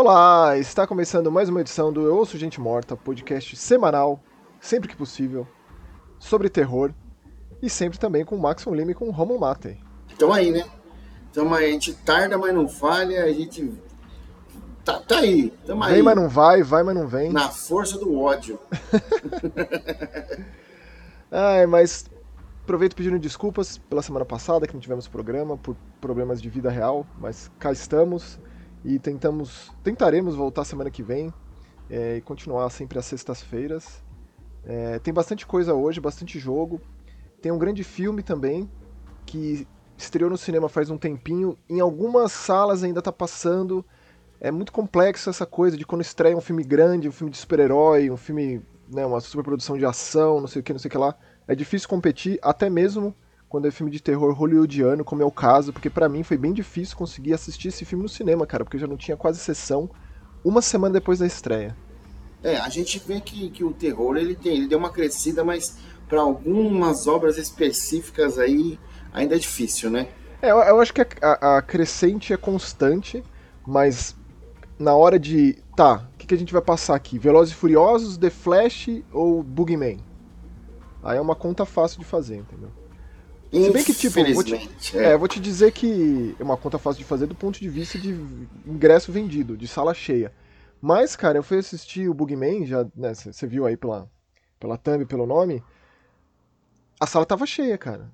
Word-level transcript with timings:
Olá, 0.00 0.56
está 0.56 0.86
começando 0.86 1.28
mais 1.28 1.48
uma 1.48 1.60
edição 1.60 1.92
do 1.92 2.06
Eu 2.06 2.18
Ouço 2.18 2.38
Gente 2.38 2.60
Morta, 2.60 2.96
podcast 2.96 3.56
semanal, 3.56 4.22
sempre 4.60 4.86
que 4.86 4.94
possível, 4.94 5.44
sobre 6.20 6.48
terror 6.48 6.92
e 7.60 7.68
sempre 7.68 7.98
também 7.98 8.24
com 8.24 8.36
o 8.36 8.38
Max 8.40 8.64
Lima 8.64 8.92
e 8.92 8.94
com 8.94 9.08
o 9.08 9.10
Romulo 9.10 9.40
Mate. 9.40 9.76
Então 10.14 10.32
aí, 10.32 10.52
né? 10.52 10.64
Então 11.28 11.52
a 11.52 11.62
gente 11.62 11.92
tarda, 11.92 12.38
mas 12.38 12.54
não 12.54 12.68
falha, 12.68 13.24
a 13.24 13.32
gente 13.32 13.72
tá, 14.84 15.00
tá 15.00 15.18
aí, 15.18 15.52
tamo 15.66 15.82
Vem, 15.82 15.94
aí. 15.96 16.02
mas 16.02 16.14
não 16.14 16.28
vai, 16.28 16.62
vai, 16.62 16.84
mas 16.84 16.94
não 16.94 17.08
vem. 17.08 17.32
Na 17.32 17.48
força 17.48 17.98
do 17.98 18.20
ódio. 18.20 18.56
Ai, 21.28 21.66
mas 21.66 22.08
aproveito 22.62 22.94
pedindo 22.94 23.18
desculpas 23.18 23.78
pela 23.78 24.00
semana 24.00 24.24
passada 24.24 24.64
que 24.64 24.74
não 24.74 24.80
tivemos 24.80 25.08
programa 25.08 25.56
por 25.56 25.74
problemas 26.00 26.40
de 26.40 26.48
vida 26.48 26.70
real, 26.70 27.04
mas 27.18 27.50
cá 27.58 27.72
estamos 27.72 28.38
e 28.84 28.98
tentamos, 28.98 29.72
tentaremos 29.82 30.34
voltar 30.34 30.64
semana 30.64 30.90
que 30.90 31.02
vem 31.02 31.32
é, 31.90 32.16
e 32.16 32.20
continuar 32.20 32.68
sempre 32.70 32.98
às 32.98 33.06
sextas-feiras. 33.06 34.02
É, 34.64 34.98
tem 34.98 35.12
bastante 35.12 35.46
coisa 35.46 35.74
hoje, 35.74 36.00
bastante 36.00 36.38
jogo. 36.38 36.80
Tem 37.40 37.50
um 37.50 37.58
grande 37.58 37.82
filme 37.84 38.22
também 38.22 38.70
que 39.24 39.66
estreou 39.96 40.30
no 40.30 40.38
cinema 40.38 40.68
faz 40.68 40.90
um 40.90 40.98
tempinho. 40.98 41.56
Em 41.68 41.80
algumas 41.80 42.32
salas 42.32 42.82
ainda 42.82 43.02
tá 43.02 43.12
passando. 43.12 43.84
É 44.40 44.50
muito 44.50 44.72
complexo 44.72 45.28
essa 45.28 45.44
coisa 45.44 45.76
de 45.76 45.84
quando 45.84 46.02
estreia 46.02 46.36
um 46.36 46.40
filme 46.40 46.62
grande, 46.62 47.08
um 47.08 47.12
filme 47.12 47.30
de 47.30 47.38
super-herói, 47.38 48.10
um 48.10 48.16
filme, 48.16 48.62
né, 48.88 49.04
uma 49.04 49.20
superprodução 49.20 49.76
de 49.76 49.84
ação, 49.84 50.40
não 50.40 50.46
sei 50.46 50.60
o 50.60 50.62
que, 50.62 50.72
não 50.72 50.78
sei 50.78 50.88
o 50.88 50.92
que 50.92 50.98
lá. 50.98 51.16
É 51.46 51.54
difícil 51.54 51.88
competir, 51.88 52.38
até 52.40 52.70
mesmo 52.70 53.14
quando 53.48 53.66
é 53.66 53.70
filme 53.70 53.90
de 53.90 54.00
terror 54.00 54.32
hollywoodiano, 54.34 55.04
como 55.04 55.22
é 55.22 55.24
o 55.24 55.30
caso, 55.30 55.72
porque 55.72 55.88
para 55.90 56.08
mim 56.08 56.22
foi 56.22 56.36
bem 56.36 56.52
difícil 56.52 56.96
conseguir 56.96 57.32
assistir 57.32 57.68
esse 57.68 57.84
filme 57.84 58.02
no 58.02 58.08
cinema, 58.08 58.46
cara, 58.46 58.64
porque 58.64 58.76
eu 58.76 58.80
já 58.80 58.86
não 58.86 58.96
tinha 58.96 59.16
quase 59.16 59.38
sessão 59.40 59.90
uma 60.44 60.62
semana 60.62 60.94
depois 60.94 61.18
da 61.18 61.26
estreia. 61.26 61.76
É, 62.42 62.56
a 62.56 62.68
gente 62.68 62.98
vê 63.00 63.20
que, 63.20 63.50
que 63.50 63.64
o 63.64 63.72
terror 63.72 64.16
ele 64.16 64.34
tem, 64.36 64.56
ele 64.56 64.68
deu 64.68 64.78
uma 64.78 64.90
crescida, 64.90 65.44
mas 65.44 65.76
para 66.08 66.20
algumas 66.20 67.06
obras 67.06 67.36
específicas 67.36 68.38
aí 68.38 68.78
ainda 69.12 69.34
é 69.34 69.38
difícil, 69.38 69.90
né? 69.90 70.08
É, 70.40 70.50
eu, 70.50 70.58
eu 70.58 70.80
acho 70.80 70.92
que 70.94 71.00
a, 71.00 71.06
a- 71.22 71.58
a 71.58 71.62
crescente 71.62 72.32
é 72.32 72.36
constante, 72.36 73.22
mas 73.66 74.14
na 74.78 74.94
hora 74.94 75.18
de. 75.18 75.62
Tá, 75.74 76.08
o 76.14 76.18
que, 76.18 76.26
que 76.28 76.34
a 76.34 76.38
gente 76.38 76.52
vai 76.52 76.62
passar 76.62 76.94
aqui? 76.94 77.18
Velozes 77.18 77.52
e 77.54 77.56
Furiosos, 77.56 78.16
The 78.18 78.30
Flash 78.30 78.88
ou 79.12 79.42
Boogeyman? 79.42 79.98
Aí 81.02 81.16
é 81.18 81.20
uma 81.20 81.34
conta 81.36 81.64
fácil 81.64 81.98
de 81.98 82.04
fazer, 82.04 82.36
entendeu? 82.36 82.70
Se 83.50 83.70
bem 83.70 83.84
que, 83.84 83.94
tipo, 83.94 84.22
vou 84.34 84.44
te-. 84.44 84.70
É, 84.94 85.04
é. 85.04 85.14
eu 85.14 85.18
vou 85.18 85.28
te 85.28 85.40
dizer 85.40 85.72
que 85.72 86.36
é 86.38 86.42
uma 86.42 86.56
conta 86.56 86.78
fácil 86.78 86.98
de 86.98 87.04
fazer 87.04 87.26
do 87.26 87.34
ponto 87.34 87.58
de 87.58 87.68
vista 87.68 87.98
de 87.98 88.10
ingresso 88.66 89.10
vendido, 89.10 89.56
de 89.56 89.66
sala 89.66 89.94
cheia. 89.94 90.32
Mas, 90.80 91.16
cara, 91.16 91.38
eu 91.38 91.42
fui 91.42 91.58
assistir 91.58 92.08
o 92.08 92.14
Boogeyman, 92.14 92.66
já, 92.66 92.84
né, 92.94 93.14
você 93.14 93.46
viu 93.46 93.66
aí 93.66 93.76
pela, 93.76 94.08
pela 94.60 94.76
thumb, 94.76 95.04
pelo 95.06 95.26
nome, 95.26 95.62
a 97.00 97.06
sala 97.06 97.24
tava 97.26 97.46
cheia, 97.46 97.76
cara. 97.78 98.12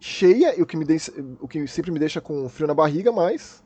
Cheia, 0.00 0.58
e 0.58 0.62
o 0.62 0.66
que, 0.66 0.76
me 0.76 0.84
deixa, 0.84 1.12
o 1.40 1.46
que 1.46 1.66
sempre 1.68 1.90
me 1.92 1.98
deixa 1.98 2.20
com 2.20 2.48
frio 2.48 2.66
na 2.66 2.74
barriga, 2.74 3.12
mas 3.12 3.62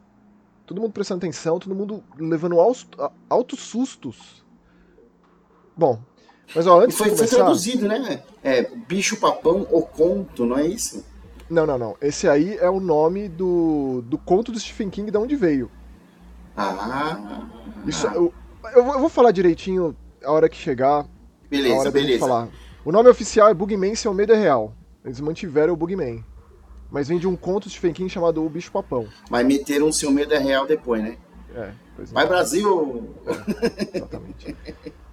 todo 0.67 0.81
mundo 0.81 0.93
prestando 0.93 1.19
atenção, 1.19 1.59
todo 1.59 1.75
mundo 1.75 2.05
levando 2.19 2.61
aos- 2.61 2.87
a- 2.99 3.11
altos 3.31 3.61
sustos. 3.61 4.45
Bom, 5.77 6.01
mas 6.55 6.67
ó, 6.67 6.81
antes 6.81 6.97
foi, 6.97 7.11
de 7.11 7.17
foi 7.17 7.27
começar... 7.27 7.37
traduzido, 7.37 7.89
né? 7.89 8.23
É, 8.43 8.63
bicho 8.87 9.17
papão 9.17 9.67
ou 9.71 9.83
conto, 9.83 10.45
não 10.45 10.59
é 10.59 10.67
isso? 10.67 11.05
Não, 11.49 11.67
não, 11.67 11.79
não. 11.79 11.97
Esse 12.01 12.29
aí 12.29 12.57
é 12.59 12.69
o 12.69 12.81
nome 12.81 13.29
do, 13.29 14.03
do 14.07 14.19
conto 14.19 14.51
do 14.51 14.59
Stephen 14.59 14.91
King, 14.91 15.11
de 15.11 15.19
onde 15.19 15.37
veio. 15.37 15.71
Ah, 16.57 17.21
Isso, 17.87 18.07
eu, 18.09 18.33
eu 18.75 18.85
vou 18.85 19.09
falar 19.09 19.31
direitinho 19.31 19.95
a 20.25 20.33
hora 20.33 20.49
que 20.49 20.57
chegar, 20.57 21.01
a 21.01 21.07
beleza, 21.49 21.77
hora 21.77 21.91
da 21.91 21.99
gente 21.99 22.07
beleza. 22.09 22.27
falar. 22.27 22.49
O 22.85 22.91
nome 22.91 23.09
oficial 23.09 23.49
é 23.49 23.55
Bugman 23.55 23.95
Seu 23.95 24.15
Medo 24.15 24.33
é 24.33 24.37
Real. 24.37 24.73
Eles 25.05 25.21
mantiveram 25.21 25.75
o 25.75 25.77
Bugman. 25.77 26.25
Mas 26.91 27.09
vem 27.09 27.19
de 27.19 27.27
um 27.27 27.37
conto 27.37 27.65
do 27.65 27.71
Stephen 27.71 27.93
King 27.93 28.09
chamado 28.09 28.45
O 28.45 28.49
Bicho 28.49 28.73
Papão. 28.73 29.07
Mas 29.29 29.47
meteram 29.47 29.93
seu 29.93 30.11
medo 30.11 30.35
é 30.35 30.39
real 30.39 30.67
depois, 30.67 31.03
né? 31.03 31.17
É, 31.55 31.71
pois 31.95 32.11
é, 32.11 32.15
Vai 32.15 32.27
Brasil! 32.27 33.11
exatamente. 33.93 34.57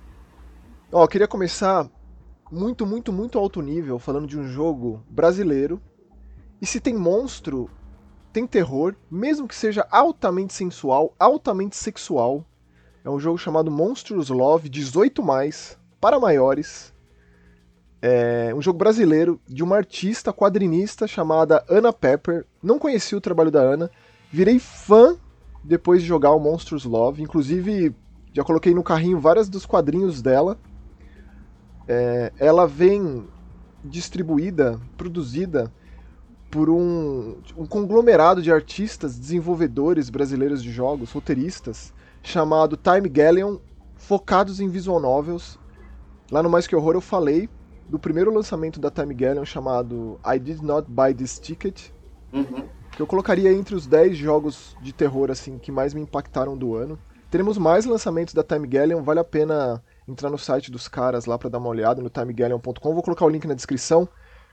Ó, 0.96 1.08
queria 1.08 1.28
começar 1.28 1.90
muito, 2.52 2.86
muito, 2.86 3.12
muito 3.12 3.40
alto 3.40 3.64
nível, 3.64 3.98
falando 3.98 4.28
de 4.28 4.38
um 4.38 4.48
jogo 4.48 5.04
brasileiro. 5.09 5.81
E 6.62 6.68
se 6.68 6.80
tem 6.80 6.94
monstro, 6.94 7.68
tem 8.31 8.46
terror, 8.46 8.96
mesmo 9.09 9.48
que 9.48 9.56
seja 9.56 9.88
altamente 9.90 10.54
sensual, 10.54 11.16
altamente 11.18 11.76
sexual. 11.76 12.46
É 13.04 13.09
um 13.09 13.20
jogo 13.20 13.40
chamado 13.40 13.72
Monsters 13.72 14.30
Love, 14.30 14.70
18 14.70 15.24
mais, 15.24 15.80
para 16.00 16.20
maiores. 16.20 16.94
É 18.00 18.54
um 18.54 18.62
jogo 18.62 18.78
brasileiro 18.78 19.42
de 19.48 19.64
uma 19.64 19.78
artista 19.78 20.31
quadrinista 20.31 21.08
chamada 21.08 21.66
Ana 21.68 21.92
Pepper. 21.92 22.46
Não 22.62 22.78
conheci 22.78 23.16
o 23.16 23.22
trabalho 23.22 23.50
da 23.50 23.62
Ana. 23.62 23.90
Virei 24.31 24.60
fã 24.60 25.18
depois 25.64 26.04
de 26.04 26.08
jogar 26.08 26.34
o 26.34 26.40
Monsters 26.40 26.86
Love. 26.86 27.24
Inclusive, 27.24 27.96
já 28.31 28.44
coloquei 28.44 28.75
no 28.75 28.84
carrinho 28.84 29.20
vários 29.20 29.50
dos 29.50 29.66
quadrinhos 29.66 30.22
dela. 30.22 30.56
É, 31.88 32.32
ela 32.38 32.66
vem 32.66 33.28
distribuída, 33.84 34.80
produzida 34.98 35.72
por 36.50 36.70
um, 36.70 37.38
um 37.58 37.66
conglomerado 37.66 38.42
de 38.42 38.52
artistas, 38.52 39.18
desenvolvedores 39.18 40.10
brasileiros 40.10 40.62
de 40.62 40.72
jogos, 40.72 41.12
roteiristas, 41.12 41.92
chamado 42.22 42.78
Time 42.78 43.10
Galleon, 43.10 43.58
focados 43.96 44.60
em 44.60 44.70
visual 44.70 45.00
novels. 45.00 45.60
Lá 46.32 46.42
no 46.44 46.50
Mais 46.50 46.68
Que 46.68 46.76
Horror 46.76 46.94
eu 46.96 47.02
falei 47.02 47.50
do 47.90 48.00
primeiro 48.00 48.34
lançamento 48.34 48.80
da 48.80 48.90
Time 48.90 49.14
Galleon 49.14 49.46
chamado 49.46 50.20
I 50.26 50.40
Did 50.40 50.62
Not 50.62 50.90
Buy 50.90 51.14
This 51.14 51.40
Ticket, 51.40 51.90
Uhum. 52.32 52.68
que 52.92 53.02
eu 53.02 53.06
colocaria 53.06 53.52
entre 53.52 53.76
os 53.76 53.86
10 53.86 54.18
jogos 54.18 54.76
de 54.82 54.92
terror 54.92 55.30
assim 55.30 55.60
que 55.60 55.72
mais 55.72 55.94
me 55.94 56.02
impactaram 56.02 56.58
do 56.58 56.76
ano. 56.76 56.98
Teremos 57.30 57.58
mais 57.58 57.86
lançamentos 57.86 58.34
da 58.34 58.44
Time 58.44 58.68
Galleon, 58.68 59.04
vale 59.04 59.20
a 59.20 59.24
pena 59.24 59.84
entrar 60.08 60.30
no 60.30 60.38
site 60.38 60.72
dos 60.72 60.88
caras 60.88 61.25
lá 61.25 61.38
para 61.38 61.50
dar 61.50 61.59
uma 61.59 61.69
olhada 61.69 62.02
no 62.02 62.09
timegalleon.com. 62.09 62.94
Vou 62.94 63.03
colocar 63.03 63.25
o 63.25 63.30
link 63.30 63.47
na 63.47 63.53
descrição. 63.53 64.08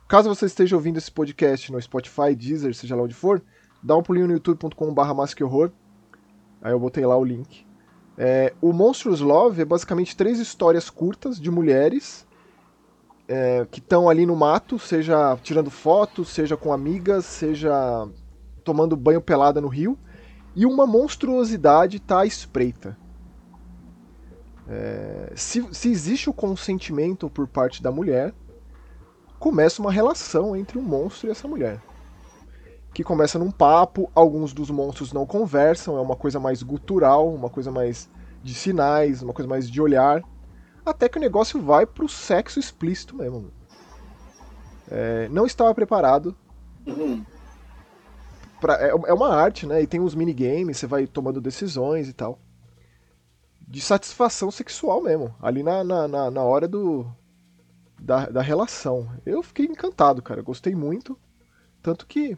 Caso 0.08 0.28
você 0.28 0.46
esteja 0.46 0.76
ouvindo 0.76 0.98
esse 0.98 1.10
podcast 1.10 1.70
no 1.70 1.80
Spotify, 1.80 2.34
Deezer, 2.34 2.74
seja 2.74 2.96
lá 2.96 3.02
onde 3.02 3.14
for, 3.14 3.42
dá 3.82 3.96
um 3.96 4.02
pulinho 4.02 4.26
no 4.26 4.32
youtube.com/masquehorror. 4.32 5.70
Aí 6.62 6.72
eu 6.72 6.80
botei 6.80 7.06
lá 7.06 7.16
o 7.16 7.24
link. 7.24 7.64
É, 8.18 8.52
o 8.60 8.72
Monsters 8.72 9.20
Love 9.20 9.62
é 9.62 9.64
basicamente 9.64 10.16
três 10.16 10.38
histórias 10.38 10.90
curtas 10.90 11.40
de 11.40 11.50
mulheres 11.50 12.26
é, 13.26 13.64
que 13.70 13.78
estão 13.78 14.08
ali 14.08 14.26
no 14.26 14.34
mato, 14.34 14.78
seja 14.78 15.38
tirando 15.42 15.70
fotos, 15.70 16.28
seja 16.28 16.56
com 16.56 16.72
amigas, 16.72 17.24
seja 17.24 18.08
tomando 18.64 18.96
banho 18.96 19.20
pelada 19.20 19.60
no 19.60 19.68
rio, 19.68 19.96
e 20.54 20.66
uma 20.66 20.86
monstruosidade 20.86 21.98
está 21.98 22.20
à 22.20 22.26
espreita. 22.26 22.98
É, 24.68 25.32
se, 25.34 25.66
se 25.72 25.90
existe 25.90 26.30
o 26.30 26.32
consentimento 26.32 27.28
por 27.28 27.46
parte 27.48 27.82
da 27.82 27.90
mulher, 27.90 28.32
começa 29.38 29.80
uma 29.80 29.90
relação 29.90 30.54
entre 30.54 30.78
um 30.78 30.82
monstro 30.82 31.28
e 31.28 31.30
essa 31.30 31.48
mulher. 31.48 31.80
Que 32.92 33.02
começa 33.02 33.38
num 33.38 33.50
papo, 33.50 34.10
alguns 34.14 34.52
dos 34.52 34.70
monstros 34.70 35.12
não 35.12 35.24
conversam, 35.24 35.96
é 35.96 36.00
uma 36.00 36.16
coisa 36.16 36.38
mais 36.38 36.62
gutural, 36.62 37.32
uma 37.32 37.48
coisa 37.48 37.70
mais 37.70 38.08
de 38.42 38.54
sinais, 38.54 39.22
uma 39.22 39.32
coisa 39.32 39.48
mais 39.48 39.70
de 39.70 39.80
olhar, 39.80 40.22
até 40.84 41.08
que 41.08 41.18
o 41.18 41.20
negócio 41.20 41.60
vai 41.60 41.86
pro 41.86 42.08
sexo 42.08 42.58
explícito 42.58 43.16
mesmo. 43.16 43.50
É, 44.90 45.28
não 45.28 45.46
estava 45.46 45.74
preparado, 45.74 46.36
pra, 48.60 48.74
é, 48.74 48.88
é 48.90 49.14
uma 49.14 49.34
arte, 49.34 49.66
né? 49.66 49.82
E 49.82 49.86
tem 49.86 50.00
uns 50.00 50.14
minigames, 50.14 50.76
você 50.76 50.86
vai 50.86 51.06
tomando 51.06 51.40
decisões 51.40 52.08
e 52.08 52.12
tal. 52.12 52.38
De 53.70 53.80
satisfação 53.80 54.50
sexual 54.50 55.00
mesmo, 55.00 55.32
ali 55.40 55.62
na, 55.62 55.84
na, 55.84 56.08
na, 56.08 56.28
na 56.28 56.42
hora 56.42 56.66
do. 56.66 57.06
Da, 57.96 58.26
da 58.26 58.42
relação. 58.42 59.08
Eu 59.24 59.44
fiquei 59.44 59.66
encantado, 59.66 60.20
cara. 60.20 60.42
Gostei 60.42 60.74
muito. 60.74 61.16
Tanto 61.80 62.04
que 62.04 62.36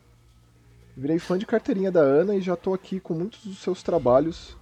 virei 0.94 1.18
fã 1.18 1.38
de 1.38 1.46
carteirinha 1.46 1.90
da 1.90 2.00
Ana 2.00 2.34
e 2.34 2.42
já 2.42 2.54
tô 2.54 2.74
aqui 2.74 3.00
com 3.00 3.14
muitos 3.14 3.46
dos 3.46 3.62
seus 3.62 3.82
trabalhos 3.82 4.58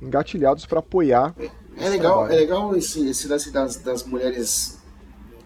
engatilhados 0.00 0.64
pra 0.64 0.78
apoiar. 0.78 1.34
É 1.38 1.44
esse 1.76 1.90
legal, 1.90 2.18
trabalho. 2.20 2.32
é 2.32 2.36
legal 2.36 2.76
esse, 2.76 3.06
esse 3.06 3.28
lance 3.28 3.52
das, 3.52 3.76
das 3.76 4.02
mulheres 4.02 4.80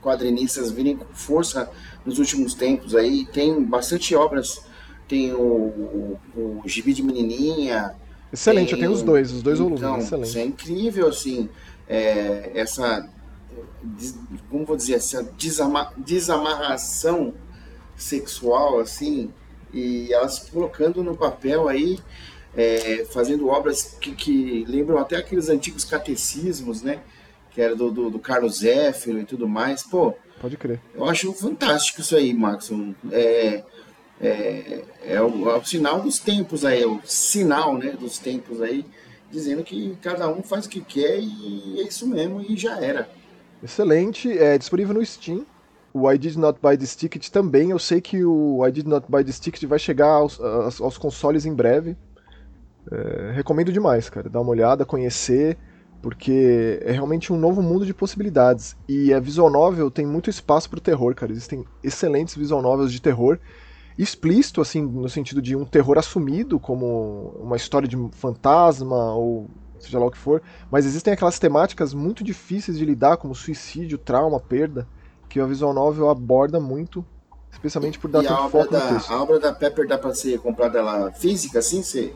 quadrinistas 0.01 0.71
virem 0.71 0.97
com 0.97 1.13
força 1.13 1.69
nos 2.07 2.21
últimos 2.21 2.55
tempos 2.55 2.95
aí. 2.95 3.27
Tem 3.27 3.65
bastante 3.65 4.15
obras. 4.15 4.63
Tem 5.09 5.33
o, 5.33 5.41
o, 5.43 6.21
o 6.37 6.69
Gibi 6.69 6.93
de 6.93 7.03
Menininha. 7.03 7.97
Excelente, 8.35 8.71
tem- 8.71 8.75
eu 8.75 8.81
tenho 8.81 8.93
os 8.93 9.03
dois, 9.03 9.33
os 9.33 9.43
dois 9.43 9.59
volumes, 9.59 9.81
então, 9.81 9.99
excelente. 9.99 10.29
Isso 10.29 10.39
é 10.39 10.45
incrível, 10.45 11.09
assim. 11.09 11.49
é, 11.89 12.51
essa. 12.55 13.09
Como 14.51 14.65
vou 14.65 14.77
dizer? 14.77 14.95
Essa 14.95 15.23
desama- 15.23 15.93
desamarração 15.97 17.35
sexual, 17.97 18.81
assim. 18.81 19.31
E 19.73 20.13
elas 20.13 20.39
colocando 20.39 21.03
no 21.03 21.17
papel 21.17 21.69
aí 21.69 21.99
é, 22.57 23.05
fazendo 23.13 23.49
obras 23.49 23.97
que, 24.01 24.13
que, 24.13 24.65
lembram 24.69 24.99
até 24.99 25.17
aqueles 25.17 25.49
antigos 25.49 25.85
catecismos, 25.85 26.83
né? 26.83 27.01
Que 27.51 27.61
era 27.61 27.75
do, 27.75 27.91
do, 27.91 28.11
do 28.11 28.19
Carlos 28.19 28.59
Zéfiro 28.59 29.19
e 29.21 29.25
tudo 29.25 29.49
mais. 29.49 29.83
Pô, 29.83 30.15
Pode 30.41 30.57
crer. 30.57 30.81
Eu 30.95 31.05
acho 31.05 31.33
fantástico 31.33 32.01
isso 32.01 32.15
aí, 32.17 32.35
Max. 32.35 32.71
É, 33.11 33.63
é, 34.27 34.85
é, 35.05 35.21
o, 35.21 35.51
é 35.51 35.57
o 35.57 35.65
sinal 35.65 36.01
dos 36.01 36.19
tempos 36.19 36.65
aí, 36.65 36.83
é 36.83 36.87
o 36.87 37.01
sinal 37.05 37.77
né, 37.77 37.91
dos 37.91 38.19
tempos 38.19 38.63
aí, 38.63 38.85
dizendo 39.31 39.63
que 39.63 39.97
cada 40.01 40.29
um 40.29 40.43
faz 40.43 40.67
o 40.67 40.69
que 40.69 40.81
quer 40.81 41.21
e 41.21 41.81
é 41.81 41.83
isso 41.83 42.07
mesmo, 42.07 42.41
e 42.41 42.57
já 42.57 42.81
era. 42.81 43.09
Excelente, 43.63 44.31
é 44.37 44.57
disponível 44.57 44.95
no 44.95 45.05
Steam. 45.05 45.45
O 45.93 46.11
I 46.11 46.19
Did 46.19 46.37
Not 46.37 46.59
Buy 46.61 46.77
This 46.77 46.97
Ticket 46.97 47.29
também. 47.29 47.71
Eu 47.71 47.79
sei 47.79 48.01
que 48.01 48.25
o 48.25 48.67
I 48.67 48.73
Did 48.73 48.87
Not 48.87 49.07
Buy 49.09 49.23
This 49.23 49.39
Ticket 49.39 49.65
vai 49.65 49.79
chegar 49.79 50.09
aos, 50.09 50.41
aos, 50.41 50.81
aos 50.81 50.99
consoles 50.99 51.47
em 51.47 51.55
breve. 51.55 51.97
É, 52.91 53.31
recomendo 53.33 53.73
demais, 53.73 54.11
cara. 54.11 54.29
Dar 54.29 54.41
uma 54.41 54.51
olhada, 54.51 54.85
conhecer, 54.85 55.57
porque 56.03 56.81
é 56.83 56.91
realmente 56.91 57.33
um 57.33 57.37
novo 57.37 57.63
mundo 57.63 57.87
de 57.87 57.95
possibilidades. 57.95 58.77
E 58.89 59.15
a 59.15 59.21
visual 59.21 59.49
novel 59.49 59.89
tem 59.89 60.05
muito 60.05 60.29
espaço 60.29 60.69
para 60.69 60.79
o 60.79 60.83
terror, 60.83 61.15
cara. 61.15 61.31
Existem 61.31 61.65
excelentes 61.83 62.35
visual 62.35 62.61
novels 62.61 62.93
de 62.93 63.01
terror 63.01 63.39
explícito, 63.97 64.61
assim, 64.61 64.83
no 64.83 65.09
sentido 65.09 65.41
de 65.41 65.55
um 65.55 65.65
terror 65.65 65.99
assumido 65.99 66.59
como 66.59 67.35
uma 67.41 67.57
história 67.57 67.89
de 67.89 67.97
fantasma 68.13 69.15
ou 69.15 69.49
seja 69.79 69.99
lá 69.99 70.07
o 70.07 70.11
que 70.11 70.19
for, 70.19 70.43
mas 70.71 70.87
existem 70.87 71.13
aquelas 71.13 71.39
temáticas 71.39 71.93
muito 71.93 72.25
difíceis 72.25 72.79
de 72.79 72.85
lidar, 72.85 73.17
como 73.19 73.35
suicídio, 73.35 73.99
trauma, 73.99 74.41
perda, 74.41 74.89
que 75.29 75.39
a 75.39 75.47
visual 75.47 75.75
novel 75.75 76.09
aborda 76.09 76.59
muito, 76.59 77.05
especialmente 77.53 77.99
por 77.99 78.11
dar 78.11 78.25
e 78.25 78.27
tanto 78.27 78.49
foco 78.49 78.73
da, 78.73 78.85
no 78.85 78.95
texto. 78.95 79.13
A 79.13 79.23
obra 79.23 79.39
da 79.39 79.53
Pepper 79.53 79.87
dá 79.87 79.99
para 79.99 80.15
ser 80.15 80.39
comprada 80.41 80.79
ela 80.79 81.13
física, 81.13 81.59
assim? 81.59 81.83
Você... 81.83 82.15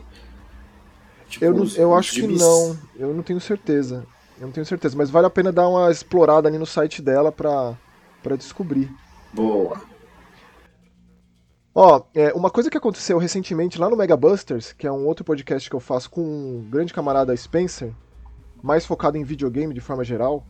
Tipo, 1.29 1.45
eu, 1.45 1.53
não, 1.53 1.67
eu 1.75 1.93
acho 1.93 2.13
que 2.13 2.27
não, 2.27 2.77
eu 2.97 3.13
não 3.13 3.21
tenho 3.21 3.39
certeza. 3.39 4.05
Eu 4.39 4.47
não 4.47 4.51
tenho 4.51 4.65
certeza, 4.65 4.97
mas 4.97 5.09
vale 5.09 5.27
a 5.27 5.29
pena 5.29 5.51
dar 5.51 5.67
uma 5.67 5.91
explorada 5.91 6.47
ali 6.47 6.57
no 6.57 6.65
site 6.65 7.01
dela 7.01 7.31
pra, 7.31 7.77
pra 8.23 8.35
descobrir. 8.35 8.89
Boa. 9.33 9.79
Ó, 11.81 12.01
é, 12.13 12.33
uma 12.33 12.49
coisa 12.49 12.69
que 12.69 12.77
aconteceu 12.77 13.17
recentemente 13.17 13.79
lá 13.79 13.89
no 13.89 13.95
Mega 13.95 14.17
Busters, 14.17 14.73
que 14.73 14.85
é 14.85 14.91
um 14.91 15.07
outro 15.07 15.23
podcast 15.23 15.69
que 15.69 15.73
eu 15.77 15.79
faço 15.79 16.09
com 16.09 16.21
um 16.21 16.67
grande 16.69 16.93
camarada 16.93 17.33
Spencer, 17.33 17.93
mais 18.61 18.85
focado 18.85 19.17
em 19.17 19.23
videogame 19.23 19.73
de 19.73 19.79
forma 19.79 20.03
geral, 20.03 20.45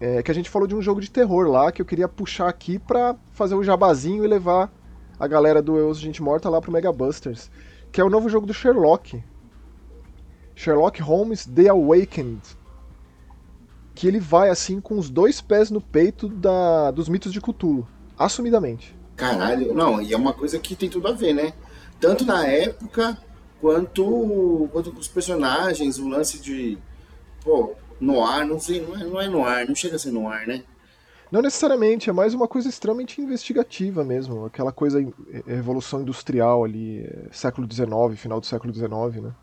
é 0.00 0.22
que 0.22 0.30
a 0.30 0.34
gente 0.34 0.48
falou 0.48 0.68
de 0.68 0.74
um 0.76 0.80
jogo 0.80 1.00
de 1.00 1.10
terror 1.10 1.48
lá 1.48 1.72
que 1.72 1.82
eu 1.82 1.84
queria 1.84 2.06
puxar 2.06 2.48
aqui 2.48 2.78
pra 2.78 3.16
fazer 3.32 3.56
o 3.56 3.58
um 3.58 3.64
jabazinho 3.64 4.24
e 4.24 4.28
levar 4.28 4.72
a 5.18 5.26
galera 5.26 5.60
do 5.60 5.76
Eu 5.76 5.92
Gente 5.94 6.22
Morta 6.22 6.48
lá 6.48 6.60
pro 6.60 6.70
Mega 6.70 6.92
Busters, 6.92 7.50
que 7.90 8.00
é 8.00 8.04
o 8.04 8.08
novo 8.08 8.28
jogo 8.28 8.46
do 8.46 8.54
Sherlock. 8.54 9.20
Sherlock 10.54 11.02
Holmes 11.02 11.44
The 11.44 11.70
Awakened. 11.70 12.56
Que 13.96 14.06
ele 14.06 14.20
vai 14.20 14.48
assim 14.48 14.80
com 14.80 14.96
os 14.96 15.10
dois 15.10 15.40
pés 15.40 15.72
no 15.72 15.80
peito 15.80 16.28
da, 16.28 16.92
dos 16.92 17.08
mitos 17.08 17.32
de 17.32 17.40
Cthulhu, 17.40 17.84
assumidamente. 18.16 18.96
Caralho, 19.16 19.72
não, 19.72 20.02
e 20.02 20.12
é 20.12 20.16
uma 20.16 20.32
coisa 20.32 20.58
que 20.58 20.74
tem 20.74 20.88
tudo 20.88 21.08
a 21.08 21.12
ver, 21.12 21.34
né? 21.34 21.52
Tanto 22.00 22.24
na 22.24 22.46
época 22.46 23.16
quanto, 23.60 24.68
quanto 24.72 24.92
com 24.92 24.98
os 24.98 25.08
personagens, 25.08 25.98
o 25.98 26.08
lance 26.08 26.38
de. 26.40 26.76
Pô, 27.42 27.74
no 28.00 28.24
ar, 28.24 28.44
não 28.44 28.58
sei, 28.58 28.80
não 28.80 28.96
é, 28.96 29.04
não 29.04 29.20
é 29.20 29.28
no 29.28 29.44
ar, 29.44 29.66
não 29.66 29.74
chega 29.74 29.96
a 29.96 29.98
ser 29.98 30.10
no 30.10 30.28
ar, 30.28 30.46
né? 30.46 30.64
Não 31.30 31.42
necessariamente, 31.42 32.10
é 32.10 32.12
mais 32.12 32.34
uma 32.34 32.46
coisa 32.46 32.68
extremamente 32.68 33.20
investigativa 33.20 34.04
mesmo, 34.04 34.44
aquela 34.44 34.70
coisa 34.70 35.04
revolução 35.46 36.02
industrial 36.02 36.64
ali, 36.64 37.08
século 37.32 37.66
XIX, 37.70 37.88
final 38.16 38.40
do 38.40 38.46
século 38.46 38.72
XIX, 38.72 39.22
né? 39.22 39.34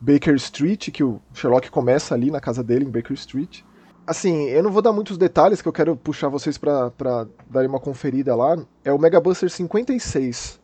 Baker 0.00 0.34
Street, 0.34 0.90
que 0.90 1.04
o 1.04 1.20
Sherlock 1.32 1.70
começa 1.70 2.12
ali 2.12 2.30
na 2.30 2.40
casa 2.40 2.62
dele, 2.64 2.86
em 2.86 2.90
Baker 2.90 3.14
Street. 3.14 3.62
Assim, 4.06 4.44
eu 4.48 4.62
não 4.62 4.70
vou 4.70 4.82
dar 4.82 4.92
muitos 4.92 5.16
detalhes, 5.16 5.62
que 5.62 5.68
eu 5.68 5.72
quero 5.72 5.96
puxar 5.96 6.28
vocês 6.28 6.58
para 6.58 6.90
darem 7.48 7.68
uma 7.68 7.78
conferida 7.78 8.34
lá. 8.34 8.56
É 8.84 8.92
o 8.92 8.98
Mega 8.98 9.20
Buster 9.20 9.48
56. 9.48 10.60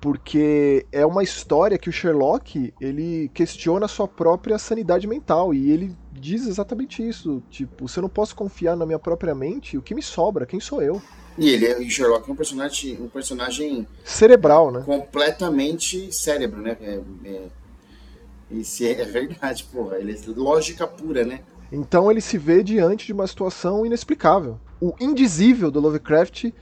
Porque 0.00 0.86
é 0.92 1.06
uma 1.06 1.22
história 1.22 1.78
que 1.78 1.88
o 1.88 1.92
Sherlock, 1.92 2.72
ele 2.80 3.30
questiona 3.32 3.86
a 3.86 3.88
sua 3.88 4.06
própria 4.06 4.58
sanidade 4.58 5.06
mental. 5.06 5.54
E 5.54 5.70
ele 5.70 5.96
diz 6.12 6.46
exatamente 6.46 7.06
isso. 7.06 7.42
Tipo, 7.50 7.88
se 7.88 7.98
eu 7.98 8.02
não 8.02 8.10
posso 8.10 8.36
confiar 8.36 8.76
na 8.76 8.84
minha 8.84 8.98
própria 8.98 9.34
mente, 9.34 9.78
o 9.78 9.82
que 9.82 9.94
me 9.94 10.02
sobra? 10.02 10.44
Quem 10.44 10.60
sou 10.60 10.82
eu? 10.82 11.00
E 11.38 11.48
ele, 11.48 11.86
o 11.86 11.90
Sherlock 11.90 12.28
é 12.28 12.32
um 12.32 12.36
personagem, 12.36 13.00
um 13.00 13.08
personagem 13.08 13.86
cerebral, 14.04 14.70
né? 14.70 14.82
Completamente 14.84 16.12
cérebro, 16.14 16.60
né? 16.60 16.76
É, 16.80 17.00
é 17.24 17.42
isso 18.50 18.84
é, 18.84 18.92
é 18.92 19.04
verdade, 19.06 19.64
porra. 19.64 19.98
Ele 19.98 20.12
é 20.12 20.18
lógica 20.36 20.86
pura, 20.86 21.24
né? 21.24 21.40
Então 21.70 22.10
ele 22.10 22.20
se 22.20 22.38
vê 22.38 22.62
diante 22.62 23.06
de 23.06 23.12
uma 23.12 23.26
situação 23.26 23.84
inexplicável. 23.84 24.60
O 24.80 24.94
indizível 25.00 25.70
do 25.70 25.80
Lovecraft 25.80 26.52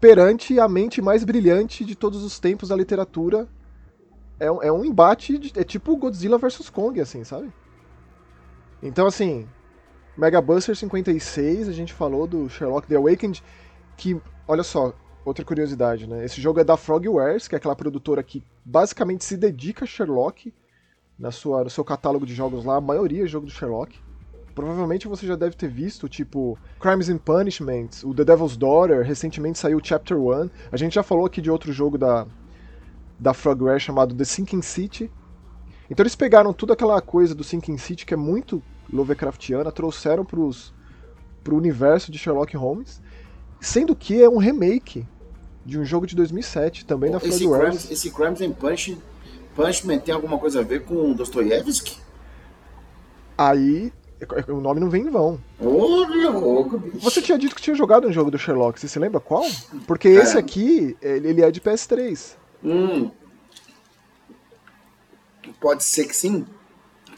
perante 0.00 0.58
a 0.58 0.68
mente 0.68 1.00
mais 1.00 1.22
brilhante 1.22 1.84
de 1.84 1.94
todos 1.94 2.24
os 2.24 2.40
tempos 2.40 2.70
da 2.70 2.76
literatura. 2.76 3.48
É 4.40 4.50
um, 4.50 4.62
é 4.62 4.72
um 4.72 4.84
embate, 4.84 5.38
de, 5.38 5.52
é 5.58 5.62
tipo 5.62 5.96
Godzilla 5.96 6.38
vs 6.38 6.68
Kong, 6.70 7.00
assim, 7.00 7.22
sabe? 7.22 7.52
Então, 8.82 9.06
assim, 9.06 9.46
Mega 10.16 10.40
Buster 10.40 10.74
56, 10.74 11.68
a 11.68 11.72
gente 11.72 11.92
falou 11.92 12.26
do 12.26 12.48
Sherlock 12.48 12.88
The 12.88 12.96
Awakened, 12.96 13.44
que, 13.96 14.20
olha 14.48 14.64
só, 14.64 14.92
outra 15.24 15.44
curiosidade, 15.44 16.08
né? 16.08 16.24
Esse 16.24 16.40
jogo 16.40 16.58
é 16.58 16.64
da 16.64 16.76
Frogwares, 16.76 17.46
que 17.46 17.54
é 17.54 17.58
aquela 17.58 17.76
produtora 17.76 18.22
que 18.22 18.42
basicamente 18.64 19.24
se 19.24 19.36
dedica 19.36 19.84
a 19.84 19.86
Sherlock 19.86 20.52
na 21.16 21.30
sua, 21.30 21.62
no 21.62 21.70
seu 21.70 21.84
catálogo 21.84 22.26
de 22.26 22.34
jogos 22.34 22.64
lá, 22.64 22.76
a 22.76 22.80
maioria 22.80 23.22
é 23.22 23.26
jogo 23.28 23.46
do 23.46 23.52
Sherlock. 23.52 23.96
Provavelmente 24.54 25.08
você 25.08 25.26
já 25.26 25.36
deve 25.36 25.56
ter 25.56 25.68
visto, 25.68 26.08
tipo, 26.08 26.58
Crimes 26.80 27.08
and 27.08 27.18
Punishments, 27.18 28.04
o 28.04 28.14
The 28.14 28.24
Devil's 28.24 28.56
Daughter, 28.56 29.02
recentemente 29.02 29.58
saiu 29.58 29.78
o 29.78 29.80
Chapter 29.82 30.18
1. 30.18 30.50
A 30.70 30.76
gente 30.76 30.94
já 30.94 31.02
falou 31.02 31.26
aqui 31.26 31.40
de 31.40 31.50
outro 31.50 31.72
jogo 31.72 31.96
da, 31.96 32.26
da 33.18 33.32
Frogware 33.32 33.80
chamado 33.80 34.14
The 34.14 34.24
Sinking 34.24 34.62
City. 34.62 35.10
Então 35.90 36.02
eles 36.02 36.14
pegaram 36.14 36.52
toda 36.52 36.72
aquela 36.72 37.00
coisa 37.00 37.34
do 37.34 37.44
Sinking 37.44 37.78
City 37.78 38.06
que 38.06 38.14
é 38.14 38.16
muito 38.16 38.62
Lovecraftiana, 38.92 39.72
trouxeram 39.72 40.24
pros, 40.24 40.72
pro 41.42 41.56
universo 41.56 42.12
de 42.12 42.18
Sherlock 42.18 42.56
Holmes, 42.56 43.00
sendo 43.60 43.96
que 43.96 44.22
é 44.22 44.28
um 44.28 44.38
remake 44.38 45.06
de 45.64 45.78
um 45.78 45.84
jogo 45.84 46.06
de 46.06 46.16
2007, 46.16 46.84
também 46.84 47.10
da 47.10 47.20
Frogware. 47.20 47.74
Esse 47.74 48.10
Crimes 48.10 48.40
and 48.40 48.52
Punishments 48.52 49.12
Punishment 49.54 49.98
tem 50.00 50.14
alguma 50.14 50.38
coisa 50.38 50.60
a 50.60 50.62
ver 50.62 50.84
com 50.84 51.12
Dostoiévski? 51.12 51.98
Aí 53.36 53.92
o 54.48 54.60
nome 54.60 54.80
não 54.80 54.90
vem 54.90 55.02
em 55.02 55.10
vão. 55.10 55.38
Ô, 55.60 56.04
louco, 56.04 56.78
bicho. 56.78 56.98
Você 57.00 57.20
tinha 57.20 57.38
dito 57.38 57.54
que 57.54 57.62
tinha 57.62 57.74
jogado 57.74 58.06
um 58.06 58.12
jogo 58.12 58.30
do 58.30 58.38
Sherlock, 58.38 58.78
você 58.78 58.88
se 58.88 58.98
lembra 58.98 59.20
qual? 59.20 59.44
Porque 59.86 60.08
é. 60.08 60.12
esse 60.12 60.38
aqui, 60.38 60.96
ele 61.00 61.42
é 61.42 61.50
de 61.50 61.60
PS3. 61.60 62.36
Hum. 62.64 63.10
Pode 65.60 65.84
ser 65.84 66.06
que 66.06 66.16
sim, 66.16 66.46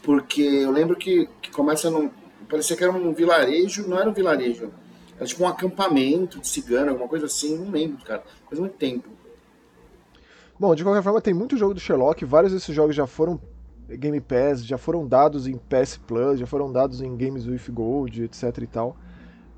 porque 0.03 0.41
eu 0.41 0.71
lembro 0.71 0.95
que, 0.95 1.27
que 1.41 1.51
começa 1.51 1.89
num. 1.89 2.09
Parecia 2.49 2.75
que 2.75 2.83
era 2.83 2.93
um 2.93 3.13
vilarejo, 3.13 3.87
não 3.87 3.99
era 3.99 4.09
um 4.09 4.13
vilarejo. 4.13 4.71
Era 5.17 5.25
tipo 5.25 5.43
um 5.43 5.47
acampamento 5.47 6.39
de 6.39 6.47
cigano, 6.47 6.91
alguma 6.91 7.07
coisa 7.07 7.25
assim, 7.25 7.57
não 7.57 7.71
lembro, 7.71 8.03
cara. 8.03 8.23
Faz 8.47 8.59
muito 8.59 8.75
tempo. 8.75 9.09
Bom, 10.59 10.75
de 10.75 10.83
qualquer 10.83 11.01
forma, 11.01 11.21
tem 11.21 11.33
muito 11.33 11.57
jogo 11.57 11.73
do 11.73 11.79
Sherlock, 11.79 12.23
vários 12.23 12.53
desses 12.53 12.73
jogos 12.73 12.95
já 12.95 13.07
foram 13.07 13.39
Game 13.89 14.19
Pass, 14.21 14.65
já 14.65 14.77
foram 14.77 15.07
dados 15.07 15.47
em 15.47 15.57
PS 15.57 15.97
Plus, 15.97 16.39
já 16.39 16.47
foram 16.47 16.71
dados 16.71 17.01
em 17.01 17.15
Games 17.15 17.47
with 17.47 17.71
Gold, 17.71 18.23
etc 18.23 18.57
e 18.61 18.67
tal. 18.67 18.97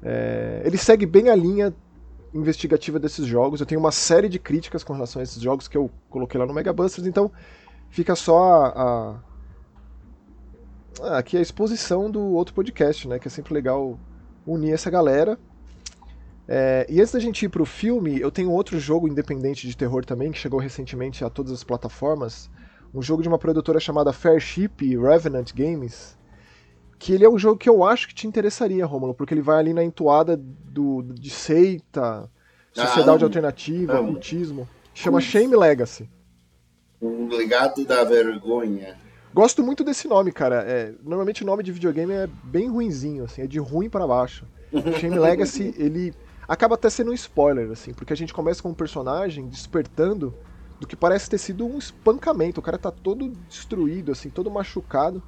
É, 0.02 0.62
ele 0.66 0.78
segue 0.78 1.06
bem 1.06 1.30
a 1.30 1.36
linha 1.36 1.74
investigativa 2.34 3.00
desses 3.00 3.26
jogos. 3.26 3.60
Eu 3.60 3.66
tenho 3.66 3.80
uma 3.80 3.92
série 3.92 4.30
de 4.30 4.40
críticas 4.40 4.84
com 4.84 4.94
relação 4.94 5.20
a 5.20 5.24
esses 5.24 5.42
jogos 5.42 5.68
que 5.68 5.78
eu 5.78 5.90
coloquei 6.10 6.40
lá 6.40 6.46
no 6.46 6.54
Mega 6.54 6.74
Busters, 6.74 7.08
então 7.08 7.32
fica 7.90 8.16
só 8.16 8.66
a, 8.66 9.22
a, 11.02 11.18
aqui 11.18 11.38
a 11.38 11.42
exposição 11.42 12.12
do 12.12 12.22
outro 12.22 12.54
podcast, 12.54 13.08
né? 13.08 13.20
Que 13.20 13.28
é 13.28 13.32
sempre 13.32 13.54
legal 13.54 13.98
unir 14.46 14.74
essa 14.74 14.90
galera. 14.90 15.38
É, 16.48 16.86
e 16.90 17.02
antes 17.02 17.12
da 17.12 17.20
gente 17.20 17.44
ir 17.44 17.50
pro 17.50 17.66
filme, 17.66 18.20
eu 18.20 18.32
tenho 18.32 18.52
outro 18.52 18.80
jogo 18.80 19.08
independente 19.08 19.68
de 19.68 19.76
terror 19.76 20.06
também, 20.06 20.32
que 20.32 20.38
chegou 20.38 20.60
recentemente 20.60 21.24
a 21.24 21.30
todas 21.30 21.52
as 21.52 21.64
plataformas. 21.64 22.50
Um 22.94 23.02
jogo 23.02 23.22
de 23.22 23.28
uma 23.28 23.38
produtora 23.38 23.80
chamada 23.80 24.14
Fairship 24.14 24.98
Revenant 24.98 25.54
Games. 25.54 26.18
Que 27.00 27.14
ele 27.14 27.26
é 27.26 27.30
um 27.30 27.38
jogo 27.38 27.58
que 27.58 27.70
eu 27.70 27.84
acho 27.84 28.08
que 28.08 28.16
te 28.16 28.26
interessaria, 28.26 28.86
Romulo, 28.86 29.14
porque 29.14 29.34
ele 29.34 29.42
vai 29.42 29.60
ali 29.60 29.74
na 29.74 29.84
entoada 29.84 30.36
do, 30.36 31.04
de 31.04 31.30
seita, 31.30 32.30
sociedade 32.74 33.24
ah, 33.24 33.28
alternativa, 33.28 34.00
amo. 34.00 34.14
cultismo. 34.14 34.68
Chama 34.94 35.22
Shame 35.22 35.56
Legacy. 35.56 36.10
O 37.00 37.28
legado 37.28 37.86
da 37.86 38.04
vergonha. 38.04 38.98
Gosto 39.32 39.62
muito 39.62 39.84
desse 39.84 40.08
nome, 40.08 40.32
cara. 40.32 40.64
É, 40.68 40.94
normalmente 41.04 41.44
o 41.44 41.46
nome 41.46 41.62
de 41.62 41.72
videogame 41.72 42.14
é 42.14 42.28
bem 42.44 42.68
ruinzinho, 42.68 43.26
assim, 43.26 43.44
é 43.44 43.48
de 43.48 43.60
ruim 43.60 43.90
para 43.90 44.08
baixo. 44.08 44.48
Shame 45.00 45.20
Legacy, 45.20 45.76
ele 45.78 46.14
acaba 46.48 46.74
até 46.74 46.90
sendo 46.90 47.12
um 47.12 47.14
spoiler, 47.14 47.70
assim, 47.70 47.94
porque 47.94 48.14
a 48.14 48.16
gente 48.16 48.34
começa 48.34 48.64
com 48.64 48.70
um 48.70 48.74
personagem 48.74 49.48
despertando 49.48 50.34
do 50.80 50.86
que 50.88 50.96
parece 50.96 51.30
ter 51.30 51.38
sido 51.38 51.66
um 51.66 51.78
espancamento. 51.78 52.60
O 52.60 52.64
cara 52.64 52.78
tá 52.78 52.92
todo 52.92 53.30
destruído, 53.50 54.12
assim, 54.12 54.30
todo 54.30 54.50
machucado, 54.52 55.22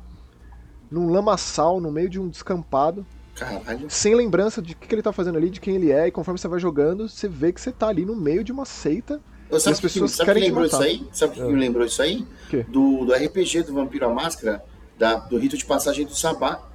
num 0.91 1.09
lamaçal, 1.09 1.79
no 1.79 1.91
meio 1.91 2.09
de 2.09 2.19
um 2.19 2.27
descampado. 2.29 3.05
Caralho. 3.35 3.89
Sem 3.89 4.15
lembrança 4.15 4.61
de 4.61 4.73
o 4.73 4.75
que 4.75 4.93
ele 4.93 5.01
tá 5.01 5.13
fazendo 5.13 5.37
ali, 5.37 5.49
de 5.49 5.59
quem 5.61 5.75
ele 5.75 5.91
é, 5.91 6.07
e 6.07 6.11
conforme 6.11 6.37
você 6.37 6.47
vai 6.47 6.59
jogando, 6.59 7.07
você 7.07 7.27
vê 7.27 7.53
que 7.53 7.61
você 7.61 7.71
tá 7.71 7.87
ali 7.87 8.05
no 8.05 8.15
meio 8.15 8.43
de 8.43 8.51
uma 8.51 8.65
seita. 8.65 9.21
Eu, 9.49 9.59
sabe 9.59 9.73
as 9.75 9.79
pessoas 9.79 10.11
que, 10.11 10.17
sabe 10.17 10.27
querem 10.27 10.43
que 10.43 10.49
lembrou 10.49 10.65
isso 10.67 10.81
aí? 10.81 11.07
Sabe 11.11 11.31
o 11.31 11.35
que 11.35 11.41
É. 11.41 11.45
me 11.45 11.59
lembrou 11.59 11.85
isso 11.85 12.01
aí? 12.01 12.27
Do, 12.67 13.05
do 13.05 13.13
RPG 13.13 13.63
do 13.63 13.73
Vampiro 13.73 14.05
à 14.05 14.13
Máscara, 14.13 14.63
da- 14.97 15.15
do 15.15 15.37
rito 15.39 15.57
de 15.57 15.65
passagem 15.65 16.05
do 16.05 16.13
Sabá. 16.15 16.68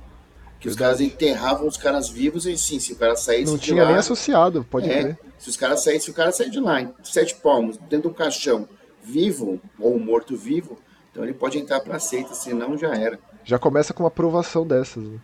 Que 0.65 0.71
os 0.71 0.77
caras 0.77 0.99
enterravam 0.99 1.69
os 1.69 1.77
caras 1.77 2.09
vivos 2.09 2.47
e 2.47 2.57
sim, 2.57 2.81
se 2.81 2.95
o 2.95 2.97
cara 2.97 3.15
saísse 3.17 3.53
Não 3.53 3.59
tinha 3.59 3.83
lá, 3.83 3.91
nem 3.91 3.99
associado, 3.99 4.65
pode 4.65 4.91
é, 4.91 5.03
crer. 5.03 5.19
se 5.37 5.51
os 5.51 5.59
caras 5.59 5.85
saíssem, 5.85 6.01
se 6.07 6.11
o 6.11 6.15
cara 6.15 6.33
sair 6.33 6.49
de 6.49 6.59
lá, 6.59 6.91
sete 7.03 7.35
palmos, 7.35 7.77
dentro 7.77 8.09
de 8.09 8.09
um 8.09 8.13
caixão, 8.15 8.67
vivo 9.03 9.61
ou 9.79 10.01
morto-vivo, 10.01 10.79
então 11.11 11.23
ele 11.23 11.35
pode 11.35 11.59
entrar 11.59 11.81
pra 11.81 11.99
seita, 11.99 12.33
senão 12.35 12.79
já 12.79 12.95
era. 12.95 13.19
Já 13.45 13.59
começa 13.59 13.93
com 13.93 14.03
uma 14.05 14.09
aprovação 14.09 14.67
dessas. 14.67 15.05
né? 15.05 15.21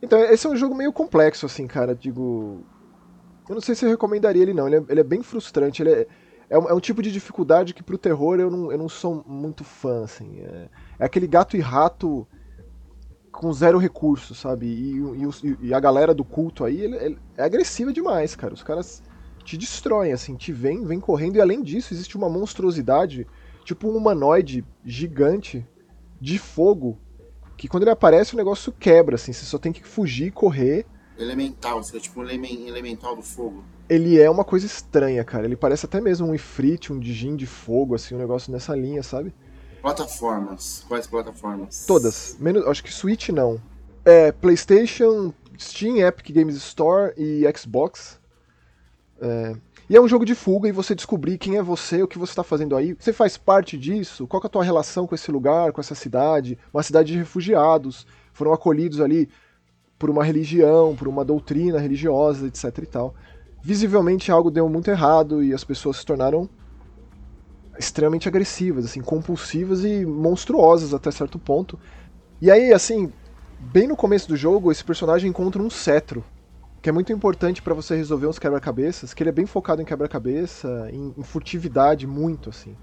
Então, 0.00 0.16
esse 0.20 0.46
é 0.46 0.50
um 0.50 0.54
jogo 0.54 0.76
meio 0.76 0.92
complexo, 0.92 1.44
assim, 1.44 1.66
cara. 1.66 1.92
Digo. 1.92 2.64
Eu 3.48 3.56
não 3.56 3.60
sei 3.60 3.74
se 3.74 3.84
eu 3.84 3.90
recomendaria 3.90 4.42
ele, 4.42 4.54
não. 4.54 4.68
Ele 4.68 4.76
é, 4.76 4.82
ele 4.90 5.00
é 5.00 5.04
bem 5.04 5.24
frustrante. 5.24 5.82
Ele 5.82 5.90
é, 5.90 6.06
é, 6.48 6.56
um, 6.56 6.68
é 6.68 6.72
um 6.72 6.78
tipo 6.78 7.02
de 7.02 7.10
dificuldade 7.10 7.74
que 7.74 7.82
pro 7.82 7.98
terror 7.98 8.38
eu 8.38 8.48
não, 8.48 8.70
eu 8.70 8.78
não 8.78 8.88
sou 8.88 9.24
muito 9.26 9.64
fã, 9.64 10.04
assim. 10.04 10.38
É, 10.38 10.68
é 11.00 11.04
aquele 11.04 11.26
gato 11.26 11.56
e 11.56 11.60
rato 11.60 12.24
com 13.34 13.52
zero 13.52 13.78
recurso, 13.78 14.34
sabe? 14.34 14.66
E, 14.66 14.98
e 14.98 15.68
e 15.68 15.74
a 15.74 15.80
galera 15.80 16.14
do 16.14 16.24
culto 16.24 16.64
aí 16.64 16.80
ele- 16.80 16.96
ele- 16.96 17.18
é 17.36 17.42
agressiva 17.42 17.92
demais, 17.92 18.34
cara. 18.36 18.54
Os 18.54 18.62
caras 18.62 19.02
te 19.44 19.56
destroem, 19.58 20.12
assim, 20.12 20.36
te 20.36 20.52
vêm, 20.52 20.84
vêm 20.84 21.00
correndo. 21.00 21.36
E 21.36 21.40
além 21.40 21.62
disso, 21.62 21.92
existe 21.92 22.16
uma 22.16 22.28
monstruosidade, 22.28 23.26
tipo 23.64 23.88
um 23.88 23.96
humanoide 23.96 24.64
gigante 24.84 25.66
de 26.20 26.38
fogo 26.38 26.96
que 27.56 27.68
quando 27.68 27.82
ele 27.82 27.90
aparece 27.90 28.34
o 28.34 28.36
negócio 28.36 28.72
quebra, 28.72 29.16
assim, 29.16 29.32
você 29.32 29.44
só 29.44 29.58
tem 29.58 29.72
que 29.72 29.84
fugir, 29.84 30.30
correr. 30.32 30.86
Elemental, 31.18 31.82
seria 31.82 32.00
tipo 32.00 32.20
um 32.20 32.24
elemen- 32.24 32.68
elemental 32.68 33.14
do 33.14 33.22
fogo. 33.22 33.62
Ele 33.88 34.18
é 34.20 34.30
uma 34.30 34.44
coisa 34.44 34.66
estranha, 34.66 35.22
cara. 35.24 35.44
Ele 35.44 35.56
parece 35.56 35.86
até 35.86 36.00
mesmo 36.00 36.26
um 36.26 36.34
Ifrit, 36.34 36.92
um 36.92 36.98
Dijin 36.98 37.36
de 37.36 37.46
fogo, 37.46 37.94
assim, 37.94 38.14
um 38.14 38.18
negócio 38.18 38.50
nessa 38.50 38.74
linha, 38.74 39.02
sabe? 39.02 39.32
Plataformas. 39.84 40.82
Quais 40.88 41.06
plataformas? 41.06 41.84
Todas. 41.84 42.38
Menos, 42.40 42.66
acho 42.66 42.82
que 42.82 42.90
Switch 42.90 43.28
não. 43.28 43.60
É, 44.02 44.32
PlayStation, 44.32 45.30
Steam, 45.58 45.98
Epic 45.98 46.34
Games 46.34 46.56
Store 46.56 47.12
e 47.18 47.44
Xbox. 47.54 48.18
É, 49.20 49.54
e 49.90 49.94
é 49.94 50.00
um 50.00 50.08
jogo 50.08 50.24
de 50.24 50.34
fuga 50.34 50.66
e 50.66 50.72
você 50.72 50.94
descobrir 50.94 51.36
quem 51.36 51.58
é 51.58 51.62
você, 51.62 52.02
o 52.02 52.08
que 52.08 52.18
você 52.18 52.32
está 52.32 52.42
fazendo 52.42 52.74
aí. 52.74 52.96
Você 52.98 53.12
faz 53.12 53.36
parte 53.36 53.76
disso? 53.76 54.26
Qual 54.26 54.42
é 54.42 54.46
a 54.46 54.48
tua 54.48 54.64
relação 54.64 55.06
com 55.06 55.14
esse 55.14 55.30
lugar, 55.30 55.70
com 55.70 55.82
essa 55.82 55.94
cidade? 55.94 56.58
Uma 56.72 56.82
cidade 56.82 57.12
de 57.12 57.18
refugiados. 57.18 58.06
Foram 58.32 58.54
acolhidos 58.54 59.02
ali 59.02 59.28
por 59.98 60.08
uma 60.08 60.24
religião, 60.24 60.96
por 60.96 61.08
uma 61.08 61.26
doutrina 61.26 61.78
religiosa, 61.78 62.46
etc 62.46 62.78
e 62.78 62.86
tal. 62.86 63.14
Visivelmente 63.62 64.32
algo 64.32 64.50
deu 64.50 64.66
muito 64.66 64.90
errado 64.90 65.44
e 65.44 65.52
as 65.52 65.62
pessoas 65.62 65.98
se 65.98 66.06
tornaram 66.06 66.48
extremamente 67.78 68.28
agressivas, 68.28 68.84
assim, 68.86 69.00
compulsivas 69.02 69.84
e 69.84 70.04
monstruosas 70.06 70.94
até 70.94 71.10
certo 71.10 71.38
ponto. 71.38 71.78
E 72.40 72.50
aí, 72.50 72.72
assim, 72.72 73.12
bem 73.58 73.88
no 73.88 73.96
começo 73.96 74.28
do 74.28 74.36
jogo, 74.36 74.72
esse 74.72 74.84
personagem 74.84 75.30
encontra 75.30 75.62
um 75.62 75.70
cetro, 75.70 76.24
que 76.82 76.90
é 76.90 76.92
muito 76.92 77.12
importante 77.12 77.62
pra 77.62 77.74
você 77.74 77.96
resolver 77.96 78.26
uns 78.28 78.38
quebra-cabeças, 78.38 79.14
que 79.14 79.22
ele 79.22 79.30
é 79.30 79.34
bem 79.34 79.46
focado 79.46 79.82
em 79.82 79.86
quebra-cabeça, 79.86 80.88
em, 80.92 81.14
em 81.18 81.24
furtividade 81.24 82.06
muito, 82.06 82.50
assim. 82.50 82.78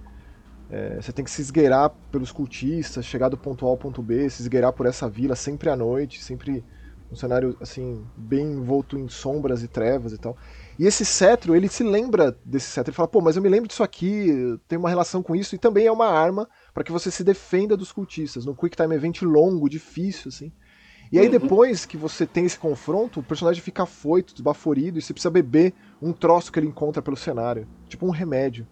É, 0.69 1.01
você 1.01 1.11
tem 1.11 1.25
que 1.25 1.31
se 1.31 1.41
esgueirar 1.41 1.91
pelos 2.09 2.31
cultistas, 2.31 3.05
chegar 3.05 3.29
do 3.29 3.37
ponto 3.37 3.65
A 3.65 3.69
ao 3.69 3.77
ponto 3.77 4.01
B, 4.01 4.29
se 4.29 4.41
esgueirar 4.41 4.71
por 4.73 4.85
essa 4.85 5.09
vila 5.09 5.35
sempre 5.35 5.69
à 5.69 5.75
noite, 5.75 6.23
sempre 6.23 6.65
um 7.11 7.15
cenário 7.15 7.57
assim 7.59 8.09
bem 8.15 8.53
envolto 8.53 8.97
em 8.97 9.09
sombras 9.09 9.63
e 9.63 9.67
trevas 9.67 10.13
e 10.13 10.17
tal. 10.17 10.37
E 10.79 10.85
esse 10.85 11.05
cetro, 11.05 11.55
ele 11.55 11.67
se 11.69 11.83
lembra 11.83 12.37
desse 12.43 12.67
cetro, 12.67 12.89
ele 12.91 12.95
fala: 12.95 13.07
"Pô, 13.07 13.21
mas 13.21 13.35
eu 13.35 13.41
me 13.41 13.49
lembro 13.49 13.67
disso 13.67 13.83
aqui, 13.83 14.27
tem 14.67 14.77
uma 14.79 14.89
relação 14.89 15.21
com 15.23 15.35
isso 15.35 15.55
e 15.55 15.59
também 15.59 15.85
é 15.85 15.91
uma 15.91 16.07
arma 16.07 16.47
para 16.73 16.83
que 16.83 16.91
você 16.91 17.11
se 17.11 17.23
defenda 17.23 17.77
dos 17.77 17.91
cultistas, 17.91 18.45
num 18.45 18.55
quick 18.55 18.75
time 18.75 18.95
event 18.95 19.21
longo, 19.21 19.69
difícil 19.69 20.29
assim". 20.29 20.51
E 21.11 21.19
aí 21.19 21.27
Uhum. 21.27 21.29
depois 21.29 21.85
que 21.85 21.97
você 21.97 22.25
tem 22.27 22.45
esse 22.45 22.59
confronto, 22.59 23.19
o 23.19 23.23
personagem 23.23 23.61
fica 23.61 23.83
afoito, 23.83 24.33
desbaforido 24.33 24.99
e 24.99 25.01
você 25.01 25.13
precisa 25.13 25.31
beber 25.31 25.75
um 26.01 26.13
troço 26.13 26.51
que 26.51 26.59
ele 26.59 26.67
encontra 26.67 27.01
pelo 27.01 27.17
cenário, 27.17 27.67
tipo 27.89 28.05
um 28.07 28.11
remédio 28.11 28.67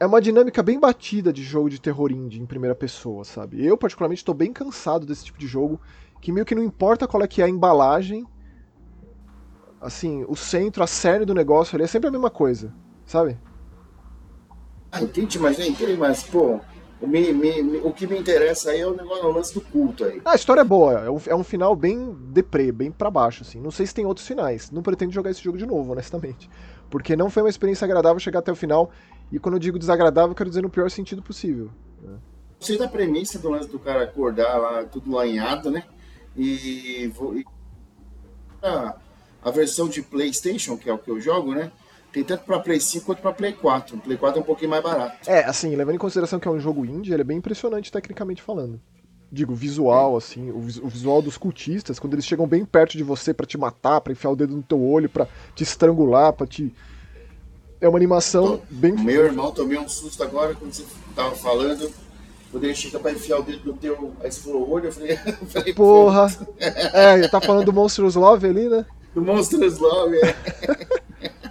é 0.00 0.06
uma 0.06 0.20
dinâmica 0.20 0.62
bem 0.62 0.80
batida 0.80 1.32
de 1.32 1.42
jogo 1.42 1.70
de 1.70 1.80
terror 1.80 2.10
indie 2.10 2.40
em 2.40 2.46
primeira 2.46 2.74
pessoa, 2.74 3.24
sabe? 3.24 3.64
Eu, 3.64 3.78
particularmente, 3.78 4.24
tô 4.24 4.34
bem 4.34 4.52
cansado 4.52 5.06
desse 5.06 5.24
tipo 5.24 5.38
de 5.38 5.46
jogo, 5.46 5.80
que 6.20 6.32
meio 6.32 6.44
que 6.44 6.54
não 6.54 6.62
importa 6.62 7.06
qual 7.06 7.22
é 7.22 7.28
que 7.28 7.40
é 7.40 7.44
a 7.44 7.48
embalagem, 7.48 8.24
assim, 9.82 10.24
o 10.28 10.36
centro, 10.36 10.82
a 10.82 10.86
cerne 10.86 11.26
do 11.26 11.34
negócio 11.34 11.76
ali 11.76 11.84
é 11.84 11.86
sempre 11.86 12.08
a 12.08 12.12
mesma 12.12 12.30
coisa, 12.30 12.72
sabe? 13.04 13.36
Ah, 14.90 15.02
entendi, 15.02 15.38
mas 15.38 15.58
nem 15.58 15.70
entendi, 15.70 15.96
mas, 15.96 16.22
pô, 16.22 16.60
o, 17.00 17.06
me- 17.06 17.32
me- 17.32 17.62
me- 17.62 17.78
o 17.78 17.92
que 17.92 18.06
me 18.06 18.18
interessa 18.18 18.70
aí 18.70 18.80
é 18.80 18.86
o 18.86 18.94
negócio, 18.94 19.24
o 19.26 19.32
lance 19.32 19.52
do 19.54 19.60
culto 19.60 20.04
aí. 20.04 20.20
Ah, 20.24 20.32
a 20.32 20.34
história 20.36 20.60
é 20.60 20.64
boa, 20.64 20.92
é 21.00 21.10
um, 21.10 21.20
é 21.26 21.34
um 21.34 21.42
final 21.42 21.74
bem 21.74 22.14
deprê, 22.30 22.70
bem 22.70 22.90
pra 22.92 23.10
baixo, 23.10 23.42
assim. 23.42 23.60
Não 23.60 23.70
sei 23.70 23.86
se 23.86 23.94
tem 23.94 24.06
outros 24.06 24.26
finais, 24.26 24.70
não 24.70 24.82
pretendo 24.82 25.10
jogar 25.12 25.30
esse 25.30 25.42
jogo 25.42 25.58
de 25.58 25.66
novo, 25.66 25.92
honestamente. 25.92 26.48
Porque 26.90 27.16
não 27.16 27.28
foi 27.30 27.42
uma 27.42 27.48
experiência 27.48 27.84
agradável 27.86 28.20
chegar 28.20 28.38
até 28.40 28.52
o 28.52 28.56
final, 28.56 28.90
e 29.32 29.38
quando 29.38 29.54
eu 29.54 29.58
digo 29.58 29.78
desagradável, 29.78 30.30
eu 30.30 30.34
quero 30.36 30.50
dizer 30.50 30.62
no 30.62 30.70
pior 30.70 30.90
sentido 30.90 31.22
possível. 31.22 31.70
Sei 32.60 32.76
da 32.78 32.86
premissa 32.86 33.38
do 33.38 33.48
lance 33.50 33.68
do 33.68 33.78
cara 33.78 34.04
acordar 34.04 34.56
lá, 34.58 34.84
tudo 34.84 35.10
lanhado, 35.10 35.70
né? 35.70 35.84
E, 36.36 37.10
vou- 37.16 37.36
e 37.36 37.44
a, 38.62 38.94
a 39.42 39.50
versão 39.50 39.88
de 39.88 40.02
PlayStation, 40.02 40.76
que 40.76 40.88
é 40.88 40.92
o 40.92 40.98
que 40.98 41.10
eu 41.10 41.20
jogo, 41.20 41.54
né? 41.54 41.70
Tem 42.12 42.22
tanto 42.22 42.44
pra 42.44 42.60
Play 42.60 42.78
5 42.78 43.06
quanto 43.06 43.22
pra 43.22 43.32
Play 43.32 43.52
4. 43.54 43.96
O 43.96 44.00
Play 44.00 44.18
4 44.18 44.38
é 44.38 44.42
um 44.42 44.44
pouquinho 44.44 44.70
mais 44.70 44.82
barato. 44.82 45.30
É, 45.30 45.44
assim, 45.44 45.74
levando 45.74 45.94
em 45.94 45.98
consideração 45.98 46.38
que 46.38 46.46
é 46.46 46.50
um 46.50 46.60
jogo 46.60 46.84
indie, 46.84 47.12
ele 47.12 47.22
é 47.22 47.24
bem 47.24 47.38
impressionante 47.38 47.90
tecnicamente 47.90 48.42
falando. 48.42 48.78
Digo, 49.30 49.54
visual, 49.54 50.14
assim, 50.14 50.50
o, 50.50 50.60
vis- 50.60 50.76
o 50.76 50.88
visual 50.88 51.22
dos 51.22 51.38
cultistas, 51.38 51.98
quando 51.98 52.12
eles 52.12 52.26
chegam 52.26 52.46
bem 52.46 52.66
perto 52.66 52.98
de 52.98 53.02
você 53.02 53.32
pra 53.32 53.46
te 53.46 53.56
matar, 53.56 54.02
pra 54.02 54.12
enfiar 54.12 54.30
o 54.30 54.36
dedo 54.36 54.54
no 54.54 54.62
teu 54.62 54.78
olho, 54.82 55.08
pra 55.08 55.26
te 55.54 55.62
estrangular, 55.62 56.34
pra 56.34 56.46
te. 56.46 56.74
É 57.80 57.88
uma 57.88 57.96
animação 57.98 58.60
bem. 58.70 58.92
Meu 58.92 59.24
irmão 59.24 59.50
tomei 59.50 59.78
um 59.78 59.88
susto 59.88 60.22
agora 60.22 60.54
quando 60.54 60.72
você 60.72 60.84
tava 61.16 61.34
falando. 61.34 61.90
Quando 62.50 62.64
ele 62.64 62.74
chega 62.74 62.98
pra 62.98 63.10
enfiar 63.10 63.38
o 63.38 63.42
dedo 63.42 63.72
no 63.72 63.78
teu. 63.78 64.12
Aí 64.22 64.30
você 64.30 64.40
falou 64.42 64.70
olho, 64.70 64.84
eu 64.88 64.92
falei. 64.92 65.12
eu 65.26 65.46
falei 65.46 65.72
Porra! 65.72 66.26
É, 66.58 67.14
ele 67.14 67.28
tá 67.30 67.40
falando 67.40 67.64
do 67.64 67.72
Monsters 67.72 68.14
Love 68.14 68.46
ali, 68.46 68.68
né? 68.68 68.84
Pô, 69.12 69.20
Do 69.20 69.22
Monsters 69.22 69.78
Love, 69.78 70.16
é. 70.16 70.36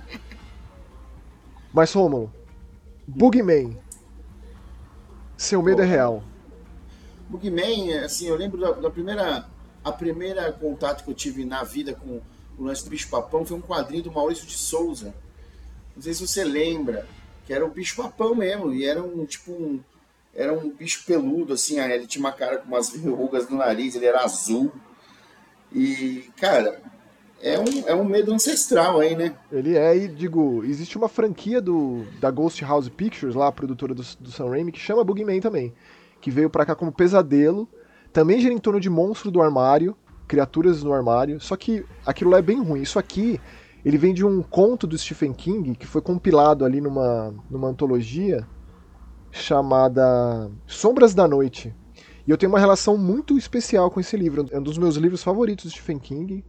Mas, 1.74 1.94
Rômulo, 1.94 2.32
Bugman. 3.08 3.78
Seu 5.38 5.62
medo 5.64 5.82
é 5.82 5.86
Porra. 5.86 5.96
real. 5.96 6.24
Boogeyman, 7.32 7.98
assim, 8.00 8.28
eu 8.28 8.36
lembro 8.36 8.60
da, 8.60 8.72
da 8.74 8.90
primeira. 8.92 9.48
A 9.84 9.92
primeira 9.92 10.52
contato 10.52 11.04
que 11.04 11.10
eu 11.10 11.16
tive 11.16 11.44
na 11.44 11.64
vida 11.64 11.96
com 11.96 12.22
o 12.56 12.64
lance 12.64 12.84
do 12.84 12.92
bicho 12.92 13.10
papão 13.10 13.44
foi 13.44 13.58
um 13.58 13.62
quadrinho 13.62 14.04
do 14.04 14.12
Maurício 14.12 14.46
de 14.46 14.56
Souza. 14.56 15.16
Não 15.96 16.04
sei 16.04 16.14
se 16.14 16.28
você 16.28 16.44
lembra, 16.44 17.08
que 17.48 17.54
era 17.54 17.66
o 17.66 17.70
bicho 17.72 17.96
papão 17.96 18.36
mesmo, 18.36 18.72
e 18.72 18.86
era 18.86 19.02
um 19.02 19.26
tipo 19.26 19.52
um. 19.52 19.80
Era 20.36 20.54
um 20.54 20.70
bicho 20.70 21.04
peludo, 21.08 21.54
assim, 21.54 21.80
ele 21.80 22.06
tinha 22.06 22.24
uma 22.24 22.32
cara 22.32 22.60
com 22.60 22.68
umas 22.68 22.92
verrugas 22.92 23.50
no 23.50 23.58
nariz, 23.58 23.96
ele 23.96 24.06
era 24.06 24.24
azul. 24.24 24.72
E, 25.74 26.30
cara, 26.38 26.80
é 27.42 27.60
um, 27.60 27.88
é 27.88 27.96
um 27.96 28.04
medo 28.04 28.34
ancestral 28.34 29.00
aí, 29.00 29.16
né? 29.16 29.34
Ele 29.52 29.76
é, 29.76 29.96
e 29.96 30.08
digo, 30.08 30.64
existe 30.64 30.98
uma 30.98 31.08
franquia 31.08 31.60
do, 31.60 32.06
da 32.20 32.30
Ghost 32.30 32.64
House 32.64 32.88
Pictures, 32.90 33.36
lá, 33.36 33.48
a 33.48 33.52
produtora 33.52 33.94
do, 33.94 34.04
do 34.20 34.32
Sam 34.32 34.50
Raimi, 34.50 34.72
que 34.72 34.80
chama 34.80 35.04
Bugman 35.04 35.40
também. 35.40 35.74
Que 36.20 36.30
veio 36.30 36.50
pra 36.50 36.66
cá 36.66 36.76
como 36.76 36.92
pesadelo. 36.92 37.68
Também 38.14 38.40
gira 38.40 38.54
em 38.54 38.60
torno 38.60 38.80
de 38.80 38.90
monstro 38.90 39.32
do 39.32 39.42
armário, 39.42 39.96
criaturas 40.28 40.84
no 40.84 40.94
armário. 40.94 41.40
Só 41.42 41.56
que 41.56 41.84
aquilo 42.06 42.30
lá 42.30 42.38
é 42.38 42.42
bem 42.44 42.62
ruim. 42.62 42.82
Isso 42.82 43.00
aqui, 43.00 43.40
ele 43.84 43.98
vem 43.98 44.14
de 44.14 44.24
um 44.24 44.44
conto 44.44 44.86
do 44.86 44.98
Stephen 44.98 45.34
King, 45.34 45.76
que 45.76 45.88
foi 45.88 46.02
compilado 46.02 46.64
ali 46.64 46.80
numa, 46.80 47.34
numa 47.50 47.68
antologia 47.68 48.48
chamada 49.32 50.52
Sombras 50.68 51.16
da 51.16 51.28
Noite. 51.28 51.74
E 52.28 52.30
eu 52.30 52.38
tenho 52.38 52.52
uma 52.52 52.60
relação 52.60 52.98
muito 52.98 53.38
especial 53.38 53.90
com 53.90 54.00
esse 54.00 54.16
livro. 54.16 54.46
É 54.52 54.60
um 54.60 54.64
dos 54.64 54.78
meus 54.78 54.96
livros 54.96 55.24
favoritos 55.24 55.66
do 55.66 55.72
Stephen 55.72 55.98
King 55.98 56.44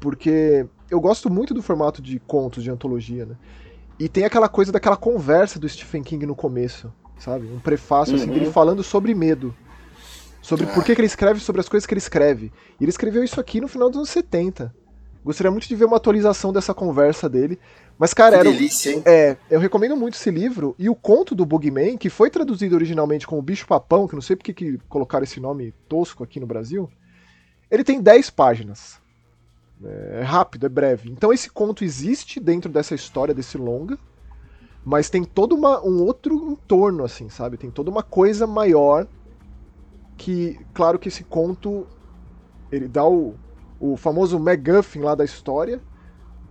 porque 0.00 0.66
eu 0.90 1.00
gosto 1.00 1.28
muito 1.30 1.52
do 1.54 1.62
formato 1.62 2.00
de 2.00 2.18
contos, 2.20 2.62
de 2.62 2.70
antologia, 2.70 3.26
né? 3.26 3.36
E 3.98 4.08
tem 4.08 4.24
aquela 4.24 4.48
coisa 4.48 4.70
daquela 4.70 4.96
conversa 4.96 5.58
do 5.58 5.68
Stephen 5.68 6.02
King 6.02 6.24
no 6.24 6.34
começo, 6.34 6.92
sabe? 7.18 7.46
Um 7.46 7.58
prefácio 7.58 8.14
assim, 8.14 8.26
Uhum. 8.28 8.34
dele 8.34 8.50
falando 8.52 8.82
sobre 8.82 9.14
medo. 9.14 9.54
Sobre 10.40 10.66
Ah. 10.66 10.68
por 10.72 10.84
que, 10.84 10.94
que 10.94 11.00
ele 11.00 11.06
escreve 11.06 11.40
sobre 11.40 11.60
as 11.60 11.68
coisas 11.68 11.84
que 11.86 11.92
ele 11.92 11.98
escreve. 11.98 12.52
E 12.80 12.84
ele 12.84 12.90
escreveu 12.90 13.24
isso 13.24 13.40
aqui 13.40 13.60
no 13.60 13.66
final 13.68 13.88
dos 13.90 13.96
anos 13.98 14.10
70. 14.10 14.72
Gostaria 15.24 15.50
muito 15.50 15.66
de 15.68 15.74
ver 15.74 15.84
uma 15.84 15.96
atualização 15.96 16.52
dessa 16.52 16.72
conversa 16.72 17.28
dele. 17.28 17.58
Mas, 17.98 18.14
cara, 18.14 18.36
que 18.36 18.46
era. 18.46 18.52
delícia, 18.52 18.92
hein? 18.92 19.02
É, 19.04 19.36
eu 19.50 19.58
recomendo 19.58 19.96
muito 19.96 20.14
esse 20.14 20.30
livro. 20.30 20.74
E 20.78 20.88
o 20.88 20.94
conto 20.94 21.34
do 21.34 21.44
Bugman, 21.44 21.98
que 21.98 22.08
foi 22.08 22.30
traduzido 22.30 22.76
originalmente 22.76 23.26
como 23.26 23.42
Bicho 23.42 23.66
Papão, 23.66 24.06
que 24.06 24.14
não 24.14 24.22
sei 24.22 24.36
porque 24.36 24.54
que 24.54 24.78
colocaram 24.88 25.24
esse 25.24 25.40
nome 25.40 25.74
tosco 25.88 26.22
aqui 26.22 26.38
no 26.38 26.46
Brasil, 26.46 26.88
ele 27.68 27.82
tem 27.82 28.00
10 28.00 28.30
páginas. 28.30 29.00
É 29.84 30.22
rápido, 30.22 30.66
é 30.66 30.68
breve. 30.68 31.10
Então 31.10 31.32
esse 31.32 31.50
conto 31.50 31.84
existe 31.84 32.40
dentro 32.40 32.70
dessa 32.70 32.94
história, 32.94 33.34
desse 33.34 33.56
longa, 33.56 33.98
mas 34.84 35.10
tem 35.10 35.24
todo 35.24 35.54
uma, 35.54 35.80
um 35.84 36.02
outro 36.02 36.34
entorno, 36.52 37.04
assim, 37.04 37.28
sabe? 37.28 37.56
Tem 37.56 37.70
toda 37.70 37.90
uma 37.90 38.02
coisa 38.02 38.46
maior 38.46 39.06
que, 40.16 40.58
claro 40.74 40.98
que 40.98 41.08
esse 41.08 41.24
conto, 41.24 41.86
ele 42.72 42.88
dá 42.88 43.06
o, 43.06 43.34
o 43.80 43.96
famoso 43.96 44.38
MacGuffin 44.38 45.00
lá 45.00 45.14
da 45.14 45.24
história, 45.24 45.80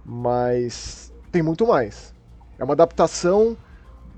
mas 0.05 1.11
tem 1.31 1.41
muito 1.43 1.67
mais. 1.67 2.13
É 2.57 2.63
uma 2.63 2.73
adaptação, 2.73 3.57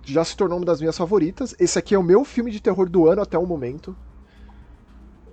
já 0.06 0.24
se 0.24 0.36
tornou 0.36 0.60
uma 0.60 0.66
das 0.66 0.80
minhas 0.80 0.98
favoritas. 0.98 1.56
Esse 1.60 1.80
aqui 1.80 1.96
é 1.96 2.00
o 2.00 2.04
meu 2.04 2.24
filme 2.24 2.52
de 2.52 2.62
terror 2.62 2.90
do 2.90 3.08
ano 3.08 3.22
até 3.22 3.38
o 3.38 3.46
momento. 3.46 3.96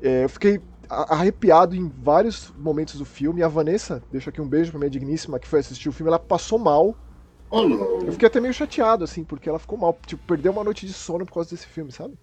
É, 0.03 0.25
eu 0.25 0.29
fiquei 0.29 0.61
arrepiado 0.89 1.75
em 1.75 1.89
vários 1.89 2.53
momentos 2.57 2.97
do 2.97 3.05
filme. 3.05 3.43
A 3.43 3.49
Vanessa, 3.49 4.03
deixa 4.11 4.31
aqui 4.31 4.41
um 4.41 4.49
beijo 4.49 4.71
pra 4.71 4.79
minha 4.79 4.91
digníssima 4.91 5.39
que 5.39 5.49
foi 5.49 5.61
assistir 5.61 5.89
o 5.89 5.93
filme, 5.93 6.09
ela 6.09 6.19
passou 6.19 6.59
mal. 6.59 6.97
Eu 7.51 8.13
fiquei 8.13 8.27
até 8.27 8.41
meio 8.41 8.53
chateado, 8.53 9.05
assim, 9.05 9.25
porque 9.25 9.49
ela 9.49 9.59
ficou 9.59 9.79
mal. 9.79 9.99
Tipo, 10.07 10.25
perdeu 10.27 10.53
uma 10.53 10.65
noite 10.65 10.87
de 10.87 10.93
sono 10.93 11.25
por 11.25 11.35
causa 11.35 11.51
desse 11.51 11.67
filme, 11.67 11.93
sabe? 11.93 12.19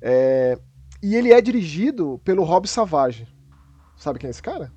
É... 0.00 0.58
E 1.02 1.14
ele 1.14 1.32
é 1.32 1.40
dirigido 1.40 2.20
pelo 2.24 2.42
Rob 2.42 2.66
Savage. 2.66 3.28
Sabe 3.96 4.18
quem 4.18 4.28
é 4.28 4.30
esse 4.30 4.42
cara? 4.42 4.72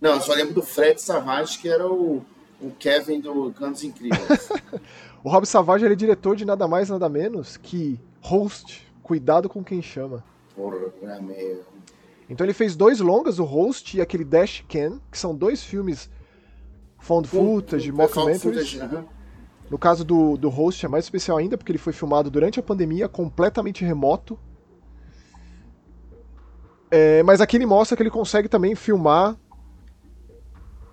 Não, 0.00 0.14
eu 0.14 0.20
só 0.20 0.34
lembro 0.34 0.54
do 0.54 0.62
Fred 0.62 1.00
Savage, 1.00 1.58
que 1.58 1.68
era 1.68 1.86
o, 1.86 2.24
o 2.60 2.70
Kevin 2.78 3.20
do 3.20 3.52
Cantos 3.52 3.84
Incríveis. 3.84 4.48
o 5.22 5.30
Rob 5.30 5.46
Savage 5.46 5.84
ele 5.84 5.94
é 5.94 5.96
diretor 5.96 6.36
de 6.36 6.44
nada 6.44 6.66
mais, 6.66 6.88
nada 6.88 7.08
menos 7.08 7.56
que 7.56 8.00
Host, 8.20 8.86
Cuidado 9.02 9.48
com 9.48 9.62
Quem 9.64 9.82
Chama. 9.82 10.24
Porra, 10.62 11.16
é 11.16 11.20
meio... 11.20 11.60
Então 12.30 12.46
ele 12.46 12.54
fez 12.54 12.76
dois 12.76 13.00
longas, 13.00 13.38
o 13.38 13.44
Host 13.44 13.96
e 13.96 14.00
aquele 14.00 14.24
Dash 14.24 14.64
Can, 14.68 15.00
que 15.10 15.18
são 15.18 15.34
dois 15.34 15.62
filmes 15.62 16.08
found 17.00 17.26
footage, 17.26 17.90
um, 17.90 17.96
mockumentaries. 17.96 18.80
Uhum. 18.80 19.04
No 19.68 19.76
caso 19.76 20.04
do, 20.04 20.36
do 20.36 20.48
Host 20.48 20.86
é 20.86 20.88
mais 20.88 21.04
especial 21.04 21.36
ainda, 21.36 21.58
porque 21.58 21.72
ele 21.72 21.78
foi 21.78 21.92
filmado 21.92 22.30
durante 22.30 22.60
a 22.60 22.62
pandemia, 22.62 23.08
completamente 23.08 23.84
remoto. 23.84 24.38
É, 26.90 27.22
mas 27.22 27.40
aqui 27.40 27.56
ele 27.56 27.66
mostra 27.66 27.96
que 27.96 28.02
ele 28.02 28.10
consegue 28.10 28.48
também 28.48 28.74
filmar 28.74 29.36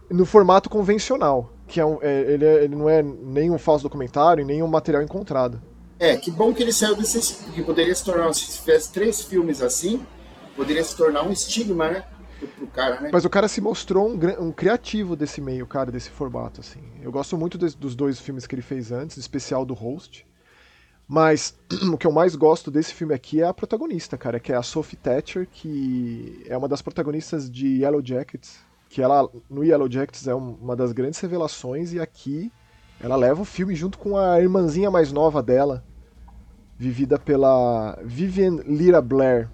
no 0.09 0.25
formato 0.25 0.69
convencional, 0.69 1.53
que 1.67 1.79
é, 1.79 1.85
um, 1.85 1.99
é, 2.01 2.21
ele, 2.21 2.45
é 2.45 2.63
ele, 2.63 2.75
não 2.75 2.89
é 2.89 3.03
nem 3.03 3.51
um 3.51 3.59
falso 3.59 3.83
documentário, 3.83 4.43
nem 4.43 4.63
um 4.63 4.67
material 4.67 5.03
encontrado. 5.03 5.61
É, 5.99 6.15
que 6.15 6.31
bom 6.31 6.53
que 6.53 6.63
ele 6.63 6.71
saiu 6.71 6.95
desse. 6.95 7.43
que 7.51 7.61
poderia 7.61 7.93
se 7.93 8.03
tornar, 8.05 8.33
se 8.33 8.45
fizesse 8.45 8.91
três 8.91 9.21
filmes 9.21 9.61
assim, 9.61 10.05
poderia 10.55 10.83
se 10.83 10.95
tornar 10.95 11.23
um 11.23 11.31
estigma, 11.31 11.89
né? 11.89 12.05
Pro 12.55 12.67
cara, 12.67 13.01
né? 13.01 13.09
Mas 13.11 13.25
o 13.25 13.29
cara 13.29 13.49
se 13.49 13.59
mostrou 13.59 14.09
um, 14.09 14.17
um 14.39 14.51
criativo 14.51 15.13
desse 15.13 15.41
meio, 15.41 15.67
cara, 15.67 15.91
desse 15.91 16.09
formato, 16.09 16.61
assim. 16.61 16.79
Eu 17.01 17.11
gosto 17.11 17.37
muito 17.37 17.57
de, 17.57 17.75
dos 17.75 17.95
dois 17.95 18.17
filmes 18.17 18.47
que 18.47 18.55
ele 18.55 18.61
fez 18.61 18.93
antes, 18.93 19.17
especial 19.17 19.65
do 19.65 19.73
Host. 19.73 20.25
Mas 21.05 21.57
o 21.91 21.97
que 21.97 22.07
eu 22.07 22.13
mais 22.13 22.33
gosto 22.33 22.71
desse 22.71 22.93
filme 22.93 23.13
aqui 23.13 23.41
é 23.41 23.47
a 23.47 23.53
protagonista, 23.53 24.17
cara, 24.17 24.39
que 24.39 24.53
é 24.53 24.55
a 24.55 24.63
Sophie 24.63 24.95
Thatcher, 24.95 25.47
que 25.51 26.45
é 26.47 26.55
uma 26.55 26.69
das 26.69 26.81
protagonistas 26.81 27.51
de 27.51 27.81
Yellow 27.81 28.01
Jackets, 28.01 28.59
que 28.87 29.01
ela 29.01 29.29
no 29.49 29.63
Yellow 29.63 29.91
Jackets 29.91 30.27
é 30.27 30.33
uma 30.33 30.75
das 30.75 30.93
grandes 30.93 31.19
revelações 31.19 31.93
e 31.93 31.99
aqui 31.99 32.51
ela 32.99 33.15
leva 33.15 33.41
o 33.41 33.45
filme 33.45 33.75
junto 33.75 33.97
com 33.97 34.17
a 34.17 34.41
irmãzinha 34.41 34.91
mais 34.91 35.11
nova 35.11 35.41
dela, 35.41 35.83
vivida 36.79 37.19
pela 37.19 37.99
Vivian 38.01 38.61
Lyra 38.65 39.01
Blair, 39.01 39.49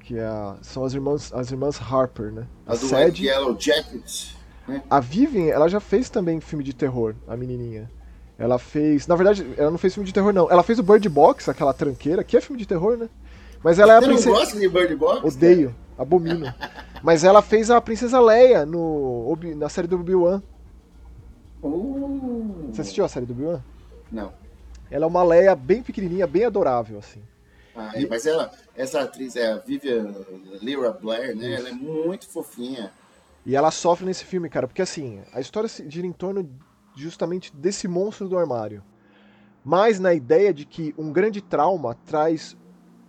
que 0.00 0.18
é 0.18 0.24
a, 0.24 0.56
são 0.60 0.84
as 0.84 0.92
irmãs, 0.92 1.32
as 1.32 1.50
irmãs 1.50 1.80
Harper, 1.80 2.30
né? 2.30 2.46
A, 2.66 2.74
a 2.74 2.76
do 2.76 2.86
Sad, 2.86 3.24
Yellow 3.26 3.58
Jackets. 3.58 4.36
Né? 4.68 4.82
A 4.90 5.00
Vivian, 5.00 5.46
ela 5.46 5.66
já 5.66 5.80
fez 5.80 6.10
também 6.10 6.40
filme 6.40 6.62
de 6.62 6.74
terror, 6.74 7.14
a 7.26 7.34
menininha. 7.38 7.90
Ela 8.38 8.58
fez, 8.58 9.06
na 9.06 9.16
verdade, 9.16 9.46
ela 9.56 9.70
não 9.70 9.78
fez 9.78 9.94
filme 9.94 10.06
de 10.06 10.12
terror 10.12 10.32
não. 10.32 10.50
Ela 10.50 10.62
fez 10.62 10.78
o 10.78 10.82
Bird 10.82 11.08
Box, 11.08 11.48
aquela 11.48 11.72
tranqueira, 11.72 12.22
que 12.22 12.36
é 12.36 12.40
filme 12.40 12.60
de 12.60 12.68
terror, 12.68 12.98
né? 12.98 13.08
Mas 13.64 13.78
ela 13.78 13.94
é 13.94 14.00
Você 14.00 14.04
a 14.04 14.08
princesa. 14.08 14.30
não 14.30 14.36
gosta 14.36 14.60
de 14.60 14.68
Bird 14.68 14.96
Box? 14.96 15.24
Odeio, 15.24 15.68
cara? 15.68 16.02
abomino. 16.02 16.54
Mas 17.02 17.24
ela 17.24 17.40
fez 17.40 17.70
a 17.70 17.80
princesa 17.80 18.20
Leia 18.20 18.66
no 18.66 19.36
na 19.56 19.68
série 19.70 19.88
do 19.88 19.96
Obi-Wan. 19.96 20.42
Uh. 21.62 22.68
Você 22.72 22.82
assistiu 22.82 23.04
a 23.04 23.08
série 23.08 23.24
do 23.24 23.32
Obi-Wan? 23.32 23.62
Não. 24.10 24.41
Ela 24.92 25.06
é 25.06 25.08
uma 25.08 25.22
Leia 25.22 25.56
bem 25.56 25.82
pequenininha, 25.82 26.26
bem 26.26 26.44
adorável, 26.44 26.98
assim. 26.98 27.22
Ah, 27.74 27.98
e... 27.98 28.06
mas 28.06 28.26
ela, 28.26 28.52
essa 28.76 29.00
atriz 29.00 29.34
é 29.36 29.50
a 29.50 29.56
Vivian 29.56 30.14
Lyra 30.60 30.92
Blair, 30.92 31.34
né? 31.34 31.54
Isso. 31.54 31.60
Ela 31.60 31.68
é 31.70 31.72
muito 31.72 32.28
fofinha. 32.28 32.92
E 33.46 33.56
ela 33.56 33.70
sofre 33.70 34.04
nesse 34.04 34.22
filme, 34.22 34.50
cara, 34.50 34.68
porque 34.68 34.82
assim, 34.82 35.22
a 35.32 35.40
história 35.40 35.68
gira 35.88 36.06
em 36.06 36.12
torno 36.12 36.46
justamente 36.94 37.56
desse 37.56 37.88
monstro 37.88 38.28
do 38.28 38.36
armário. 38.36 38.84
Mas 39.64 39.98
na 39.98 40.12
ideia 40.12 40.52
de 40.52 40.66
que 40.66 40.94
um 40.98 41.10
grande 41.10 41.40
trauma 41.40 41.96
traz 42.04 42.54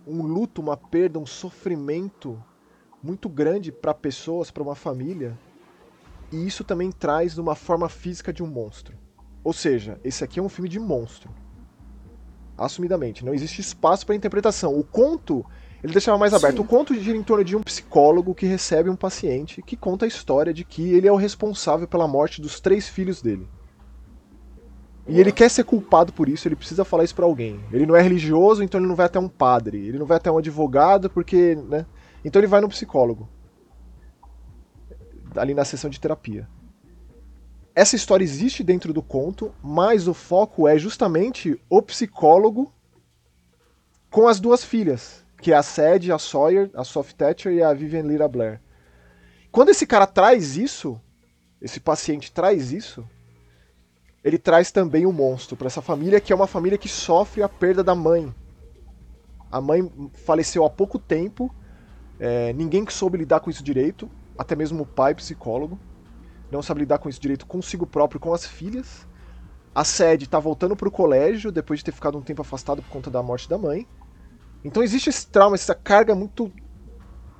um 0.06 0.22
luto, 0.22 0.62
uma 0.62 0.78
perda, 0.78 1.18
um 1.18 1.26
sofrimento 1.26 2.42
muito 3.02 3.28
grande 3.28 3.70
para 3.70 3.92
pessoas, 3.92 4.50
para 4.50 4.62
uma 4.62 4.74
família. 4.74 5.38
E 6.32 6.46
isso 6.46 6.64
também 6.64 6.90
traz 6.90 7.36
uma 7.36 7.54
forma 7.54 7.90
física 7.90 8.32
de 8.32 8.42
um 8.42 8.46
monstro. 8.46 8.96
Ou 9.42 9.52
seja, 9.52 10.00
esse 10.02 10.24
aqui 10.24 10.40
é 10.40 10.42
um 10.42 10.48
filme 10.48 10.70
de 10.70 10.80
monstro 10.80 11.43
assumidamente. 12.56 13.24
Não 13.24 13.34
existe 13.34 13.60
espaço 13.60 14.06
para 14.06 14.14
interpretação. 14.14 14.78
O 14.78 14.84
conto, 14.84 15.44
ele 15.82 15.92
deixava 15.92 16.18
mais 16.18 16.32
aberto. 16.32 16.56
Sim. 16.56 16.62
O 16.62 16.64
conto 16.64 16.94
gira 16.94 17.16
em 17.16 17.22
torno 17.22 17.44
de 17.44 17.56
um 17.56 17.62
psicólogo 17.62 18.34
que 18.34 18.46
recebe 18.46 18.88
um 18.88 18.96
paciente 18.96 19.62
que 19.62 19.76
conta 19.76 20.04
a 20.04 20.08
história 20.08 20.52
de 20.52 20.64
que 20.64 20.92
ele 20.92 21.08
é 21.08 21.12
o 21.12 21.16
responsável 21.16 21.86
pela 21.86 22.08
morte 22.08 22.40
dos 22.40 22.60
três 22.60 22.88
filhos 22.88 23.20
dele. 23.20 23.48
E 25.06 25.20
ele 25.20 25.32
quer 25.32 25.50
ser 25.50 25.64
culpado 25.64 26.12
por 26.14 26.30
isso, 26.30 26.48
ele 26.48 26.56
precisa 26.56 26.82
falar 26.82 27.04
isso 27.04 27.14
para 27.14 27.26
alguém. 27.26 27.60
Ele 27.70 27.84
não 27.84 27.94
é 27.94 28.00
religioso, 28.00 28.62
então 28.62 28.80
ele 28.80 28.88
não 28.88 28.96
vai 28.96 29.04
até 29.04 29.18
um 29.18 29.28
padre. 29.28 29.86
Ele 29.86 29.98
não 29.98 30.06
vai 30.06 30.16
até 30.16 30.30
um 30.30 30.38
advogado, 30.38 31.10
porque. 31.10 31.54
Né? 31.68 31.84
Então 32.24 32.40
ele 32.40 32.46
vai 32.46 32.62
no 32.62 32.68
psicólogo. 32.68 33.28
Ali 35.36 35.52
na 35.52 35.64
sessão 35.64 35.90
de 35.90 36.00
terapia 36.00 36.48
essa 37.74 37.96
história 37.96 38.22
existe 38.22 38.62
dentro 38.62 38.92
do 38.92 39.02
conto, 39.02 39.52
mas 39.60 40.06
o 40.06 40.14
foco 40.14 40.68
é 40.68 40.78
justamente 40.78 41.60
o 41.68 41.82
psicólogo 41.82 42.72
com 44.08 44.28
as 44.28 44.38
duas 44.38 44.62
filhas, 44.62 45.24
que 45.42 45.52
é 45.52 45.56
a 45.56 45.62
Sadie, 45.62 46.12
a 46.12 46.18
Sawyer, 46.18 46.70
a 46.74 46.84
Sophie 46.84 47.16
Thatcher 47.16 47.52
e 47.52 47.62
a 47.62 47.74
Vivian 47.74 48.02
Lyra 48.02 48.28
Blair. 48.28 48.60
Quando 49.50 49.70
esse 49.70 49.86
cara 49.86 50.06
traz 50.06 50.56
isso, 50.56 51.00
esse 51.60 51.80
paciente 51.80 52.30
traz 52.30 52.70
isso, 52.70 53.04
ele 54.22 54.38
traz 54.38 54.70
também 54.70 55.04
um 55.04 55.12
monstro 55.12 55.56
para 55.56 55.66
essa 55.66 55.82
família, 55.82 56.20
que 56.20 56.32
é 56.32 56.36
uma 56.36 56.46
família 56.46 56.78
que 56.78 56.88
sofre 56.88 57.42
a 57.42 57.48
perda 57.48 57.82
da 57.82 57.94
mãe. 57.94 58.32
A 59.50 59.60
mãe 59.60 59.90
faleceu 60.24 60.64
há 60.64 60.70
pouco 60.70 60.96
tempo, 60.96 61.52
é, 62.20 62.52
ninguém 62.52 62.84
que 62.84 62.92
soube 62.92 63.18
lidar 63.18 63.40
com 63.40 63.50
isso 63.50 63.64
direito, 63.64 64.08
até 64.38 64.54
mesmo 64.54 64.84
o 64.84 64.86
pai 64.86 65.12
psicólogo 65.14 65.78
não 66.54 66.62
sabe 66.62 66.80
lidar 66.80 66.98
com 66.98 67.08
isso 67.08 67.20
direito 67.20 67.46
consigo 67.46 67.86
próprio, 67.86 68.20
com 68.20 68.32
as 68.32 68.46
filhas. 68.46 69.06
A 69.74 69.84
Sede 69.84 70.28
tá 70.28 70.38
voltando 70.38 70.76
pro 70.76 70.90
colégio 70.90 71.50
depois 71.50 71.80
de 71.80 71.84
ter 71.84 71.92
ficado 71.92 72.16
um 72.16 72.22
tempo 72.22 72.42
afastado 72.42 72.80
por 72.80 72.88
conta 72.88 73.10
da 73.10 73.22
morte 73.22 73.48
da 73.48 73.58
mãe. 73.58 73.86
Então 74.64 74.82
existe 74.82 75.10
esse 75.10 75.26
trauma, 75.26 75.56
essa 75.56 75.74
carga 75.74 76.14
muito. 76.14 76.50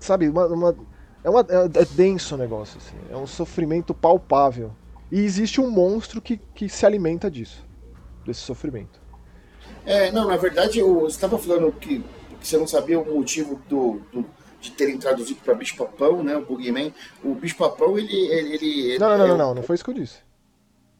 Sabe, 0.01 0.29
uma. 0.29 0.47
uma 0.47 0.77
é, 1.23 1.31
uma, 1.31 1.41
é, 1.41 1.83
é 1.83 1.85
denso 1.87 2.35
o 2.35 2.39
negócio, 2.39 2.77
assim. 2.77 2.97
É 3.09 3.17
um 3.17 3.27
sofrimento 3.27 3.95
palpável. 3.95 4.73
E 5.11 5.21
existe 5.21 5.61
um 5.61 5.71
monstro 5.71 6.21
que, 6.21 6.37
que 6.37 6.69
se 6.69 6.85
alimenta 6.85 7.31
disso. 7.31 7.65
Desse 8.27 8.41
sofrimento. 8.41 9.01
É, 9.87 10.11
não, 10.11 10.27
na 10.29 10.37
verdade, 10.37 10.83
você 10.83 11.15
estava 11.15 11.39
falando 11.39 11.73
que, 11.73 12.05
que, 12.41 12.47
você 12.47 12.59
não 12.59 12.67
sabia 12.67 13.01
o 13.01 13.15
motivo 13.15 13.61
do, 13.69 14.01
do 14.13 14.27
de 14.65 14.71
terem 14.73 14.97
traduzido 14.99 15.41
para 15.45 15.55
Bicho 15.55 15.77
Papão, 15.77 16.23
né? 16.23 16.37
O 16.37 16.45
Boogeyman. 16.45 16.93
O 17.23 17.35
Bicho 17.35 17.57
Papão, 17.57 17.99
ele. 17.99 18.17
ele, 18.17 18.99
não, 18.99 19.11
não, 19.11 19.19
não, 19.19 19.35
é 19.35 19.39
não, 19.39 19.55
não, 19.55 19.63
foi 19.63 19.75
isso 19.75 19.85
que 19.85 19.91
eu 19.91 19.95
disse. 19.95 20.17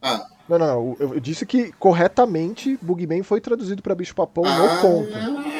Ah. 0.01 0.25
Não, 0.47 0.59
não, 0.59 0.67
não. 0.67 0.97
Eu 0.99 1.19
disse 1.19 1.45
que 1.45 1.71
corretamente 1.73 2.77
Boogeyman 2.81 3.23
foi 3.23 3.41
traduzido 3.41 3.81
para 3.81 3.95
Bicho 3.95 4.13
Papão 4.13 4.45
ah, 4.45 4.57
no 4.57 4.81
conto. 4.81 5.09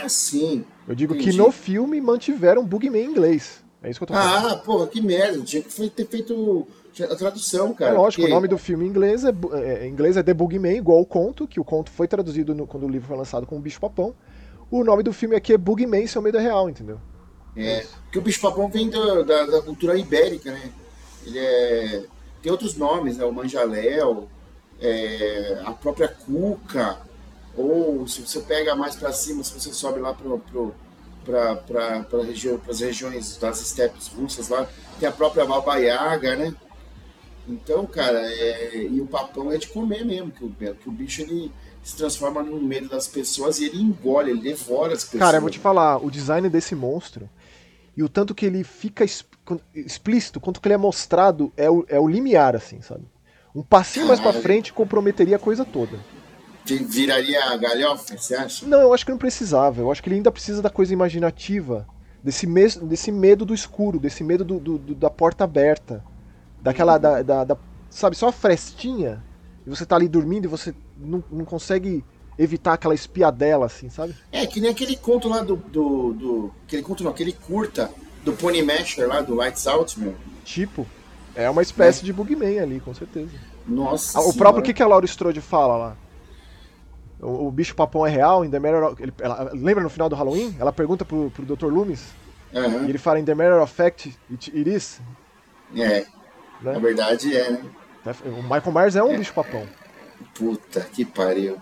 Ah, 0.04 0.08
sim. 0.08 0.64
Eu 0.88 0.94
digo 0.94 1.16
que 1.16 1.34
no 1.34 1.52
filme 1.52 2.00
mantiveram 2.00 2.64
Boogeyman 2.64 3.06
em 3.06 3.10
inglês. 3.10 3.64
É 3.82 3.90
isso 3.90 4.00
que 4.00 4.04
eu 4.04 4.08
tô 4.08 4.14
falando. 4.14 4.48
Ah, 4.48 4.58
porra, 4.58 4.88
que 4.88 5.02
merda. 5.02 5.42
Tinha 5.42 5.64
que 5.64 5.90
ter 5.90 6.08
feito 6.08 6.68
a 7.04 7.16
tradução, 7.16 7.74
cara. 7.74 7.92
É 7.92 7.98
lógico, 7.98 8.22
porque... 8.22 8.32
o 8.32 8.36
nome 8.36 8.48
do 8.48 8.58
filme 8.58 8.86
em 8.86 8.90
inglês 8.90 9.26
é, 9.26 9.34
é, 9.54 9.88
em 9.88 9.92
inglês 9.92 10.16
é 10.16 10.24
The 10.24 10.34
Boogeyman, 10.34 10.78
igual 10.78 11.02
o 11.02 11.06
conto, 11.06 11.48
que 11.48 11.60
o 11.60 11.64
conto 11.64 11.90
foi 11.90 12.08
traduzido 12.08 12.54
no, 12.54 12.68
quando 12.68 12.86
o 12.86 12.90
livro 12.90 13.08
foi 13.08 13.18
lançado 13.18 13.48
com 13.48 13.58
o 13.58 13.60
Bicho 13.60 13.80
Papão. 13.80 14.14
O 14.70 14.84
nome 14.84 15.04
do 15.04 15.12
filme 15.12 15.36
aqui 15.36 15.54
é 15.54 15.58
Boogeyman, 15.58 16.06
seu 16.08 16.22
medo 16.22 16.38
é 16.38 16.42
real, 16.42 16.70
entendeu? 16.70 17.00
É, 17.58 17.86
que 18.12 18.20
o 18.20 18.22
bicho-papão 18.22 18.70
vem 18.70 18.90
da, 18.90 19.22
da, 19.24 19.46
da, 19.46 19.62
cultura 19.62 19.98
ibérica, 19.98 20.52
né? 20.52 20.72
Ele 21.26 21.40
é. 21.40 22.04
Tem 22.42 22.52
outros 22.52 22.76
nomes, 22.76 23.18
né? 23.18 23.26
O 23.26 23.32
Manjaléu, 23.32 24.28
é, 24.80 25.62
a 25.66 25.72
própria 25.72 26.08
Cuca, 26.08 27.00
ou 27.56 28.08
se 28.08 28.22
você 28.22 28.42
pega 28.42 28.76
mais 28.76 28.96
para 28.96 29.14
cima, 29.14 29.44
se 29.44 29.54
você 29.54 29.72
sobe 29.74 30.00
lá 30.00 30.14
para 30.14 30.38
pro, 30.38 30.76
para 31.26 32.24
região, 32.24 32.60
as 32.70 32.82
regiões 32.82 33.38
das 33.38 33.62
estepes 33.62 34.08
russas 34.08 34.50
lá, 34.50 34.68
tem 35.00 35.08
a 35.08 35.12
própria 35.12 35.46
Baba 35.46 35.78
Yaga, 35.78 36.36
né? 36.36 36.54
Então, 37.48 37.86
cara, 37.86 38.20
é, 38.22 38.84
e 38.84 39.00
o 39.00 39.08
papão 39.08 39.52
é 39.52 39.58
de 39.58 39.68
comer 39.68 40.04
mesmo, 40.04 40.32
que 40.32 40.44
o, 40.44 40.50
que 40.50 40.90
o 40.90 40.92
bicho 40.92 41.22
ele 41.22 41.52
se 41.84 41.96
transforma 41.96 42.42
no 42.42 42.60
medo 42.60 42.90
das 42.90 43.08
pessoas 43.08 43.60
e 43.60 43.66
ele 43.66 43.80
engole, 43.80 44.32
ele 44.32 44.42
devora 44.42 44.94
as 44.94 45.04
pessoas. 45.04 45.20
Cara, 45.20 45.38
eu 45.38 45.42
vou 45.42 45.50
te 45.50 45.60
falar, 45.60 46.04
o 46.04 46.10
design 46.10 46.50
desse 46.50 46.76
monstro 46.76 47.30
e 47.96 48.04
o 48.04 48.10
tanto 48.10 48.36
que 48.36 48.46
ele 48.46 48.64
fica 48.64 49.06
explícito, 49.74 50.40
quanto 50.40 50.60
que 50.60 50.68
ele 50.68 50.74
é 50.74 50.78
mostrado, 50.78 51.52
é 51.56 51.70
o, 51.70 51.86
é 51.88 52.00
o 52.00 52.08
limiar, 52.08 52.56
assim, 52.56 52.82
sabe? 52.82 53.06
Um 53.56 53.64
passinho 53.64 54.08
mais 54.08 54.20
pra 54.20 54.34
frente 54.34 54.74
comprometeria 54.74 55.38
a 55.38 55.40
coisa 55.40 55.64
toda. 55.64 55.98
Viraria 56.66 57.42
a 57.46 57.58
galhofa, 57.58 58.18
você 58.18 58.36
acha? 58.36 58.66
Não, 58.66 58.82
eu 58.82 58.94
acho 58.94 59.06
que 59.06 59.12
não 59.12 59.18
precisava. 59.18 59.82
Eu 59.82 59.92
acho 59.92 60.02
que 60.04 60.10
ele 60.10 60.16
ainda 60.16 60.32
precisa 60.32 60.62
da 60.62 60.70
coisa 60.70 60.92
imaginativa, 60.92 61.88
desse, 62.24 62.48
mes 62.48 62.76
desse 62.76 63.12
medo 63.12 63.46
do 63.46 63.54
escuro, 63.54 64.00
desse 64.00 64.24
medo 64.24 64.44
do, 64.44 64.60
do, 64.60 64.78
do 64.78 64.96
da 64.96 65.10
porta 65.10 65.44
aberta, 65.44 66.04
daquela. 66.62 66.98
Da, 66.98 67.22
da, 67.22 67.44
da, 67.46 67.58
sabe, 67.90 68.18
só 68.18 68.30
a 68.30 68.32
frestinha, 68.32 69.24
e 69.66 69.70
você 69.70 69.86
tá 69.86 69.96
ali 69.96 70.08
dormindo 70.08 70.46
e 70.46 70.48
você 70.50 70.74
não, 70.98 71.24
não 71.32 71.46
consegue 71.46 72.04
evitar 72.38 72.74
aquela 72.74 72.94
espiadela, 72.94 73.66
assim, 73.66 73.90
sabe? 73.90 74.16
É, 74.32 74.46
que 74.46 74.60
nem 74.60 74.72
aquele 74.72 74.96
conto 74.96 75.28
lá 75.28 75.42
do. 75.42 75.56
do, 75.56 76.14
do 76.14 76.52
aquele 76.66 76.82
conto 76.82 77.04
não, 77.04 77.12
aquele 77.12 77.34
curta 77.34 77.92
do 78.24 78.34
Pony 78.34 78.62
Masher 78.62 79.08
lá, 79.08 79.22
do 79.22 79.36
Lights 79.36 79.66
Out, 79.68 80.00
meu. 80.00 80.16
Tipo, 80.44 80.86
é 81.36 81.50
uma 81.50 81.62
espécie 81.62 82.02
é. 82.02 82.06
de 82.06 82.14
Bugman 82.14 82.60
ali, 82.60 82.80
com 82.80 82.94
certeza. 82.94 83.32
Nossa. 83.68 84.20
Ah, 84.20 84.22
o 84.22 84.34
próprio 84.34 84.64
que, 84.64 84.74
que 84.74 84.84
a 84.84 84.88
Laura 84.88 85.06
Strode 85.06 85.42
fala 85.42 85.78
lá? 85.78 85.98
O, 87.22 87.48
o 87.48 87.52
bicho 87.52 87.76
papão 87.76 88.06
é 88.06 88.10
real, 88.10 88.46
in 88.46 88.50
the 88.50 88.60
matter 88.60 88.96
ele, 89.00 89.14
ela, 89.20 89.52
lembra 89.54 89.84
no 89.84 89.90
final 89.90 90.10
do 90.10 90.16
Halloween? 90.16 90.56
Ela 90.60 90.72
pergunta 90.72 91.04
pro, 91.06 91.32
pro 91.32 91.46
Dr. 91.46 91.68
Loomis. 91.68 92.04
Uhum. 92.54 92.86
E 92.86 92.90
ele 92.90 92.98
fala, 92.98 93.20
in 93.20 93.26
the 93.26 93.36
matter 93.36 93.62
of 93.62 93.74
fact, 93.74 94.16
it, 94.32 94.52
it 94.56 94.70
is. 94.70 95.02
É. 95.76 96.06
Né? 96.62 96.74
Na 96.74 96.80
verdade 96.80 97.36
é, 97.36 97.52
né? 97.52 97.64
O 98.26 98.44
Michael 98.44 98.72
Myers 98.72 98.96
é 98.96 99.04
um 99.04 99.14
é. 99.14 99.18
bicho 99.18 99.34
papão. 99.34 99.66
Puta 100.34 100.82
que 100.82 101.06
pariu. 101.06 101.58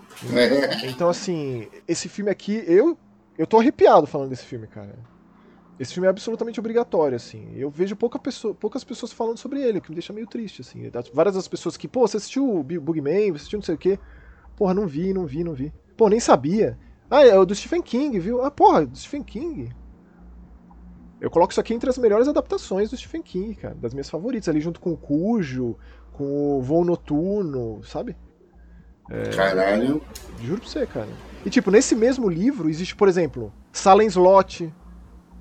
Então, 0.84 1.08
assim, 1.08 1.68
esse 1.86 2.08
filme 2.08 2.30
aqui, 2.30 2.64
eu, 2.66 2.98
eu 3.36 3.46
tô 3.46 3.58
arrepiado 3.58 4.06
falando 4.06 4.30
desse 4.30 4.44
filme, 4.44 4.66
cara. 4.66 4.96
Esse 5.78 5.92
filme 5.92 6.06
é 6.06 6.10
absolutamente 6.10 6.60
obrigatório, 6.60 7.16
assim. 7.16 7.52
Eu 7.56 7.68
vejo 7.68 7.96
pouca 7.96 8.18
pessoa, 8.18 8.54
poucas 8.54 8.84
pessoas 8.84 9.12
falando 9.12 9.38
sobre 9.38 9.60
ele, 9.60 9.78
o 9.78 9.80
que 9.80 9.90
me 9.90 9.96
deixa 9.96 10.12
meio 10.12 10.26
triste, 10.26 10.60
assim. 10.60 10.90
Várias 11.12 11.34
das 11.34 11.48
pessoas 11.48 11.76
que, 11.76 11.88
pô, 11.88 12.06
você 12.06 12.16
assistiu 12.16 12.48
o 12.48 12.62
Bugman, 12.62 13.32
você 13.32 13.38
assistiu 13.38 13.58
não 13.58 13.64
sei 13.64 13.74
o 13.74 13.78
quê. 13.78 13.98
Porra, 14.56 14.72
não 14.72 14.86
vi, 14.86 15.12
não 15.12 15.26
vi, 15.26 15.42
não 15.42 15.52
vi. 15.52 15.72
Pô, 15.96 16.08
nem 16.08 16.20
sabia. 16.20 16.78
Ah, 17.10 17.24
é 17.24 17.36
o 17.36 17.44
do 17.44 17.54
Stephen 17.54 17.82
King, 17.82 18.18
viu? 18.20 18.42
Ah, 18.42 18.50
porra, 18.50 18.86
do 18.86 18.96
Stephen 18.96 19.24
King. 19.24 19.74
Eu 21.20 21.30
coloco 21.30 21.52
isso 21.52 21.60
aqui 21.60 21.74
entre 21.74 21.90
as 21.90 21.98
melhores 21.98 22.28
adaptações 22.28 22.90
do 22.90 22.96
Stephen 22.96 23.22
King, 23.22 23.54
cara. 23.56 23.74
Das 23.74 23.92
minhas 23.92 24.10
favoritas, 24.10 24.48
ali 24.48 24.60
junto 24.60 24.80
com 24.80 24.92
o 24.92 24.96
Cujo, 24.96 25.76
com 26.12 26.58
o 26.58 26.62
Voo 26.62 26.84
Noturno, 26.84 27.82
sabe? 27.82 28.16
É... 29.10 29.30
Caralho. 29.30 30.02
Juro 30.42 30.60
pra 30.60 30.68
você, 30.68 30.86
cara. 30.86 31.08
E 31.44 31.50
tipo, 31.50 31.70
nesse 31.70 31.94
mesmo 31.94 32.28
livro 32.28 32.68
existe, 32.68 32.96
por 32.96 33.08
exemplo, 33.08 33.52
Salem 33.72 34.08
Slot. 34.08 34.72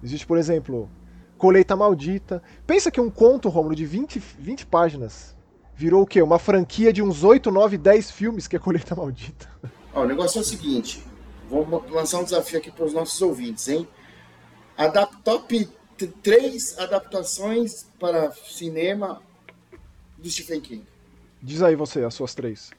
Existe, 0.03 0.27
por 0.27 0.37
exemplo, 0.37 0.89
Colheita 1.37 1.75
Maldita. 1.75 2.41
Pensa 2.67 2.91
que 2.91 2.99
um 2.99 3.09
conto, 3.09 3.49
Romulo, 3.49 3.75
de 3.75 3.85
20, 3.85 4.19
20 4.19 4.65
páginas 4.65 5.35
virou 5.75 6.03
o 6.03 6.07
quê? 6.07 6.21
Uma 6.21 6.39
franquia 6.39 6.93
de 6.93 7.01
uns 7.01 7.23
8, 7.23 7.49
9, 7.49 7.77
10 7.77 8.11
filmes 8.11 8.47
que 8.47 8.55
é 8.55 8.59
Colheita 8.59 8.95
Maldita. 8.95 9.49
Ó, 9.93 10.01
o 10.01 10.07
negócio 10.07 10.39
é 10.39 10.41
o 10.41 10.43
seguinte. 10.43 11.03
Vou 11.49 11.83
lançar 11.89 12.19
um 12.19 12.23
desafio 12.23 12.59
aqui 12.59 12.71
para 12.71 12.85
os 12.85 12.93
nossos 12.93 13.21
ouvintes, 13.21 13.67
hein? 13.67 13.87
Adap 14.77 15.15
top 15.23 15.69
3 16.21 16.79
adaptações 16.79 17.85
para 17.99 18.31
cinema 18.31 19.21
do 20.17 20.29
Stephen 20.29 20.61
King. 20.61 20.85
Diz 21.41 21.61
aí 21.61 21.75
você, 21.75 22.03
as 22.03 22.13
suas 22.13 22.33
três. 22.33 22.71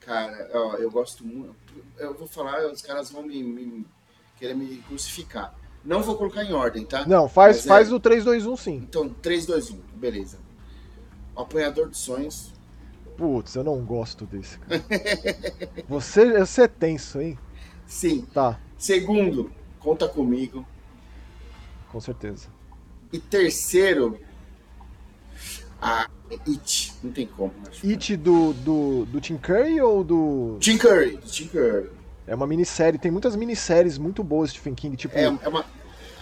Cara, 0.00 0.50
ó, 0.54 0.74
eu 0.76 0.90
gosto 0.90 1.24
muito. 1.24 1.54
Eu 1.98 2.14
vou 2.14 2.26
falar, 2.26 2.66
os 2.66 2.82
caras 2.82 3.10
vão 3.10 3.22
me, 3.22 3.42
me 3.42 3.86
querer 4.38 4.54
me 4.54 4.78
crucificar. 4.78 5.54
Não 5.84 6.02
vou 6.02 6.16
colocar 6.16 6.44
em 6.44 6.52
ordem, 6.52 6.84
tá? 6.84 7.06
Não, 7.06 7.28
faz, 7.28 7.64
faz 7.64 7.90
é... 7.90 7.94
o 7.94 8.00
3, 8.00 8.24
2, 8.24 8.46
1 8.46 8.56
sim. 8.56 8.74
Então, 8.76 9.08
3, 9.08 9.46
2, 9.46 9.70
1, 9.70 9.78
beleza. 9.94 10.38
O 11.34 11.40
Apanhador 11.40 11.88
de 11.88 11.96
Sonhos. 11.96 12.52
Putz, 13.16 13.54
eu 13.54 13.64
não 13.64 13.84
gosto 13.84 14.26
desse, 14.26 14.58
cara. 14.58 14.82
você, 15.88 16.38
você 16.38 16.62
é 16.62 16.68
tenso, 16.68 17.20
hein? 17.20 17.38
Sim. 17.86 18.22
Tá. 18.32 18.58
Segundo, 18.78 19.52
Conta 19.78 20.08
Comigo. 20.08 20.66
Com 21.90 22.00
certeza. 22.00 22.48
E 23.12 23.18
terceiro, 23.18 24.18
a 25.80 26.08
It. 26.30 26.92
Não 27.02 27.10
tem 27.10 27.26
como. 27.26 27.52
Acho. 27.68 27.86
It 27.86 28.16
do, 28.16 28.52
do, 28.52 29.04
do 29.06 29.20
Tim 29.20 29.36
Curry 29.36 29.80
ou 29.80 30.04
do. 30.04 30.56
Tim 30.60 30.78
Curry, 30.78 31.16
do 31.16 31.26
Tim 31.26 31.48
Curry. 31.48 31.90
É 32.26 32.34
uma 32.34 32.46
minissérie, 32.46 32.98
tem 32.98 33.10
muitas 33.10 33.34
minisséries 33.34 33.98
muito 33.98 34.22
boas 34.22 34.50
de 34.50 34.58
Stephen 34.58 34.74
King, 34.74 34.96
tipo. 34.96 35.16
É, 35.16 35.24
é 35.24 35.48
uma. 35.48 35.64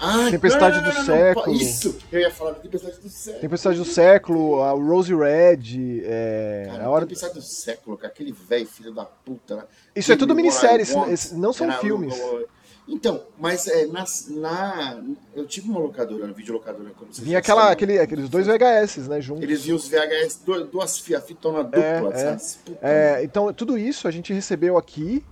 Ai, 0.01 0.31
Tempestade 0.31 0.77
não, 0.77 0.85
não, 0.85 0.95
não, 0.95 1.01
do 1.01 1.07
Século. 1.07 1.57
Isso! 1.57 1.99
Eu 2.11 2.21
ia 2.21 2.31
falar 2.31 2.53
da 2.53 2.61
Tempestade 2.61 3.01
do 3.01 3.09
Século. 3.09 3.41
Tempestade 3.41 3.79
do 3.79 3.85
Século, 3.85 4.63
a 4.63 4.71
Rose 4.71 5.13
Red. 5.13 6.03
É, 6.05 6.69
cara, 6.71 6.85
a 6.85 6.89
hora... 6.89 7.05
Tempestade 7.05 7.35
do 7.35 7.43
Século, 7.43 7.99
com 7.99 8.07
aquele 8.07 8.33
velho 8.33 8.67
filho 8.67 8.95
da 8.95 9.05
puta. 9.05 9.57
Né? 9.57 9.65
Isso 9.97 10.13
é 10.13 10.17
tudo 10.17 10.37
minissérie, 10.37 10.87
não 11.33 11.53
são 11.53 11.71
filmes. 11.73 12.15
Então, 12.89 13.23
mas 13.39 13.67
é, 13.67 13.87
na, 13.87 14.05
na, 14.31 15.03
eu 15.37 15.47
tive 15.47 15.69
uma 15.69 15.79
locadora, 15.79 16.25
uma 16.25 16.33
videolocadora, 16.33 16.91
como 16.97 17.13
vocês 17.13 17.27
Vinha 17.27 17.39
aquela, 17.39 17.71
aquele, 17.71 17.99
aqueles 17.99 18.31
dois 18.31 18.47
VHS, 18.47 19.09
né, 19.09 19.21
juntos. 19.21 19.43
Eles 19.43 19.63
vinham 19.63 19.77
os 19.77 19.87
VHS, 19.87 20.41
duas, 20.45 20.69
duas 20.69 20.99
fitonas 20.99 21.67
duplas, 21.67 22.59
é, 22.81 22.81
é. 22.81 23.21
é, 23.21 23.25
então, 23.25 23.53
tudo 23.53 23.77
isso 23.77 24.09
a 24.09 24.11
gente 24.11 24.33
recebeu 24.33 24.79
aqui 24.79 25.23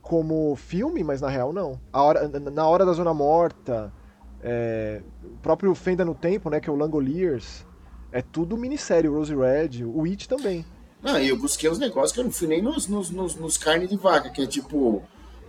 como 0.00 0.54
filme, 0.54 1.02
mas 1.02 1.20
na 1.20 1.28
real 1.28 1.52
não. 1.52 1.80
A 1.92 2.02
hora, 2.02 2.28
na 2.28 2.68
Hora 2.68 2.86
da 2.86 2.92
Zona 2.92 3.12
Morta, 3.12 3.92
é, 4.40 5.02
o 5.24 5.38
próprio 5.38 5.74
Fenda 5.74 6.04
no 6.04 6.14
Tempo, 6.14 6.48
né, 6.48 6.60
que 6.60 6.70
é 6.70 6.72
o 6.72 6.76
Langoliers, 6.76 7.66
é 8.12 8.22
tudo 8.22 8.56
minissérie, 8.56 9.10
o 9.10 9.14
Rose 9.14 9.34
Red, 9.34 9.84
o 9.84 10.04
It 10.04 10.28
também. 10.28 10.64
Não, 11.02 11.18
e 11.18 11.28
eu 11.28 11.36
busquei 11.36 11.68
os 11.68 11.80
negócios 11.80 12.12
que 12.12 12.20
eu 12.20 12.24
não 12.24 12.30
fui 12.30 12.46
nem 12.46 12.62
nos, 12.62 12.86
nos, 12.86 13.10
nos, 13.10 13.34
nos 13.34 13.58
carne 13.58 13.88
de 13.88 13.96
vaca, 13.96 14.30
que 14.30 14.40
é 14.40 14.46
tipo 14.46 15.02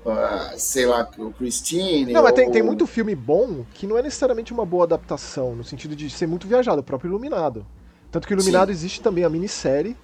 uh, 0.06 0.58
sei 0.58 0.86
lá, 0.86 1.10
o 1.18 1.32
Christine. 1.32 2.14
Não, 2.14 2.22
mas 2.22 2.32
ou... 2.32 2.36
tem, 2.36 2.52
tem 2.52 2.64
muito 2.64 2.86
filme 2.88 3.16
bom 3.16 3.66
que 3.74 3.88
não 3.88 3.98
é 3.98 4.02
necessariamente 4.02 4.54
uma 4.54 4.66
boa 4.66 4.84
adaptação, 4.84 5.56
no 5.56 5.64
sentido 5.64 5.96
de 5.96 6.10
ser 6.10 6.28
muito 6.28 6.48
viajado, 6.48 6.82
o 6.82 6.84
próprio 6.84 7.10
Iluminado. 7.10 7.66
Tanto 8.12 8.28
que 8.28 8.34
o 8.34 8.36
Iluminado 8.36 8.68
Sim. 8.68 8.74
existe 8.74 9.02
também 9.02 9.24
a 9.24 9.30
minissérie, 9.30 9.96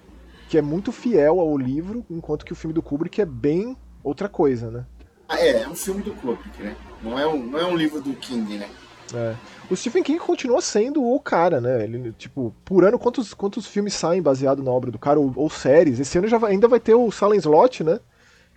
que 0.48 0.58
é 0.58 0.62
muito 0.62 0.92
fiel 0.92 1.40
ao 1.40 1.56
livro, 1.56 2.04
enquanto 2.10 2.44
que 2.44 2.52
o 2.52 2.56
filme 2.56 2.74
do 2.74 2.82
Kubrick 2.82 3.20
é 3.20 3.26
bem 3.26 3.76
outra 4.02 4.28
coisa, 4.28 4.70
né? 4.70 4.84
Ah, 5.28 5.40
é, 5.40 5.62
é 5.62 5.68
um 5.68 5.74
filme 5.74 6.02
do 6.02 6.12
Kubrick, 6.12 6.62
né? 6.62 6.76
Não 7.02 7.18
é 7.18 7.26
um, 7.26 7.38
não 7.38 7.58
é 7.58 7.66
um 7.66 7.76
livro 7.76 8.00
do 8.00 8.14
King, 8.14 8.58
né? 8.58 8.68
É. 9.12 9.34
O 9.70 9.76
Stephen 9.76 10.02
King 10.02 10.18
continua 10.18 10.60
sendo 10.60 11.02
o 11.02 11.18
cara, 11.20 11.60
né? 11.60 11.84
Ele, 11.84 12.12
tipo, 12.12 12.54
por 12.64 12.84
ano, 12.84 12.98
quantos, 12.98 13.34
quantos 13.34 13.66
filmes 13.66 13.94
saem 13.94 14.22
baseado 14.22 14.62
na 14.62 14.70
obra 14.70 14.90
do 14.90 14.98
cara, 14.98 15.18
ou, 15.18 15.32
ou 15.36 15.50
séries? 15.50 15.98
Esse 15.98 16.18
ano 16.18 16.28
já 16.28 16.38
vai, 16.38 16.52
ainda 16.52 16.68
vai 16.68 16.80
ter 16.80 16.94
o 16.94 17.10
Silent 17.10 17.40
Slot, 17.40 17.84
né? 17.84 18.00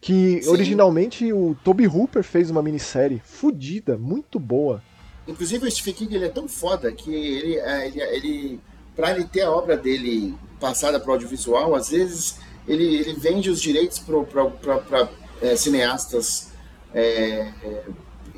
Que 0.07 0.41
Sim. 0.41 0.49
originalmente 0.51 1.33
o 1.33 1.53
Toby 1.65 1.85
Hooper 1.85 2.23
fez 2.23 2.49
uma 2.49 2.63
minissérie 2.63 3.21
fodida, 3.25 3.97
muito 3.97 4.39
boa. 4.39 4.81
Inclusive 5.27 5.67
o 5.67 5.69
Stephen 5.69 5.93
King 5.93 6.15
ele 6.15 6.23
é 6.23 6.29
tão 6.29 6.47
foda 6.47 6.89
que 6.93 7.13
ele, 7.13 7.57
é, 7.57 7.87
ele, 7.87 8.01
ele 8.01 8.59
para 8.95 9.11
ele 9.11 9.25
ter 9.25 9.41
a 9.41 9.51
obra 9.51 9.75
dele 9.75 10.33
passada 10.61 10.97
para 10.97 11.11
audiovisual, 11.11 11.75
às 11.75 11.89
vezes 11.89 12.37
ele, 12.65 12.85
ele 12.85 13.19
vende 13.19 13.49
os 13.49 13.61
direitos 13.61 13.99
para 13.99 15.09
é, 15.41 15.57
cineastas 15.57 16.53
é, 16.93 17.51
é, 17.61 17.83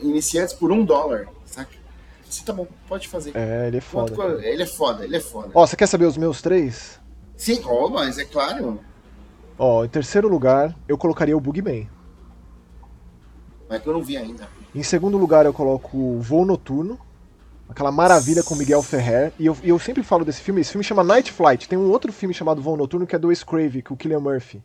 iniciantes 0.01 0.55
por 0.55 0.71
um 0.71 0.83
dólar, 0.83 1.27
saca? 1.45 1.77
Você 2.27 2.43
tá 2.43 2.51
bom, 2.51 2.65
pode 2.87 3.07
fazer. 3.07 3.31
É, 3.35 3.67
ele 3.67 3.77
é 3.77 3.81
foda. 3.81 4.43
Ele 4.43 4.63
é 4.63 4.65
foda, 4.65 5.05
ele 5.05 5.17
é 5.17 5.19
foda. 5.19 5.51
Ó, 5.53 5.67
você 5.67 5.75
quer 5.75 5.85
saber 5.85 6.05
os 6.05 6.17
meus 6.17 6.41
três? 6.41 6.99
Sim, 7.37 7.61
ó, 7.63 7.89
mas 7.89 8.17
é 8.17 8.25
claro. 8.25 8.79
Ó, 9.59 9.83
em 9.83 9.89
terceiro 9.89 10.29
lugar, 10.29 10.73
eu 10.87 10.97
colocaria 10.97 11.35
o 11.35 11.39
Bugman. 11.41 11.89
Mas 13.69 13.81
que 13.81 13.89
eu 13.89 13.93
não 13.93 14.01
vi 14.01 14.15
ainda. 14.15 14.47
Em 14.73 14.81
segundo 14.81 15.17
lugar, 15.17 15.45
eu 15.45 15.53
coloco 15.53 15.97
o 15.97 16.21
Voo 16.21 16.45
Noturno. 16.45 16.97
Aquela 17.67 17.91
maravilha 17.91 18.41
com 18.41 18.55
Miguel 18.55 18.81
Ferrer. 18.81 19.33
E 19.37 19.45
eu, 19.45 19.57
eu 19.61 19.77
sempre 19.77 20.01
falo 20.01 20.23
desse 20.23 20.41
filme. 20.41 20.61
Esse 20.61 20.71
filme 20.71 20.83
chama 20.83 21.03
Night 21.03 21.31
Flight. 21.31 21.67
Tem 21.67 21.77
um 21.77 21.91
outro 21.91 22.11
filme 22.13 22.33
chamado 22.33 22.61
Voo 22.61 22.77
Noturno 22.77 23.05
que 23.05 23.15
é 23.15 23.19
do 23.19 23.27
Wes 23.27 23.43
Craven, 23.43 23.81
com 23.81 23.93
o 23.93 23.97
Killian 23.97 24.21
Murphy. 24.21 24.63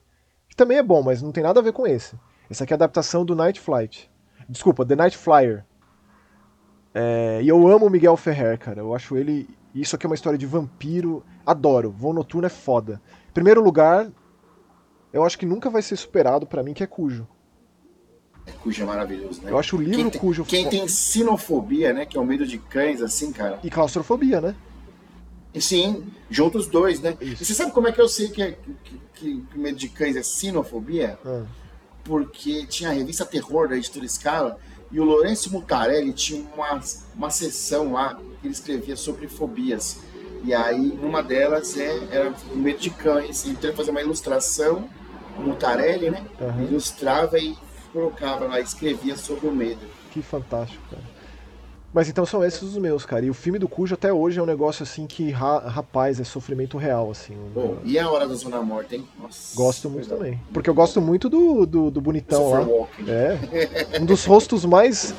Que 0.49 0.55
também 0.55 0.79
é 0.79 0.83
bom, 0.83 1.03
mas 1.03 1.21
não 1.21 1.33
tem 1.33 1.43
nada 1.43 1.59
a 1.59 1.63
ver 1.63 1.73
com 1.73 1.87
esse. 1.87 2.17
Esse 2.49 2.63
aqui 2.63 2.73
é 2.73 2.75
a 2.75 2.79
adaptação 2.79 3.25
do 3.25 3.35
Night 3.35 3.61
Flight. 3.61 4.09
Desculpa, 4.49 4.87
The 4.87 4.95
Night 4.95 5.19
Flyer. 5.19 5.65
É, 6.95 7.41
e 7.43 7.49
eu 7.49 7.67
amo 7.67 7.87
o 7.87 7.91
Miguel 7.91 8.17
Ferrer, 8.17 8.59
cara. 8.59 8.81
Eu 8.81 8.95
acho 8.95 9.17
ele 9.17 9.49
isso 9.75 9.97
aqui 9.97 10.07
é 10.07 10.09
uma 10.09 10.15
história 10.15 10.39
de 10.39 10.47
vampiro. 10.47 11.25
Adoro. 11.45 11.91
Voo 11.91 12.13
Noturno 12.13 12.47
é 12.47 12.51
foda. 12.51 13.03
Primeiro 13.33 13.61
lugar, 13.61 14.09
eu 15.15 15.25
acho 15.25 15.39
que 15.39 15.47
nunca 15.47 15.71
vai 15.71 15.81
ser 15.81 15.97
superado 15.97 16.47
para 16.47 16.63
mim, 16.63 16.75
que 16.75 16.83
é 16.83 16.87
Cujo. 16.87 17.27
É, 18.45 18.51
Cujo 18.51 18.83
é 18.83 18.85
maravilhoso, 18.85 19.41
né? 19.43 19.51
Eu 19.51 19.59
acho 19.59 19.77
o 19.77 19.81
livro 19.81 20.11
quem 20.11 20.21
Cujo... 20.21 20.45
Quem 20.45 20.69
tem 20.69 20.89
sinofobia, 20.89 21.93
né? 21.93 22.05
Que 22.05 22.19
é 22.19 22.21
o 22.21 22.25
medo 22.25 22.47
de 22.47 22.59
cães, 22.59 23.01
assim, 23.01 23.33
cara. 23.33 23.61
E 23.63 23.71
claustrofobia, 23.71 24.41
né? 24.41 24.57
E 25.55 25.61
sim, 25.61 26.05
juntos 26.29 26.67
os 26.67 26.71
dois, 26.71 27.01
né? 27.01 27.17
Isso. 27.21 27.45
E 27.45 27.47
você 27.47 27.55
sabe 27.55 27.71
como 27.71 27.87
é 27.87 27.93
que 27.93 28.01
eu 28.01 28.09
sei 28.09 28.29
que, 28.29 28.43
é, 28.43 28.53
que, 28.53 28.75
que, 28.83 28.99
que 29.15 29.57
o 29.57 29.61
medo 29.61 29.79
de 29.79 29.89
cães 29.89 30.17
é 30.17 30.23
sinofobia? 30.23 31.17
Ah. 31.25 31.45
Porque 32.03 32.67
tinha 32.67 32.91
a 32.91 32.93
revista 32.93 33.25
Terror 33.25 33.69
da 33.69 33.77
editora 33.77 34.07
Scala 34.09 34.59
e 34.91 34.99
o 34.99 35.05
Lourenço 35.05 35.51
Mutarelli 35.53 36.13
tinha 36.13 36.45
uma, 36.55 36.81
uma 37.15 37.31
sessão 37.31 37.93
lá 37.93 38.15
que 38.15 38.47
ele 38.47 38.53
escrevia 38.53 38.97
sobre 38.97 39.29
fobias. 39.29 40.01
E 40.45 40.53
aí, 40.53 40.99
uma 41.03 41.23
delas 41.23 41.79
é, 41.79 42.01
era 42.11 42.35
o 42.53 42.57
medo 42.57 42.79
de 42.79 42.91
cães. 42.91 43.47
Então, 43.47 43.71
ele 43.71 43.77
fazia 43.77 43.93
uma 43.93 44.03
ilustração, 44.03 44.89
Mutarelli, 45.39 46.11
né? 46.11 46.25
Aham. 46.41 46.63
Ilustrava 46.65 47.39
e 47.39 47.57
colocava 47.93 48.47
lá, 48.47 48.61
escrevia 48.61 49.17
sobre 49.17 49.47
o 49.47 49.53
medo. 49.53 49.81
Que 50.11 50.23
fantástico, 50.23 50.83
cara. 50.91 51.03
Mas 51.93 52.09
então 52.09 52.27
são 52.27 52.43
esses 52.45 52.61
os 52.61 52.77
meus, 52.77 53.07
cara. 53.07 53.25
E 53.25 53.31
o 53.31 53.35
filme 53.35 53.57
do 53.57 53.69
Cujo 53.69 53.95
até 53.95 54.13
hoje 54.13 54.41
é 54.41 54.43
um 54.43 54.47
negócio 54.47 54.83
assim 54.83 55.07
que, 55.07 55.31
ra- 55.31 55.61
rapaz, 55.61 56.19
é 56.19 56.25
sofrimento 56.25 56.77
real, 56.77 57.09
assim. 57.09 57.37
Bom, 57.55 57.79
e 57.85 57.97
a 58.01 58.11
Hora 58.11 58.27
da 58.27 58.35
Zona 58.35 58.61
Morta, 58.63 58.97
hein? 58.97 59.07
Nossa, 59.17 59.55
Gosto 59.55 59.89
muito 59.89 60.09
também. 60.09 60.41
Porque 60.53 60.69
eu 60.69 60.75
gosto 60.75 61.01
muito 61.01 61.29
do, 61.29 61.65
do, 61.65 61.91
do 61.93 62.01
bonitão 62.01 62.51
lá. 62.51 62.61
Walken. 62.63 63.05
É. 63.09 63.39
Um 64.03 64.05
dos 64.05 64.25
rostos 64.25 64.65
mais 64.65 65.15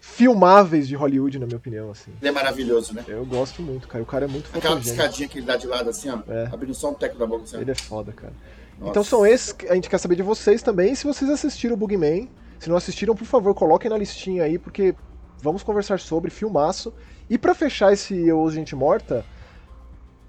filmáveis 0.00 0.86
de 0.86 0.94
Hollywood, 0.94 1.38
na 1.38 1.46
minha 1.46 1.56
opinião, 1.56 1.90
assim. 1.90 2.10
Ele 2.20 2.28
é 2.28 2.32
maravilhoso, 2.32 2.94
né? 2.94 3.02
Eu 3.08 3.24
gosto 3.24 3.62
muito, 3.62 3.88
cara. 3.88 4.02
O 4.02 4.06
cara 4.06 4.26
é 4.26 4.28
muito 4.28 4.46
Aquela 4.52 4.76
fotogênico. 4.76 4.96
piscadinha 5.02 5.28
que 5.30 5.38
ele 5.38 5.46
dá 5.46 5.56
de 5.56 5.66
lado 5.66 5.88
assim, 5.90 6.10
ó. 6.10 6.18
É. 6.30 6.48
Abrindo 6.52 6.74
só 6.74 6.90
um 6.90 6.94
teco 6.94 7.18
da 7.18 7.26
boca 7.26 7.44
assim. 7.44 7.58
Ele 7.58 7.70
é 7.70 7.74
foda, 7.74 8.12
cara. 8.12 8.32
Nossa. 8.78 8.90
Então 8.90 9.04
são 9.04 9.26
esses 9.26 9.52
que 9.52 9.66
a 9.68 9.74
gente 9.74 9.88
quer 9.88 9.98
saber 9.98 10.16
de 10.16 10.22
vocês 10.22 10.62
também. 10.62 10.94
Se 10.94 11.04
vocês 11.04 11.30
assistiram 11.30 11.74
o 11.74 11.76
Bugman, 11.76 12.28
se 12.58 12.68
não 12.68 12.76
assistiram, 12.76 13.14
por 13.14 13.24
favor, 13.24 13.54
coloquem 13.54 13.90
na 13.90 13.96
listinha 13.96 14.44
aí, 14.44 14.58
porque 14.58 14.94
vamos 15.42 15.62
conversar 15.62 15.98
sobre 15.98 16.30
filmaço. 16.30 16.92
E 17.28 17.36
pra 17.36 17.54
fechar 17.54 17.92
esse 17.92 18.14
Eu 18.14 18.38
Ouso 18.38 18.54
Gente 18.54 18.76
Morta, 18.76 19.24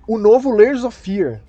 o 0.08 0.18
novo 0.18 0.50
Layers 0.52 0.84
of 0.84 0.98
Fear. 0.98 1.42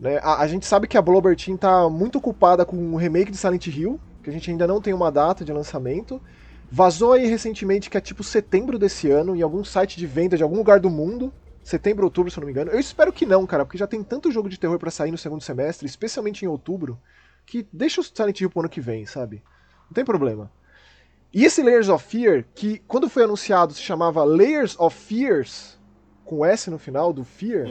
Né? 0.00 0.18
A, 0.22 0.42
a 0.42 0.46
gente 0.46 0.66
sabe 0.66 0.86
que 0.86 0.96
a 0.96 1.02
Blobber 1.02 1.36
Team 1.36 1.56
tá 1.56 1.88
muito 1.88 2.18
ocupada 2.18 2.64
com 2.64 2.76
o 2.76 2.96
remake 2.96 3.30
de 3.30 3.36
Silent 3.36 3.66
Hill, 3.66 4.00
que 4.22 4.30
a 4.30 4.32
gente 4.32 4.50
ainda 4.50 4.66
não 4.66 4.80
tem 4.80 4.94
uma 4.94 5.10
data 5.10 5.44
de 5.44 5.52
lançamento. 5.52 6.20
Vazou 6.70 7.12
aí 7.12 7.26
recentemente 7.26 7.88
que 7.88 7.96
é 7.96 8.00
tipo 8.00 8.22
setembro 8.22 8.78
desse 8.78 9.10
ano, 9.10 9.34
em 9.34 9.42
algum 9.42 9.64
site 9.64 9.96
de 9.96 10.06
venda 10.06 10.36
de 10.36 10.42
algum 10.42 10.56
lugar 10.56 10.80
do 10.80 10.90
mundo. 10.90 11.32
Setembro, 11.68 12.06
outubro, 12.06 12.30
se 12.30 12.38
eu 12.38 12.40
não 12.40 12.46
me 12.46 12.52
engano. 12.52 12.70
Eu 12.70 12.80
espero 12.80 13.12
que 13.12 13.26
não, 13.26 13.46
cara, 13.46 13.62
porque 13.62 13.76
já 13.76 13.86
tem 13.86 14.02
tanto 14.02 14.32
jogo 14.32 14.48
de 14.48 14.58
terror 14.58 14.78
pra 14.78 14.90
sair 14.90 15.10
no 15.10 15.18
segundo 15.18 15.42
semestre, 15.42 15.86
especialmente 15.86 16.42
em 16.42 16.48
outubro, 16.48 16.98
que 17.44 17.68
deixa 17.70 18.00
o 18.00 18.04
Silent 18.04 18.40
Hill 18.40 18.48
pro 18.48 18.60
ano 18.60 18.70
que 18.70 18.80
vem, 18.80 19.04
sabe? 19.04 19.42
Não 19.84 19.92
tem 19.92 20.02
problema. 20.02 20.50
E 21.30 21.44
esse 21.44 21.62
Layers 21.62 21.90
of 21.90 22.02
Fear, 22.02 22.46
que 22.54 22.78
quando 22.88 23.06
foi 23.06 23.24
anunciado 23.24 23.74
se 23.74 23.82
chamava 23.82 24.24
Layers 24.24 24.80
of 24.80 24.96
Fears, 24.96 25.78
com 26.24 26.42
S 26.42 26.70
no 26.70 26.78
final, 26.78 27.12
do 27.12 27.22
Fear, 27.22 27.66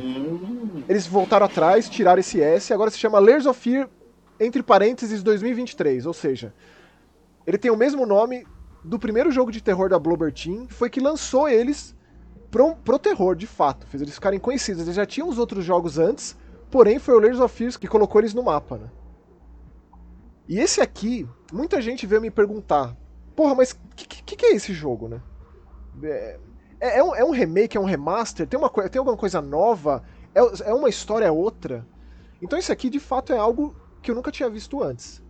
eles 0.88 1.08
voltaram 1.08 1.48
atrás, 1.48 1.90
tiraram 1.90 2.20
esse 2.20 2.40
S, 2.40 2.72
agora 2.72 2.92
se 2.92 3.00
chama 3.00 3.18
Layers 3.18 3.48
of 3.48 3.60
Fear, 3.60 3.90
entre 4.40 4.62
parênteses, 4.62 5.24
2023. 5.24 6.06
Ou 6.06 6.14
seja, 6.14 6.54
ele 7.48 7.58
tem 7.58 7.72
o 7.72 7.76
mesmo 7.76 8.06
nome 8.06 8.46
do 8.84 9.00
primeiro 9.00 9.32
jogo 9.32 9.52
de 9.52 9.60
terror 9.60 9.90
da 9.90 9.98
Blobber 9.98 10.32
Team, 10.32 10.68
foi 10.70 10.88
que 10.88 11.00
lançou 11.00 11.50
eles 11.50 11.97
pro, 12.52 12.76
pro 12.76 13.00
terror, 13.00 13.36
de 13.36 13.48
fato. 13.48 13.86
Fez 13.88 14.02
eles 14.02 14.16
ficarem 14.16 14.40
conhecidos. 14.40 14.84
Eles 14.84 14.96
já 14.96 15.06
tinham 15.06 15.30
os 15.30 15.38
outros 15.38 15.64
jogos 15.64 15.98
antes, 15.98 16.38
porém 16.70 17.00
foi 17.00 17.16
o 17.16 17.20
Layers 17.20 17.40
of 17.40 17.56
Fears 17.56 17.78
que 17.78 17.88
colocou 17.88 18.22
eles 18.22 18.34
no 18.34 18.44
mapa, 18.44 18.78
né? 18.78 18.90
E 20.48 20.60
esse 20.60 20.80
aqui, 20.80 21.28
muita 21.52 21.82
gente 21.82 22.08
veio 22.08 22.22
me 22.22 22.32
perguntar, 22.32 22.96
porra, 23.36 23.54
mas 23.54 23.72
o 23.72 23.96
que, 23.96 24.06
que, 24.06 24.36
que 24.36 24.46
é 24.46 24.56
esse 24.56 24.74
jogo, 24.74 25.10
né? 25.10 25.22
É, 26.02 26.40
é, 26.80 27.00
é 27.00 27.04
um, 27.04 27.16
é 27.16 27.26
um 27.26 27.32
remake, 27.32 27.76
é 27.76 27.80
um 27.80 27.86
remaster? 27.86 28.48
Tem, 28.48 28.58
uma, 28.58 28.70
tem 28.70 29.00
alguma 29.00 29.18
coisa 29.18 29.42
nova? 29.42 30.04
É, 30.34 30.70
é 30.70 30.74
uma 30.74 30.88
história 30.88 31.32
outra? 31.32 31.86
Então 32.42 32.58
esse 32.58 32.72
aqui, 32.72 32.90
de 32.90 33.00
fato, 33.00 33.34
é 33.34 33.38
algo 33.38 33.76
que 34.02 34.10
eu 34.10 34.16
nunca 34.16 34.32
tinha 34.32 34.50
visto 34.50 34.82
antes. 34.82 35.22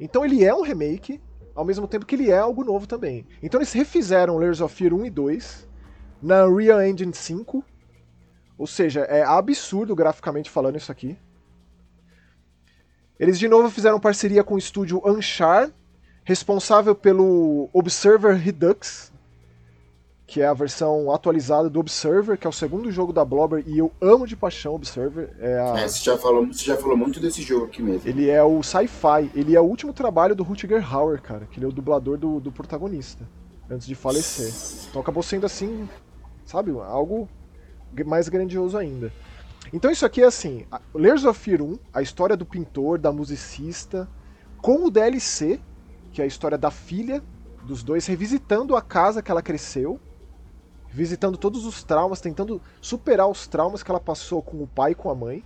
Então 0.00 0.24
ele 0.24 0.44
é 0.44 0.54
um 0.54 0.62
remake, 0.62 1.20
ao 1.54 1.64
mesmo 1.64 1.86
tempo 1.86 2.06
que 2.06 2.14
ele 2.14 2.30
é 2.30 2.38
algo 2.38 2.64
novo 2.64 2.86
também. 2.86 3.26
Então 3.42 3.58
eles 3.60 3.72
refizeram 3.72 4.38
Layers 4.38 4.60
of 4.60 4.74
Fear 4.74 4.94
1 4.94 5.06
e 5.06 5.10
2 5.10 5.67
na 6.22 6.46
Unreal 6.46 6.82
Engine 6.82 7.14
5. 7.14 7.64
Ou 8.56 8.66
seja, 8.66 9.00
é 9.02 9.22
absurdo 9.22 9.94
graficamente 9.94 10.50
falando 10.50 10.76
isso 10.76 10.90
aqui. 10.90 11.16
Eles 13.18 13.38
de 13.38 13.48
novo 13.48 13.70
fizeram 13.70 13.98
parceria 13.98 14.44
com 14.44 14.54
o 14.54 14.58
estúdio 14.58 15.02
Anchar, 15.06 15.70
responsável 16.24 16.94
pelo 16.94 17.68
Observer 17.72 18.34
Redux, 18.36 19.12
que 20.26 20.40
é 20.42 20.46
a 20.46 20.52
versão 20.54 21.10
atualizada 21.10 21.70
do 21.70 21.80
Observer, 21.80 22.36
que 22.36 22.46
é 22.46 22.50
o 22.50 22.52
segundo 22.52 22.92
jogo 22.92 23.12
da 23.12 23.24
Blobber, 23.24 23.64
e 23.66 23.78
eu 23.78 23.90
amo 24.00 24.26
de 24.26 24.36
paixão 24.36 24.74
Observer. 24.74 25.34
É 25.40 25.58
a- 25.58 25.78
é, 25.80 25.88
você, 25.88 26.04
já 26.04 26.18
falou, 26.18 26.46
você 26.46 26.64
já 26.64 26.76
falou 26.76 26.96
muito 26.96 27.18
desse 27.18 27.42
jogo 27.42 27.64
aqui 27.66 27.82
mesmo. 27.82 28.08
Ele 28.08 28.28
é 28.28 28.42
o 28.42 28.62
sci-fi, 28.62 29.30
ele 29.34 29.56
é 29.56 29.60
o 29.60 29.64
último 29.64 29.92
trabalho 29.92 30.36
do 30.36 30.42
Rutger 30.44 30.94
Hauer, 30.94 31.20
cara, 31.22 31.46
que 31.46 31.58
ele 31.58 31.64
é 31.64 31.68
o 31.68 31.72
dublador 31.72 32.18
do, 32.18 32.38
do 32.40 32.52
protagonista, 32.52 33.26
antes 33.70 33.86
de 33.86 33.94
falecer. 33.94 34.52
Então 34.90 35.00
acabou 35.00 35.22
sendo 35.22 35.46
assim, 35.46 35.88
sabe, 36.48 36.70
algo 36.70 37.28
mais 38.06 38.28
grandioso 38.28 38.76
ainda. 38.76 39.12
Então 39.72 39.90
isso 39.90 40.06
aqui 40.06 40.22
é 40.22 40.26
assim, 40.26 40.66
Layers 40.94 41.24
of 41.24 41.38
Fear 41.38 41.60
1, 41.60 41.78
a 41.92 42.00
história 42.00 42.36
do 42.36 42.46
pintor, 42.46 42.98
da 42.98 43.12
musicista, 43.12 44.08
com 44.62 44.86
o 44.86 44.90
DLC, 44.90 45.60
que 46.12 46.22
é 46.22 46.24
a 46.24 46.26
história 46.26 46.56
da 46.56 46.70
filha 46.70 47.22
dos 47.64 47.82
dois, 47.82 48.06
revisitando 48.06 48.74
a 48.74 48.80
casa 48.82 49.22
que 49.22 49.30
ela 49.30 49.42
cresceu, 49.42 50.00
visitando 50.90 51.36
todos 51.36 51.66
os 51.66 51.84
traumas, 51.84 52.20
tentando 52.20 52.62
superar 52.80 53.28
os 53.28 53.46
traumas 53.46 53.82
que 53.82 53.90
ela 53.90 54.00
passou 54.00 54.40
com 54.40 54.62
o 54.62 54.66
pai 54.66 54.92
e 54.92 54.94
com 54.94 55.10
a 55.10 55.14
mãe. 55.14 55.44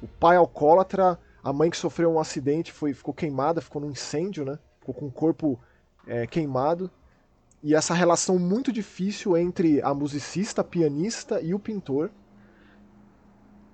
O 0.00 0.08
pai 0.08 0.36
alcoólatra, 0.36 1.18
a 1.42 1.52
mãe 1.52 1.68
que 1.68 1.76
sofreu 1.76 2.10
um 2.10 2.18
acidente, 2.18 2.72
foi, 2.72 2.94
ficou 2.94 3.12
queimada, 3.12 3.60
ficou 3.60 3.82
num 3.82 3.90
incêndio, 3.90 4.44
né? 4.44 4.58
Ficou 4.80 4.94
com 4.94 5.06
o 5.06 5.12
corpo 5.12 5.60
é, 6.06 6.26
queimado. 6.26 6.90
E 7.64 7.74
essa 7.74 7.94
relação 7.94 8.38
muito 8.38 8.70
difícil 8.70 9.38
entre 9.38 9.80
a 9.80 9.94
musicista, 9.94 10.60
a 10.60 10.64
pianista 10.64 11.40
e 11.40 11.54
o 11.54 11.58
pintor. 11.58 12.10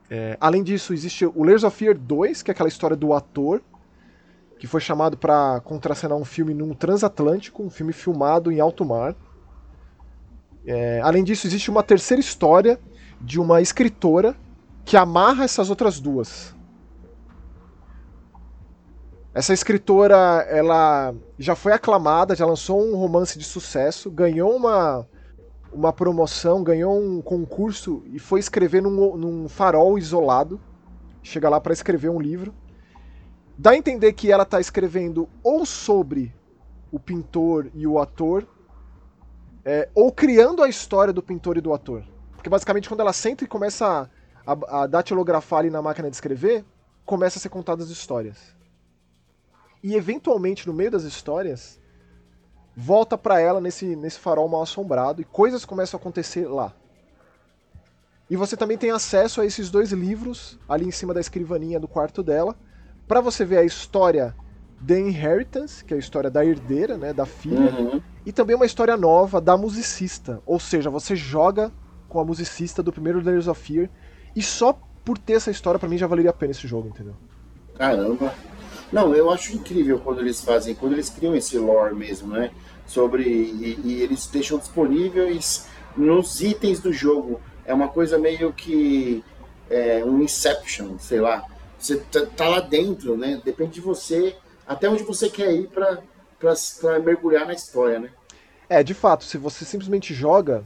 É, 0.09 0.38
além 0.40 0.62
disso, 0.62 0.94
existe 0.94 1.26
o 1.26 1.42
Layers 1.42 1.64
of 1.64 1.76
Fear 1.76 1.98
2, 1.98 2.40
que 2.40 2.53
é 2.53 2.53
aquela 2.53 2.68
história 2.68 2.96
do 2.96 3.12
ator, 3.12 3.61
que 4.61 4.68
foi 4.68 4.81
chamado 4.81 5.16
para 5.16 5.61
contracenar 5.64 6.16
um 6.16 6.24
filme 6.24 6.55
num 6.55 6.72
transatlântico, 6.72 7.64
um 7.64 7.68
filme 7.68 7.92
filmado 7.92 8.53
em 8.53 8.61
alto 8.61 8.85
mar. 8.85 9.16
É, 10.64 11.00
além 11.03 11.24
disso, 11.24 11.48
existe 11.48 11.68
uma 11.68 11.83
terceira 11.83 12.20
história 12.20 12.79
de 13.20 13.40
uma 13.40 13.61
escritora 13.61 14.37
que 14.85 14.96
amarra 14.96 15.42
essas 15.42 15.68
outras 15.68 15.98
duas. 15.98 16.55
Essa 19.32 19.52
escritora, 19.52 20.44
ela 20.48 21.14
já 21.38 21.54
foi 21.54 21.72
aclamada, 21.72 22.34
já 22.34 22.44
lançou 22.44 22.82
um 22.82 22.96
romance 22.96 23.38
de 23.38 23.44
sucesso, 23.44 24.10
ganhou 24.10 24.56
uma, 24.56 25.06
uma 25.72 25.92
promoção, 25.92 26.64
ganhou 26.64 27.00
um 27.00 27.22
concurso 27.22 28.02
e 28.06 28.18
foi 28.18 28.40
escrever 28.40 28.82
num, 28.82 29.16
num 29.16 29.48
farol 29.48 29.96
isolado. 29.96 30.60
Chega 31.22 31.48
lá 31.48 31.60
para 31.60 31.72
escrever 31.72 32.08
um 32.08 32.20
livro. 32.20 32.52
Dá 33.56 33.70
a 33.70 33.76
entender 33.76 34.14
que 34.14 34.32
ela 34.32 34.42
está 34.42 34.58
escrevendo 34.58 35.28
ou 35.44 35.64
sobre 35.64 36.34
o 36.90 36.98
pintor 36.98 37.70
e 37.72 37.86
o 37.86 38.00
ator, 38.00 38.48
é, 39.64 39.88
ou 39.94 40.10
criando 40.10 40.60
a 40.60 40.68
história 40.68 41.12
do 41.12 41.22
pintor 41.22 41.56
e 41.56 41.60
do 41.60 41.72
ator. 41.72 42.02
Porque 42.32 42.50
basicamente 42.50 42.88
quando 42.88 43.00
ela 43.00 43.12
senta 43.12 43.44
e 43.44 43.46
começa 43.46 44.10
a, 44.44 44.52
a, 44.52 44.82
a 44.82 44.86
datilografar 44.88 45.60
ali 45.60 45.70
na 45.70 45.80
máquina 45.80 46.10
de 46.10 46.16
escrever, 46.16 46.64
começa 47.06 47.38
a 47.38 47.40
ser 47.40 47.48
contadas 47.48 47.84
as 47.84 47.92
histórias. 47.92 48.59
E 49.82 49.94
eventualmente 49.94 50.66
no 50.66 50.74
meio 50.74 50.90
das 50.90 51.04
histórias, 51.04 51.80
volta 52.76 53.16
para 53.16 53.40
ela 53.40 53.60
nesse, 53.60 53.96
nesse 53.96 54.18
farol 54.18 54.48
mal 54.48 54.62
assombrado 54.62 55.20
e 55.20 55.24
coisas 55.24 55.64
começam 55.64 55.98
a 55.98 56.00
acontecer 56.00 56.46
lá. 56.46 56.74
E 58.28 58.36
você 58.36 58.56
também 58.56 58.78
tem 58.78 58.90
acesso 58.90 59.40
a 59.40 59.46
esses 59.46 59.70
dois 59.70 59.90
livros 59.90 60.58
ali 60.68 60.86
em 60.86 60.90
cima 60.90 61.12
da 61.12 61.20
escrivaninha 61.20 61.80
do 61.80 61.88
quarto 61.88 62.22
dela, 62.22 62.54
para 63.08 63.20
você 63.20 63.44
ver 63.44 63.58
a 63.58 63.64
história 63.64 64.36
The 64.86 65.00
Inheritance, 65.00 65.84
que 65.84 65.92
é 65.92 65.96
a 65.96 66.00
história 66.00 66.30
da 66.30 66.44
herdeira, 66.44 66.96
né, 66.96 67.12
da 67.12 67.26
filha, 67.26 67.74
Uhum. 67.74 68.00
e 68.24 68.32
também 68.32 68.54
uma 68.54 68.64
história 68.66 68.96
nova 68.96 69.40
da 69.40 69.56
musicista. 69.56 70.40
Ou 70.46 70.60
seja, 70.60 70.88
você 70.88 71.16
joga 71.16 71.72
com 72.08 72.20
a 72.20 72.24
musicista 72.24 72.82
do 72.82 72.92
primeiro 72.92 73.20
Layers 73.20 73.48
of 73.48 73.60
Fear, 73.60 73.90
e 74.34 74.42
só 74.42 74.78
por 75.04 75.18
ter 75.18 75.34
essa 75.34 75.50
história, 75.50 75.78
pra 75.80 75.88
mim, 75.88 75.98
já 75.98 76.06
valeria 76.06 76.30
a 76.30 76.34
pena 76.34 76.52
esse 76.52 76.68
jogo, 76.68 76.88
entendeu? 76.88 77.16
Caramba. 77.76 78.32
Não, 78.92 79.14
eu 79.14 79.31
acho 79.31 79.55
incrível 79.55 80.00
quando 80.00 80.20
eles 80.20 80.40
fazem, 80.40 80.74
quando 80.74 80.94
eles 80.94 81.09
criam 81.09 81.35
esse 81.35 81.57
lore 81.59 81.94
mesmo, 81.94 82.33
né? 82.33 82.50
Sobre. 82.87 83.22
E, 83.22 83.81
e 83.85 84.03
eles 84.03 84.26
deixam 84.26 84.59
disponíveis 84.59 85.66
nos 85.96 86.40
itens 86.40 86.81
do 86.81 86.92
jogo. 86.92 87.40
É 87.64 87.72
uma 87.72 87.88
coisa 87.88 88.18
meio 88.18 88.53
que 88.53 89.22
é, 89.68 90.05
um 90.05 90.20
Inception, 90.22 90.98
sei 90.98 91.20
lá. 91.20 91.44
Você 91.79 91.96
tá, 91.96 92.26
tá, 92.26 92.48
lá 92.48 92.61
dentro, 92.61 93.16
né? 93.16 93.40
Depende 93.44 93.74
de 93.74 93.81
você, 93.81 94.37
até 94.66 94.88
onde 94.88 95.03
você 95.05 95.31
quer 95.31 95.53
ir 95.53 95.68
para 95.68 96.03
mergulhar 96.98 97.46
na 97.46 97.55
história, 97.55 97.98
né? 97.98 98.11
É, 98.68 98.83
de 98.83 98.94
fato, 98.94 99.24
se 99.24 99.38
você 99.38 99.64
simplesmente 99.64 100.12
joga. 100.12 100.64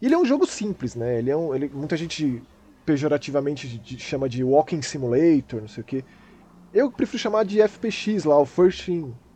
Ele 0.00 0.14
é 0.14 0.18
um 0.18 0.24
jogo 0.24 0.46
simples, 0.46 0.94
né? 0.94 1.18
Ele 1.18 1.30
é 1.30 1.36
um, 1.36 1.54
ele, 1.54 1.70
muita 1.72 1.96
gente 1.96 2.42
pejorativamente 2.84 3.80
chama 3.98 4.28
de 4.28 4.42
Walking 4.42 4.82
Simulator, 4.82 5.60
não 5.60 5.68
sei 5.68 5.82
o 5.82 5.86
que. 5.86 6.04
Eu 6.74 6.90
prefiro 6.90 7.18
chamar 7.18 7.44
de 7.44 7.60
FPX 7.60 8.24
lá, 8.24 8.38
o 8.38 8.46
First 8.46 8.88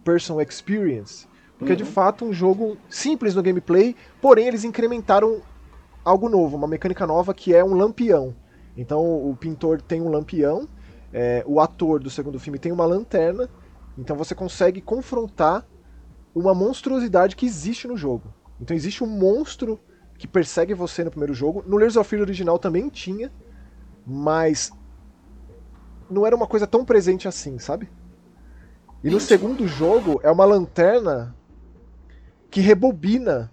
Person 0.03 0.41
Experience. 0.41 1.27
Porque 1.59 1.73
uhum. 1.73 1.75
é 1.75 1.77
de 1.77 1.83
uhum. 1.83 1.91
fato 1.91 2.25
um 2.25 2.33
jogo 2.33 2.79
simples 2.89 3.35
no 3.35 3.43
gameplay, 3.43 3.95
porém 4.21 4.49
eles 4.49 4.65
incrementaram 4.65 5.43
algo 6.05 6.29
novo, 6.29 6.57
uma 6.57 6.67
mecânica 6.67 7.07
nova 7.07 7.35
que 7.35 7.55
é 7.55 7.65
um 7.65 7.75
lampião. 7.75 8.35
Então 8.77 9.03
o 9.03 9.37
pintor 9.37 9.83
tem 9.83 10.01
um 10.01 10.09
lampião, 10.09 10.69
é, 11.13 11.43
o 11.47 11.61
ator 11.61 12.01
do 12.01 12.09
segundo 12.09 12.39
filme 12.39 12.59
tem 12.59 12.73
uma 12.73 12.87
lanterna, 12.87 13.49
então 13.99 14.17
você 14.17 14.35
consegue 14.35 14.81
confrontar 14.81 15.67
uma 16.35 16.55
monstruosidade 16.55 17.37
que 17.37 17.47
existe 17.47 17.89
no 17.89 17.97
jogo. 17.97 18.33
Então 18.61 18.77
existe 18.77 19.03
um 19.03 19.07
monstro 19.07 19.79
que 20.19 20.27
persegue 20.27 20.75
você 20.75 21.05
no 21.05 21.11
primeiro 21.11 21.35
jogo. 21.35 21.63
No 21.67 21.77
Layers 21.77 21.97
of 21.97 22.09
Fear 22.09 22.23
original 22.23 22.59
também 22.59 22.89
tinha, 22.89 23.31
mas 24.07 24.71
não 26.11 26.27
era 26.27 26.37
uma 26.37 26.47
coisa 26.47 26.67
tão 26.67 26.85
presente 26.85 27.29
assim, 27.29 27.59
sabe? 27.59 27.89
E 29.03 29.11
no 29.11 29.21
segundo 29.21 29.67
jogo 29.69 30.21
é 30.23 30.31
uma 30.31 30.45
lanterna 30.45 31.35
que 32.51 32.61
rebobina 32.61 33.53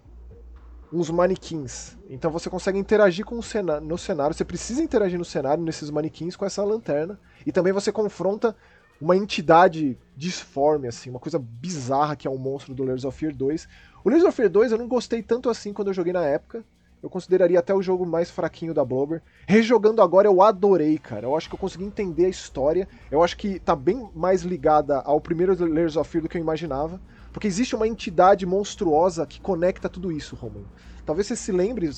uns 0.91 1.09
manequins. 1.09 1.97
Então 2.09 2.31
você 2.31 2.49
consegue 2.49 2.77
interagir 2.77 3.25
com 3.25 3.37
o 3.37 3.43
cenário, 3.43 3.85
no 3.85 3.97
cenário. 3.97 4.35
Você 4.35 4.45
precisa 4.45 4.81
interagir 4.81 5.17
no 5.17 5.25
cenário, 5.25 5.63
nesses 5.63 5.89
manequins, 5.89 6.35
com 6.35 6.45
essa 6.45 6.63
lanterna. 6.63 7.19
E 7.45 7.51
também 7.51 7.73
você 7.73 7.91
confronta 7.91 8.55
uma 9.01 9.17
entidade 9.17 9.97
disforme, 10.15 10.87
assim, 10.87 11.09
uma 11.09 11.19
coisa 11.19 11.39
bizarra 11.39 12.15
que 12.15 12.27
é 12.27 12.31
um 12.31 12.37
monstro 12.37 12.73
do 12.73 12.83
Layers 12.83 13.03
of 13.03 13.17
Fear 13.17 13.35
2. 13.35 13.67
O 14.03 14.09
Layers 14.09 14.25
of 14.25 14.35
Fear 14.35 14.49
2 14.49 14.71
eu 14.71 14.77
não 14.77 14.87
gostei 14.87 15.21
tanto 15.21 15.49
assim 15.49 15.73
quando 15.73 15.89
eu 15.89 15.93
joguei 15.93 16.13
na 16.13 16.23
época. 16.23 16.63
Eu 17.03 17.09
consideraria 17.09 17.59
até 17.59 17.75
o 17.75 17.81
jogo 17.81 18.05
mais 18.05 18.31
fraquinho 18.31 18.73
da 18.73 18.85
Blobber. 18.85 19.21
Rejogando 19.45 20.01
agora 20.01 20.25
eu 20.25 20.41
adorei, 20.41 20.97
cara. 20.97 21.25
Eu 21.27 21.35
acho 21.35 21.49
que 21.49 21.55
eu 21.55 21.59
consegui 21.59 21.83
entender 21.83 22.27
a 22.27 22.29
história. 22.29 22.87
Eu 23.11 23.21
acho 23.21 23.35
que 23.35 23.59
tá 23.59 23.75
bem 23.75 24.09
mais 24.15 24.43
ligada 24.43 25.01
ao 25.01 25.19
primeiro 25.19 25.53
Layers 25.65 25.97
of 25.97 26.09
Fear 26.09 26.21
do 26.21 26.29
que 26.29 26.37
eu 26.37 26.41
imaginava. 26.41 27.01
Porque 27.33 27.45
existe 27.45 27.75
uma 27.75 27.85
entidade 27.85 28.45
monstruosa 28.45 29.25
que 29.25 29.41
conecta 29.41 29.89
tudo 29.89 30.13
isso, 30.13 30.37
Romulo. 30.37 30.65
Talvez 31.05 31.27
você 31.27 31.35
se 31.35 31.51
lembre, 31.51 31.89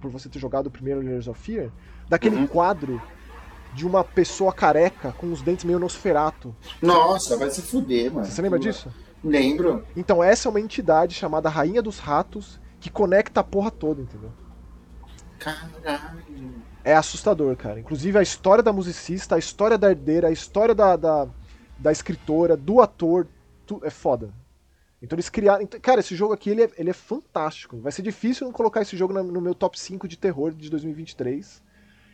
por 0.00 0.10
você 0.10 0.26
ter 0.26 0.38
jogado 0.38 0.68
o 0.68 0.70
primeiro 0.70 1.02
Layers 1.02 1.28
of 1.28 1.38
Fear, 1.38 1.70
daquele 2.08 2.36
uhum. 2.36 2.46
quadro 2.46 3.02
de 3.74 3.86
uma 3.86 4.02
pessoa 4.02 4.54
careca 4.54 5.12
com 5.12 5.30
os 5.30 5.42
dentes 5.42 5.66
meio 5.66 5.78
nosferato. 5.78 6.56
Nossa, 6.80 7.36
vai 7.36 7.50
se 7.50 7.60
fuder, 7.60 8.10
mano. 8.10 8.24
Você 8.24 8.40
lembra 8.40 8.58
disso? 8.58 8.88
Lembro. 9.22 9.84
Então, 9.94 10.24
essa 10.24 10.48
é 10.48 10.50
uma 10.50 10.60
entidade 10.60 11.14
chamada 11.14 11.50
Rainha 11.50 11.82
dos 11.82 11.98
Ratos 11.98 12.59
que 12.80 12.90
conecta 12.90 13.40
a 13.40 13.44
porra 13.44 13.70
toda, 13.70 14.00
entendeu? 14.00 14.32
Caralho. 15.38 16.54
É 16.82 16.94
assustador, 16.94 17.54
cara. 17.56 17.78
Inclusive 17.78 18.18
a 18.18 18.22
história 18.22 18.62
da 18.62 18.72
musicista, 18.72 19.34
a 19.34 19.38
história 19.38 19.76
da 19.76 19.90
herdeira, 19.90 20.28
a 20.28 20.32
história 20.32 20.74
da, 20.74 20.96
da, 20.96 21.28
da 21.78 21.92
escritora, 21.92 22.56
do 22.56 22.80
ator, 22.80 23.26
tu, 23.66 23.80
é 23.84 23.90
foda. 23.90 24.32
Então 25.02 25.16
eles 25.16 25.28
criaram. 25.28 25.66
Cara, 25.66 26.00
esse 26.00 26.14
jogo 26.14 26.32
aqui 26.32 26.50
ele 26.50 26.64
é, 26.64 26.70
ele 26.76 26.90
é 26.90 26.94
fantástico. 26.94 27.78
Vai 27.78 27.92
ser 27.92 28.02
difícil 28.02 28.46
não 28.46 28.52
colocar 28.52 28.82
esse 28.82 28.96
jogo 28.96 29.12
no 29.12 29.40
meu 29.40 29.54
top 29.54 29.78
5 29.78 30.08
de 30.08 30.16
terror 30.16 30.52
de 30.52 30.70
2023. 30.70 31.62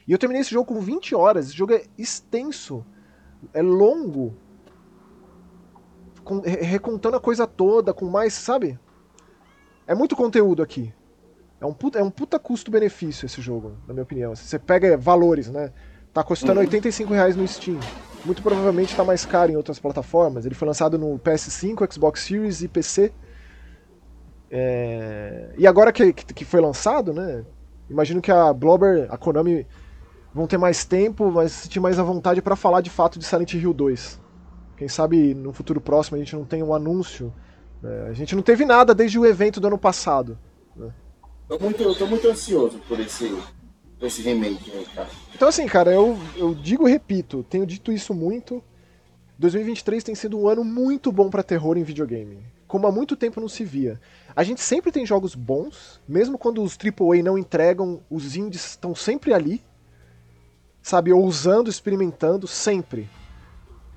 E 0.07 0.13
eu 0.13 0.19
terminei 0.19 0.41
esse 0.41 0.53
jogo 0.53 0.73
com 0.73 0.81
20 0.81 1.15
horas. 1.15 1.47
Esse 1.47 1.57
jogo 1.57 1.75
é 1.75 1.85
extenso, 1.99 2.85
é 3.53 3.63
longo. 3.63 4.37
Com, 6.23 6.41
recontando 6.41 7.17
a 7.17 7.21
coisa 7.21 7.47
toda, 7.47 7.95
com 7.95 8.07
mais, 8.07 8.35
sabe? 8.35 8.79
É 9.87 9.95
muito 9.95 10.17
conteúdo 10.17 10.63
aqui. 10.63 10.93
É 11.61 11.65
um 11.65 11.73
puta, 11.73 11.99
é 11.99 12.03
um 12.03 12.11
puta 12.11 12.39
custo-benefício 12.39 13.27
esse 13.27 13.41
jogo, 13.41 13.77
na 13.87 13.95
minha 13.95 14.03
opinião. 14.03 14.35
Se 14.35 14.45
você 14.45 14.59
pega 14.59 14.97
valores, 14.97 15.49
né? 15.51 15.73
Tá 16.13 16.23
custando 16.25 16.61
85 16.61 17.13
reais 17.13 17.37
no 17.37 17.47
Steam. 17.47 17.79
Muito 18.25 18.43
provavelmente 18.43 18.91
está 18.91 19.05
mais 19.05 19.25
caro 19.25 19.53
em 19.53 19.57
outras 19.57 19.79
plataformas. 19.79 20.45
Ele 20.45 20.55
foi 20.55 20.67
lançado 20.67 20.99
no 20.99 21.19
PS5, 21.19 21.93
Xbox 21.93 22.23
Series 22.23 22.63
e 22.63 22.69
PC. 22.69 23.13
É... 24.51 25.51
E 25.57 25.67
agora 25.67 25.93
que, 25.93 26.13
que 26.13 26.45
foi 26.45 26.61
lançado, 26.61 27.13
né? 27.13 27.45
Imagino 27.89 28.21
que 28.21 28.33
a 28.33 28.53
Blobber, 28.53 29.07
a 29.11 29.17
Konami 29.17 29.67
vão 30.35 30.47
ter 30.47 30.59
mais 30.59 30.85
tempo, 30.85 31.31
mas 31.31 31.53
sentir 31.53 31.81
mais 31.81 31.99
à 31.99 32.03
vontade 32.03 32.43
para 32.43 32.57
falar 32.57 32.81
de 32.81 32.91
fato 32.91 33.19
de 33.19 33.25
Silent 33.25 33.55
Hill 33.55 33.73
2. 33.73 34.21
Quem 34.77 34.89
sabe 34.89 35.35
no 35.35 35.53
futuro 35.53 35.81
próximo 35.81 36.17
a 36.17 36.19
gente 36.19 36.35
não 36.35 36.45
tem 36.45 36.63
um 36.63 36.75
anúncio. 36.75 37.33
Né? 37.87 38.09
A 38.09 38.13
gente 38.13 38.35
não 38.35 38.43
teve 38.43 38.65
nada 38.65 38.95
desde 38.95 39.19
o 39.19 39.25
evento 39.25 39.61
do 39.61 39.67
ano 39.67 39.79
passado. 39.79 40.39
Né? 40.75 40.91
Tô 41.49 41.59
muito, 41.59 41.83
eu 41.83 41.95
tô 41.95 42.07
muito 42.07 42.29
ansioso 42.29 42.79
por 42.89 42.99
esse, 42.99 43.29
por 43.99 44.07
esse 44.07 44.23
remake 44.23 44.71
aí, 44.73 44.85
cara. 44.95 45.09
Então 45.35 45.49
assim, 45.49 45.67
cara, 45.67 45.93
eu, 45.93 46.19
eu 46.37 46.55
digo 46.55 46.89
e 46.89 46.91
repito, 46.91 47.45
tenho 47.49 47.67
dito 47.67 47.93
isso 47.93 48.13
muito. 48.13 48.63
2023 49.39 50.03
tem 50.03 50.15
sido 50.15 50.39
um 50.39 50.49
ano 50.49 50.65
muito 50.65 51.13
bom 51.13 51.31
para 51.31 51.43
terror 51.43 51.77
em 51.77 51.85
videogame. 51.85 52.39
Como 52.67 52.87
há 52.87 52.93
muito 52.93 53.15
tempo 53.15 53.41
não 53.41 53.49
se 53.49 53.65
via. 53.65 54.01
A 54.35 54.43
gente 54.43 54.61
sempre 54.61 54.91
tem 54.91 55.07
jogos 55.07 55.35
bons, 55.35 56.01
mesmo 56.09 56.37
quando 56.37 56.63
os 56.63 56.77
AAA 56.77 57.23
não 57.23 57.39
entregam, 57.39 58.01
os 58.11 58.35
indies 58.35 58.71
estão 58.71 58.95
sempre 58.95 59.33
ali 59.33 59.63
sabe, 60.87 61.13
ousando, 61.13 61.69
experimentando 61.69 62.47
sempre. 62.47 63.11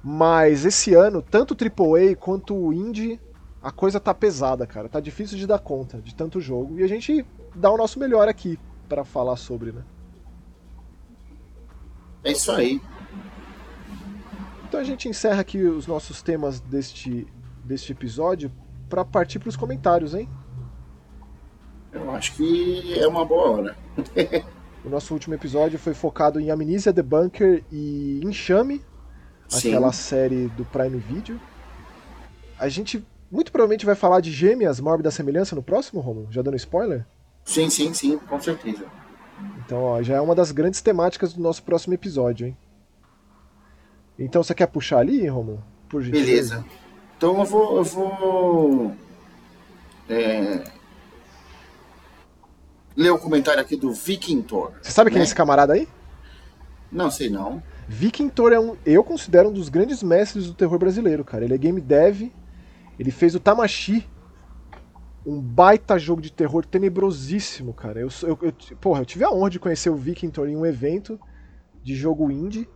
Mas 0.03 0.65
esse 0.65 0.95
ano, 0.95 1.21
tanto 1.21 1.53
o 1.53 1.55
AAA 1.55 2.15
quanto 2.15 2.55
o 2.55 2.73
Indie, 2.73 3.19
a 3.61 3.71
coisa 3.71 3.99
tá 3.99 4.13
pesada, 4.13 4.65
cara. 4.65 4.87
Tá 4.87 4.99
difícil 4.99 5.37
de 5.37 5.45
dar 5.45 5.59
conta 5.59 5.99
de 5.99 6.15
tanto 6.15 6.39
jogo. 6.39 6.79
E 6.79 6.83
a 6.83 6.87
gente 6.87 7.25
dá 7.55 7.69
o 7.69 7.77
nosso 7.77 7.99
melhor 7.99 8.27
aqui 8.27 8.57
para 8.87 9.03
falar 9.03 9.35
sobre, 9.35 9.71
né? 9.71 9.83
É 12.23 12.31
isso 12.31 12.51
aí. 12.51 12.81
Então 14.67 14.79
a 14.79 14.83
gente 14.83 15.09
encerra 15.09 15.41
aqui 15.41 15.63
os 15.63 15.87
nossos 15.87 16.21
temas 16.21 16.59
deste, 16.59 17.27
deste 17.63 17.91
episódio 17.91 18.51
para 18.89 19.03
partir 19.03 19.39
para 19.39 19.49
os 19.49 19.57
comentários, 19.57 20.13
hein? 20.13 20.29
Eu 21.91 22.11
acho 22.11 22.35
que 22.35 22.99
é 22.99 23.07
uma 23.07 23.25
boa 23.25 23.49
hora. 23.49 23.77
O 24.83 24.87
nosso 24.87 25.13
último 25.13 25.35
episódio 25.35 25.77
foi 25.77 25.93
focado 25.93 26.39
em 26.39 26.49
Amnesia 26.49 26.93
The 26.93 27.03
Bunker 27.03 27.65
e 27.69 28.21
Enxame, 28.23 28.81
Sim. 29.45 29.69
aquela 29.69 29.91
série 29.91 30.47
do 30.47 30.63
Prime 30.63 30.97
Video. 30.97 31.37
A 32.57 32.69
gente 32.69 33.05
muito 33.31 33.51
provavelmente 33.51 33.85
vai 33.85 33.95
falar 33.95 34.21
de 34.21 34.31
Gêmeas, 34.31 34.79
Mórbida 34.79 35.11
Semelhança 35.11 35.55
no 35.55 35.63
próximo, 35.63 36.01
Romulo? 36.01 36.27
Já 36.31 36.41
dando 36.41 36.57
spoiler? 36.57 37.05
Sim, 37.43 37.69
sim, 37.69 37.93
sim, 37.93 38.17
com 38.17 38.39
certeza. 38.39 38.85
Então, 39.65 39.81
ó, 39.83 40.03
já 40.03 40.15
é 40.15 40.21
uma 40.21 40.35
das 40.35 40.51
grandes 40.51 40.81
temáticas 40.81 41.33
do 41.33 41.41
nosso 41.41 41.63
próximo 41.63 41.93
episódio, 41.93 42.47
hein? 42.47 42.57
Então, 44.17 44.43
você 44.43 44.53
quer 44.53 44.67
puxar 44.67 44.99
ali, 44.99 45.25
Romulo? 45.27 45.63
Por 45.87 46.03
Beleza. 46.03 46.65
Então 47.19 47.37
eu 47.37 47.45
vou. 47.45 47.77
Eu 47.77 47.83
vou 47.83 48.95
é, 50.07 50.63
ler 52.95 53.09
o 53.09 53.19
comentário 53.19 53.61
aqui 53.61 53.75
do 53.75 53.91
Vikingtor. 53.91 54.71
Você 54.81 54.91
sabe 54.91 55.09
quem 55.09 55.17
é 55.17 55.19
né? 55.19 55.25
esse 55.25 55.35
camarada 55.35 55.73
aí? 55.73 55.85
Não 56.89 57.11
sei 57.11 57.29
não. 57.29 57.61
Vikingtor 57.89 58.53
é 58.53 58.59
um, 58.59 58.77
eu 58.85 59.03
considero 59.03 59.49
um 59.49 59.51
dos 59.51 59.67
grandes 59.67 60.01
mestres 60.01 60.47
do 60.47 60.53
terror 60.53 60.79
brasileiro, 60.79 61.25
cara. 61.25 61.43
Ele 61.43 61.53
é 61.53 61.57
game 61.57 61.81
dev, 61.81 62.31
ele 62.99 63.11
fez 63.11 63.33
o 63.33 63.39
Tamashi, 63.39 64.05
um 65.25 65.39
baita 65.39 65.97
jogo 65.97 66.21
de 66.21 66.31
terror 66.31 66.65
tenebrosíssimo, 66.65 67.73
cara. 67.73 68.01
Eu, 68.01 68.09
eu, 68.23 68.37
eu, 68.41 68.53
porra, 68.77 69.01
eu 69.01 69.05
tive 69.05 69.23
a 69.23 69.31
honra 69.31 69.49
de 69.49 69.59
conhecer 69.59 69.89
o 69.89 69.95
Vikingtor 69.95 70.49
em 70.49 70.57
um 70.57 70.65
evento 70.65 71.17
de 71.81 71.95
jogo 71.95 72.29
indie. 72.29 72.67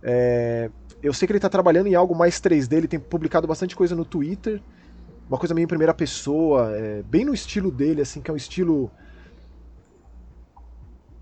É, 0.00 0.70
eu 1.02 1.12
sei 1.12 1.26
que 1.26 1.32
ele 1.32 1.40
tá 1.40 1.48
trabalhando 1.48 1.88
em 1.88 1.96
algo 1.96 2.14
mais 2.14 2.40
3D, 2.40 2.76
ele 2.76 2.88
tem 2.88 3.00
publicado 3.00 3.46
bastante 3.46 3.74
coisa 3.74 3.96
no 3.96 4.04
Twitter, 4.04 4.62
uma 5.28 5.38
coisa 5.38 5.54
meio 5.54 5.64
em 5.64 5.68
primeira 5.68 5.92
pessoa, 5.92 6.70
é, 6.76 7.02
bem 7.02 7.24
no 7.24 7.34
estilo 7.34 7.70
dele, 7.70 8.02
assim, 8.02 8.20
que 8.20 8.30
é 8.30 8.34
um 8.34 8.36
estilo 8.36 8.90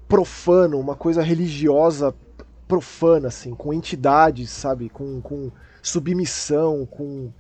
profano, 0.07 0.79
uma 0.79 0.97
coisa 0.97 1.23
religiosa 1.23 2.15
profana, 2.69 3.29
assim, 3.29 3.55
com 3.55 3.73
entidades, 3.73 4.51
sabe? 4.51 4.91
Com, 4.91 5.21
com 5.21 5.51
submissão, 5.83 6.85
com 6.85 7.33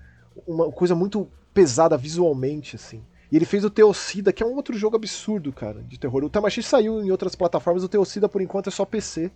uma 0.47 0.71
coisa 0.71 0.95
muito 0.95 1.29
pesada 1.53 1.97
visualmente, 1.97 2.77
assim. 2.77 3.03
E 3.31 3.37
ele 3.37 3.45
fez 3.45 3.65
o 3.65 3.71
Teocida, 3.71 4.33
que 4.33 4.43
é 4.43 4.47
um 4.47 4.55
outro 4.57 4.77
jogo 4.77 4.97
absurdo, 4.97 5.53
cara, 5.53 5.83
de 5.83 5.99
terror. 5.99 6.25
O 6.25 6.31
Tamashi 6.31 6.63
saiu 6.63 7.03
em 7.03 7.11
outras 7.11 7.35
plataformas, 7.37 7.85
o 7.85 7.89
Teocida 7.89 8.29
por 8.29 8.43
enquanto 8.43 8.69
é 8.69 8.71
só 8.71 8.85
PC. 8.85 9.31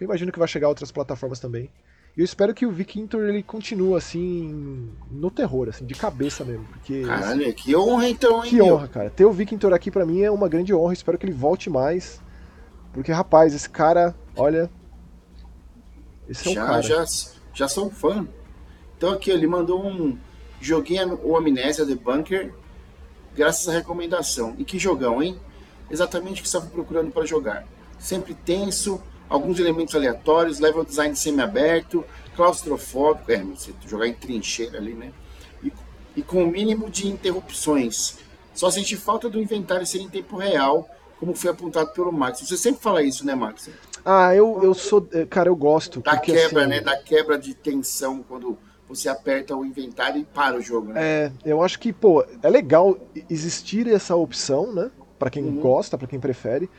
Eu 0.00 0.04
imagino 0.04 0.32
que 0.32 0.38
vai 0.38 0.48
chegar 0.48 0.66
a 0.66 0.70
outras 0.70 0.90
plataformas 0.90 1.38
também. 1.38 1.70
E 2.16 2.20
eu 2.20 2.24
espero 2.24 2.54
que 2.54 2.66
o 2.66 2.70
Victor 2.70 3.28
ele 3.28 3.42
continue 3.42 3.94
assim 3.94 4.90
no 5.10 5.30
terror, 5.30 5.68
assim, 5.68 5.84
de 5.84 5.94
cabeça 5.94 6.44
mesmo, 6.44 6.64
porque 6.64 7.02
Caralho, 7.02 7.54
que 7.54 7.76
honra 7.76 8.08
então, 8.08 8.42
hein? 8.42 8.50
Que 8.50 8.56
meu? 8.56 8.74
honra, 8.74 8.88
cara. 8.88 9.10
Ter 9.10 9.24
o 9.24 9.32
Victor 9.32 9.72
aqui 9.72 9.90
para 9.90 10.06
mim 10.06 10.22
é 10.22 10.30
uma 10.30 10.48
grande 10.48 10.74
honra. 10.74 10.94
Espero 10.94 11.18
que 11.18 11.26
ele 11.26 11.32
volte 11.32 11.68
mais. 11.68 12.20
Porque 12.92 13.12
rapaz, 13.12 13.54
esse 13.54 13.68
cara, 13.68 14.16
olha, 14.36 14.70
esse 16.28 16.48
é 16.48 16.54
já, 16.54 16.64
um 16.64 16.66
cara. 16.66 16.82
Já, 16.82 17.04
já 17.54 17.68
sou 17.68 17.86
um 17.86 17.90
fã. 17.90 18.26
Então 18.96 19.12
aqui 19.12 19.30
ele 19.30 19.46
mandou 19.46 19.86
um 19.86 20.18
joguinho 20.60 21.18
o 21.22 21.36
Amnésia 21.36 21.86
The 21.86 21.94
Bunker, 21.94 22.52
graças 23.34 23.68
à 23.68 23.72
recomendação. 23.72 24.54
E 24.58 24.64
que 24.64 24.78
jogão, 24.78 25.22
hein? 25.22 25.38
Exatamente 25.90 26.40
o 26.40 26.42
que 26.42 26.46
estava 26.46 26.66
procurando 26.66 27.10
para 27.10 27.24
jogar. 27.24 27.66
Sempre 27.98 28.34
tenso, 28.34 29.00
alguns 29.28 29.58
elementos 29.58 29.94
aleatórios, 29.94 30.58
level 30.58 30.84
design 30.84 31.14
semi-aberto, 31.14 32.04
claustrofóbico, 32.34 33.32
é, 33.32 33.42
você 33.42 33.72
jogar 33.86 34.06
em 34.06 34.14
trincheira 34.14 34.78
ali, 34.78 34.94
né? 34.94 35.12
E, 35.62 35.72
e 36.16 36.22
com 36.22 36.44
o 36.44 36.46
mínimo 36.46 36.90
de 36.90 37.08
interrupções. 37.08 38.18
Só 38.54 38.70
senti 38.70 38.96
falta 38.96 39.28
do 39.28 39.40
inventário 39.40 39.86
ser 39.86 39.98
em 39.98 40.08
tempo 40.08 40.36
real, 40.36 40.88
como 41.18 41.34
foi 41.34 41.50
apontado 41.50 41.92
pelo 41.92 42.12
Max. 42.12 42.40
Você 42.40 42.56
sempre 42.56 42.82
fala 42.82 43.02
isso, 43.02 43.24
né, 43.24 43.34
Max? 43.34 43.70
Ah, 44.04 44.34
eu, 44.34 44.60
eu 44.62 44.74
sou. 44.74 45.06
Eh, 45.12 45.26
cara, 45.26 45.48
eu 45.48 45.56
gosto. 45.56 46.00
Da 46.00 46.12
porque, 46.12 46.32
quebra, 46.32 46.62
assim, 46.62 46.70
né? 46.70 46.80
Da 46.80 46.96
quebra 46.96 47.38
de 47.38 47.54
tensão 47.54 48.22
quando 48.22 48.56
você 48.88 49.08
aperta 49.08 49.54
o 49.54 49.64
inventário 49.64 50.20
e 50.20 50.24
para 50.24 50.56
o 50.56 50.62
jogo, 50.62 50.92
né? 50.92 51.00
É, 51.02 51.32
eu 51.44 51.62
acho 51.62 51.78
que, 51.78 51.92
pô, 51.92 52.24
é 52.42 52.48
legal 52.48 52.98
existir 53.28 53.86
essa 53.86 54.16
opção, 54.16 54.72
né? 54.72 54.90
Para 55.18 55.30
quem 55.30 55.44
uhum. 55.44 55.60
gosta, 55.60 55.98
para 55.98 56.08
quem 56.08 56.18
prefere. 56.18 56.70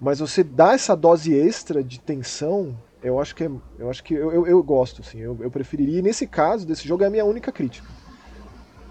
Mas 0.00 0.20
você 0.20 0.42
dá 0.42 0.72
essa 0.72 0.96
dose 0.96 1.34
extra 1.34 1.82
de 1.82 2.00
tensão, 2.00 2.76
eu 3.02 3.20
acho 3.20 3.34
que 3.34 3.44
é, 3.44 3.50
eu 3.78 3.90
acho 3.90 4.02
que 4.02 4.14
eu, 4.14 4.32
eu, 4.32 4.46
eu 4.46 4.62
gosto, 4.62 5.02
assim, 5.02 5.18
eu, 5.18 5.36
eu, 5.40 5.50
preferiria. 5.50 5.98
E 5.98 6.02
nesse 6.02 6.26
caso, 6.26 6.66
desse 6.66 6.86
jogo 6.86 7.04
é 7.04 7.06
a 7.06 7.10
minha 7.10 7.24
única 7.24 7.52
crítica. 7.52 7.86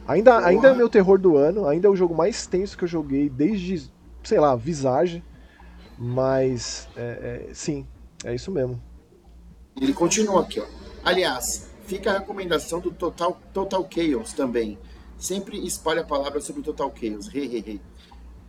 Ainda, 0.07 0.45
ainda 0.45 0.69
é 0.69 0.73
meu 0.73 0.87
terror 0.87 1.19
do 1.19 1.35
ano, 1.35 1.67
ainda 1.67 1.87
é 1.87 1.91
o 1.91 1.95
jogo 1.95 2.15
mais 2.15 2.45
tenso 2.45 2.77
que 2.77 2.83
eu 2.83 2.87
joguei 2.87 3.29
desde, 3.29 3.91
sei 4.23 4.39
lá, 4.39 4.55
Visage. 4.55 5.23
Mas, 5.97 6.87
é, 6.95 7.47
é, 7.49 7.53
sim, 7.53 7.85
é 8.23 8.35
isso 8.35 8.51
mesmo. 8.51 8.81
Ele 9.81 9.93
continua 9.93 10.41
aqui, 10.41 10.59
ó. 10.59 10.65
Aliás, 11.03 11.66
fica 11.87 12.11
a 12.11 12.19
recomendação 12.19 12.79
do 12.79 12.91
Total, 12.91 13.39
Total 13.53 13.87
Chaos 13.89 14.33
também. 14.33 14.77
Sempre 15.17 15.65
espalha 15.65 16.01
a 16.01 16.05
palavra 16.05 16.39
sobre 16.39 16.61
o 16.61 16.63
Total 16.63 16.93
Chaos, 16.95 17.33
he, 17.33 17.79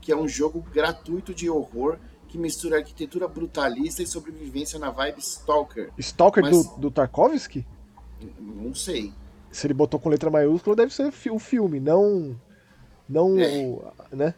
que 0.02 0.12
é 0.12 0.16
um 0.16 0.28
jogo 0.28 0.60
gratuito 0.60 1.32
de 1.32 1.48
horror 1.48 1.98
que 2.28 2.36
mistura 2.36 2.76
arquitetura 2.76 3.26
brutalista 3.26 4.02
e 4.02 4.06
sobrevivência 4.06 4.78
na 4.78 4.90
vibe 4.90 5.18
Stalker. 5.20 5.90
Stalker 5.98 6.42
Mas... 6.42 6.66
do, 6.66 6.76
do 6.76 6.90
Tarkovsky? 6.90 7.66
Não 8.38 8.74
sei. 8.74 9.14
Se 9.50 9.66
ele 9.66 9.72
botou 9.72 9.98
com 9.98 10.10
letra 10.10 10.28
maiúscula, 10.28 10.76
deve 10.76 10.92
ser 10.92 11.10
o 11.30 11.38
filme, 11.38 11.80
não. 11.80 12.38
Não. 13.08 13.38
É. 13.38 14.14
Né? 14.14 14.34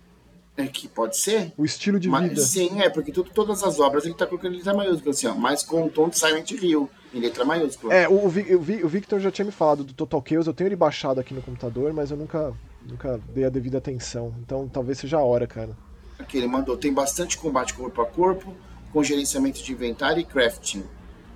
É 0.57 0.67
que 0.67 0.87
pode 0.87 1.17
ser. 1.17 1.53
O 1.57 1.65
estilo 1.65 1.99
de 1.99 2.09
mas, 2.09 2.29
vida. 2.29 2.41
Sim, 2.43 2.81
é, 2.81 2.89
porque 2.89 3.11
tudo, 3.11 3.31
todas 3.31 3.65
as 3.65 3.81
obras 3.81 4.05
ele 4.05 4.15
tá 4.15 4.27
colocando 4.27 4.55
em 4.55 4.59
letra 4.59 4.75
maiúscula, 4.75 5.11
assim, 5.11 5.27
ó, 5.27 5.35
mas 5.35 5.65
com 5.65 5.85
o 5.85 5.91
tom 5.91 6.09
de 6.09 6.19
Silent 6.19 6.51
Hill, 6.53 6.89
em 7.13 7.21
letra 7.21 7.45
maiúscula. 7.45 7.93
É, 7.93 8.09
o, 8.09 8.25
o, 8.25 8.89
Victor 8.89 9.21
já 9.21 9.31
tinha 9.31 9.45
me 9.45 9.53
falado 9.53 9.85
do 9.85 9.93
Total 9.93 10.23
Chaos, 10.27 10.47
eu 10.47 10.55
tenho 10.55 10.69
ele 10.69 10.77
baixado 10.77 11.21
aqui 11.21 11.35
no 11.35 11.43
computador, 11.43 11.93
mas 11.93 12.11
eu 12.11 12.17
nunca, 12.17 12.53
nunca 12.87 13.21
dei 13.35 13.45
a 13.45 13.49
devida 13.51 13.79
atenção. 13.79 14.35
Então 14.41 14.69
talvez 14.69 14.99
seja 14.99 15.19
a 15.19 15.25
hora, 15.25 15.47
cara. 15.47 15.77
Aqui 16.19 16.37
ele 16.37 16.47
mandou, 16.47 16.77
tem 16.77 16.93
bastante 16.93 17.37
combate 17.37 17.75
corpo 17.75 18.01
a 18.03 18.07
corpo, 18.07 18.55
com 18.93 19.03
gerenciamento 19.03 19.63
de 19.63 19.73
inventário 19.73 20.21
e 20.21 20.25
crafting. 20.25 20.85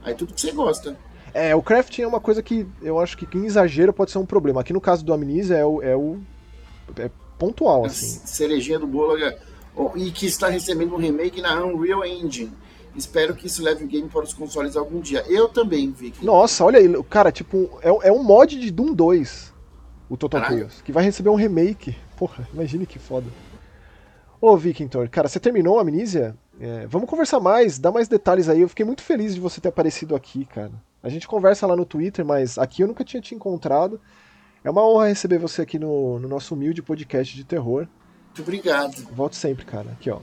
Aí 0.04 0.14
tudo 0.14 0.34
que 0.34 0.40
você 0.40 0.52
gosta. 0.52 0.96
É, 1.32 1.54
o 1.54 1.62
crafting 1.62 2.02
é 2.02 2.06
uma 2.06 2.20
coisa 2.20 2.42
que 2.42 2.66
eu 2.80 3.00
acho 3.00 3.16
que 3.16 3.36
em 3.36 3.46
exagero 3.46 3.92
pode 3.92 4.10
ser 4.10 4.18
um 4.18 4.26
problema. 4.26 4.60
Aqui 4.60 4.72
no 4.72 4.80
caso 4.80 5.04
do 5.04 5.12
Amnesia 5.12 5.56
é 5.56 5.64
o, 5.64 5.82
é 5.82 5.96
o 5.96 6.20
é 6.96 7.10
pontual, 7.38 7.84
assim. 7.84 8.20
Cerejinha 8.24 8.78
do 8.78 8.86
bolo 8.86 9.18
e 9.96 10.10
que 10.12 10.26
está 10.26 10.48
recebendo 10.48 10.94
um 10.94 10.98
remake 10.98 11.40
na 11.40 11.64
Unreal 11.64 12.04
Engine. 12.04 12.52
Espero 12.96 13.34
que 13.34 13.46
isso 13.46 13.62
leve 13.62 13.84
o 13.84 13.88
game 13.88 14.08
para 14.08 14.22
os 14.22 14.32
consoles 14.32 14.76
algum 14.76 15.00
dia. 15.00 15.24
Eu 15.28 15.48
também, 15.48 15.90
Vicky. 15.90 16.24
Nossa, 16.24 16.64
olha 16.64 16.78
aí, 16.78 17.02
cara, 17.04 17.32
tipo, 17.32 17.70
é, 17.82 18.08
é 18.08 18.12
um 18.12 18.22
mod 18.22 18.58
de 18.58 18.70
Doom 18.70 18.94
2, 18.94 19.52
o 20.08 20.16
Total. 20.16 20.44
Chaos, 20.44 20.80
que 20.82 20.92
vai 20.92 21.02
receber 21.02 21.30
um 21.30 21.34
remake. 21.34 21.96
Porra, 22.16 22.48
imagine 22.52 22.86
que 22.86 22.98
foda. 22.98 23.26
Ô, 24.40 24.56
Victor, 24.56 25.08
cara, 25.08 25.26
você 25.26 25.40
terminou 25.40 25.78
a 25.78 25.82
Amnesia? 25.82 26.36
É, 26.60 26.86
vamos 26.86 27.08
conversar 27.08 27.40
mais, 27.40 27.78
dá 27.78 27.90
mais 27.90 28.08
detalhes 28.08 28.48
aí. 28.48 28.60
Eu 28.60 28.68
fiquei 28.68 28.84
muito 28.84 29.02
feliz 29.02 29.34
de 29.34 29.40
você 29.40 29.60
ter 29.60 29.68
aparecido 29.68 30.14
aqui, 30.14 30.44
cara. 30.44 30.72
A 31.02 31.08
gente 31.08 31.26
conversa 31.26 31.66
lá 31.66 31.74
no 31.74 31.84
Twitter, 31.84 32.24
mas 32.24 32.58
aqui 32.58 32.82
eu 32.82 32.88
nunca 32.88 33.04
tinha 33.04 33.20
te 33.20 33.34
encontrado. 33.34 34.00
É 34.62 34.70
uma 34.70 34.86
honra 34.86 35.08
receber 35.08 35.38
você 35.38 35.62
aqui 35.62 35.78
no, 35.78 36.18
no 36.18 36.28
nosso 36.28 36.54
humilde 36.54 36.82
podcast 36.82 37.34
de 37.34 37.44
terror. 37.44 37.86
Muito 38.26 38.42
obrigado. 38.42 38.94
Volte 39.12 39.36
sempre, 39.36 39.64
cara. 39.64 39.90
Aqui, 39.92 40.10
ó. 40.10 40.20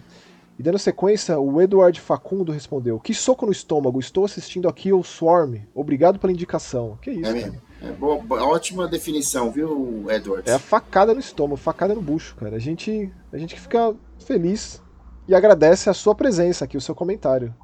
E 0.62 0.64
dando 0.64 0.78
sequência, 0.78 1.40
o 1.40 1.60
Eduardo 1.60 2.00
Facundo 2.00 2.52
respondeu: 2.52 3.00
Que 3.00 3.16
soco 3.16 3.48
no 3.48 3.52
estômago, 3.52 4.00
estou 4.00 4.26
assistindo 4.26 4.70
aqui 4.70 4.94
o 4.94 5.02
Swarm. 5.02 5.56
Obrigado 5.74 6.20
pela 6.20 6.32
indicação. 6.32 7.00
Que 7.02 7.10
isso, 7.10 7.32
é 7.32 7.34
mesmo. 7.34 7.60
É 7.82 7.92
boa, 7.94 8.24
ótima 8.44 8.88
definição, 8.88 9.50
viu, 9.50 10.06
Edward? 10.08 10.48
É 10.48 10.54
a 10.54 10.60
facada 10.60 11.16
no 11.16 11.20
estômago, 11.20 11.58
facada 11.58 11.96
no 11.96 12.02
bucho, 12.04 12.36
cara. 12.36 12.58
A 12.58 12.60
gente, 12.60 13.12
a 13.34 13.40
gente 13.40 13.60
fica 13.60 13.96
feliz 14.24 14.80
e 15.28 15.34
agradece 15.34 15.90
a 15.90 15.96
sua 15.96 16.14
presença 16.14 16.66
aqui, 16.66 16.78
o 16.78 16.82
seu 16.82 16.94
comentário. 16.94 17.56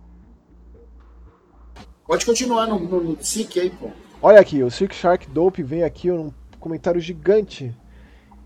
Pode 2.08 2.26
continuar 2.26 2.66
no, 2.66 2.80
no, 2.80 3.04
no 3.12 3.24
SIC 3.24 3.60
aí, 3.60 3.70
pô. 3.70 3.92
Olha 4.20 4.40
aqui, 4.40 4.64
o 4.64 4.72
Silk 4.72 4.96
Shark 4.96 5.30
Dope 5.30 5.62
vem 5.62 5.84
aqui 5.84 6.10
um 6.10 6.34
comentário 6.60 7.00
gigante. 7.00 7.78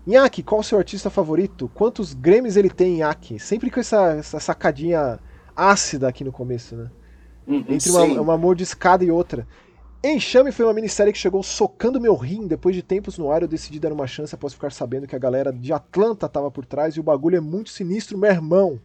Nhaki, 0.06 0.42
qual 0.42 0.60
o 0.60 0.64
seu 0.64 0.78
artista 0.78 1.08
favorito? 1.08 1.70
Quantos 1.74 2.12
Grammys 2.12 2.56
ele 2.56 2.70
tem, 2.70 2.98
Nhaki? 2.98 3.38
Sempre 3.38 3.70
com 3.70 3.78
essa, 3.78 4.14
essa 4.14 4.40
sacadinha 4.40 5.20
ácida 5.54 6.08
aqui 6.08 6.24
no 6.24 6.32
começo, 6.32 6.74
né? 6.74 6.90
Uhum, 7.46 7.64
Entre 7.68 7.90
uma, 7.90 8.04
uma 8.20 8.38
mordiscada 8.38 9.04
e 9.04 9.10
outra. 9.10 9.46
Enxame 10.04 10.50
foi 10.50 10.66
uma 10.66 10.74
minissérie 10.74 11.12
que 11.12 11.18
chegou 11.18 11.42
socando 11.44 12.00
meu 12.00 12.16
rim. 12.16 12.48
Depois 12.48 12.74
de 12.74 12.82
tempos 12.82 13.16
no 13.16 13.30
ar, 13.30 13.42
eu 13.42 13.48
decidi 13.48 13.78
dar 13.78 13.92
uma 13.92 14.06
chance 14.06 14.34
após 14.34 14.52
ficar 14.52 14.72
sabendo 14.72 15.06
que 15.06 15.14
a 15.14 15.18
galera 15.18 15.52
de 15.52 15.72
Atlanta 15.72 16.28
tava 16.28 16.50
por 16.50 16.66
trás 16.66 16.94
e 16.96 17.00
o 17.00 17.04
bagulho 17.04 17.36
é 17.36 17.40
muito 17.40 17.70
sinistro, 17.70 18.18
meu 18.18 18.30
irmão. 18.30 18.80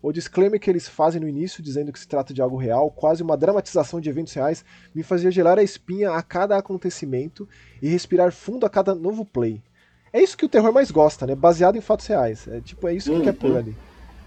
O 0.00 0.10
disclaimer 0.10 0.58
que 0.58 0.70
eles 0.70 0.88
fazem 0.88 1.20
no 1.20 1.28
início, 1.28 1.62
dizendo 1.62 1.92
que 1.92 2.00
se 2.00 2.08
trata 2.08 2.32
de 2.32 2.40
algo 2.40 2.56
real, 2.56 2.90
quase 2.90 3.22
uma 3.22 3.36
dramatização 3.36 4.00
de 4.00 4.08
eventos 4.08 4.32
reais, 4.32 4.64
me 4.94 5.02
fazia 5.02 5.30
gelar 5.30 5.58
a 5.58 5.62
espinha 5.62 6.12
a 6.12 6.22
cada 6.22 6.56
acontecimento 6.56 7.46
e 7.80 7.88
respirar 7.88 8.32
fundo 8.32 8.64
a 8.64 8.70
cada 8.70 8.94
novo 8.94 9.24
play. 9.24 9.62
É 10.12 10.22
isso 10.22 10.36
que 10.36 10.44
o 10.44 10.48
terror 10.48 10.72
mais 10.72 10.90
gosta, 10.90 11.26
né? 11.26 11.34
Baseado 11.34 11.76
em 11.76 11.80
fatos 11.80 12.06
reais. 12.06 12.46
É 12.46 12.60
tipo, 12.60 12.86
é 12.86 12.94
isso 12.94 13.10
que 13.10 13.16
uhum. 13.16 13.24
quer 13.24 13.32
pôr 13.32 13.56
ali. 13.56 13.74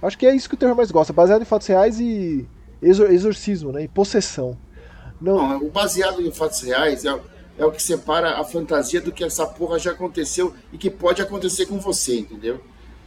Acho 0.02 0.18
que 0.18 0.26
é 0.26 0.36
isso 0.36 0.50
que 0.50 0.56
o 0.56 0.58
terror 0.58 0.76
mais 0.76 0.90
gosta, 0.90 1.14
baseado 1.14 1.42
em 1.42 1.46
fatos 1.46 1.68
reais 1.68 2.00
e 2.00 2.48
exor 2.82 3.12
exorcismo, 3.12 3.72
né? 3.72 3.84
E 3.84 3.88
possessão. 3.88 4.58
Não, 5.22 5.36
Não 5.38 5.58
o 5.60 5.70
baseado 5.70 6.22
em 6.22 6.32
fatos 6.32 6.62
reais 6.62 7.06
é, 7.06 7.20
é 7.58 7.66
o 7.66 7.72
que 7.72 7.82
separa 7.82 8.40
a 8.40 8.44
fantasia 8.44 9.00
do 9.00 9.12
que 9.12 9.24
essa 9.24 9.46
porra 9.46 9.78
já 9.78 9.92
aconteceu 9.92 10.54
e 10.74 10.78
que 10.78 10.90
pode 10.90 11.22
acontecer 11.22 11.68
com 11.68 11.80
você, 11.80 12.20
entendeu? 12.20 12.60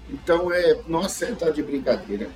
Então 0.09 0.53
é. 0.53 0.79
Nossa, 0.87 1.27
é 1.27 1.35
tá 1.35 1.51
de 1.51 1.63
brincadeira. 1.63 2.31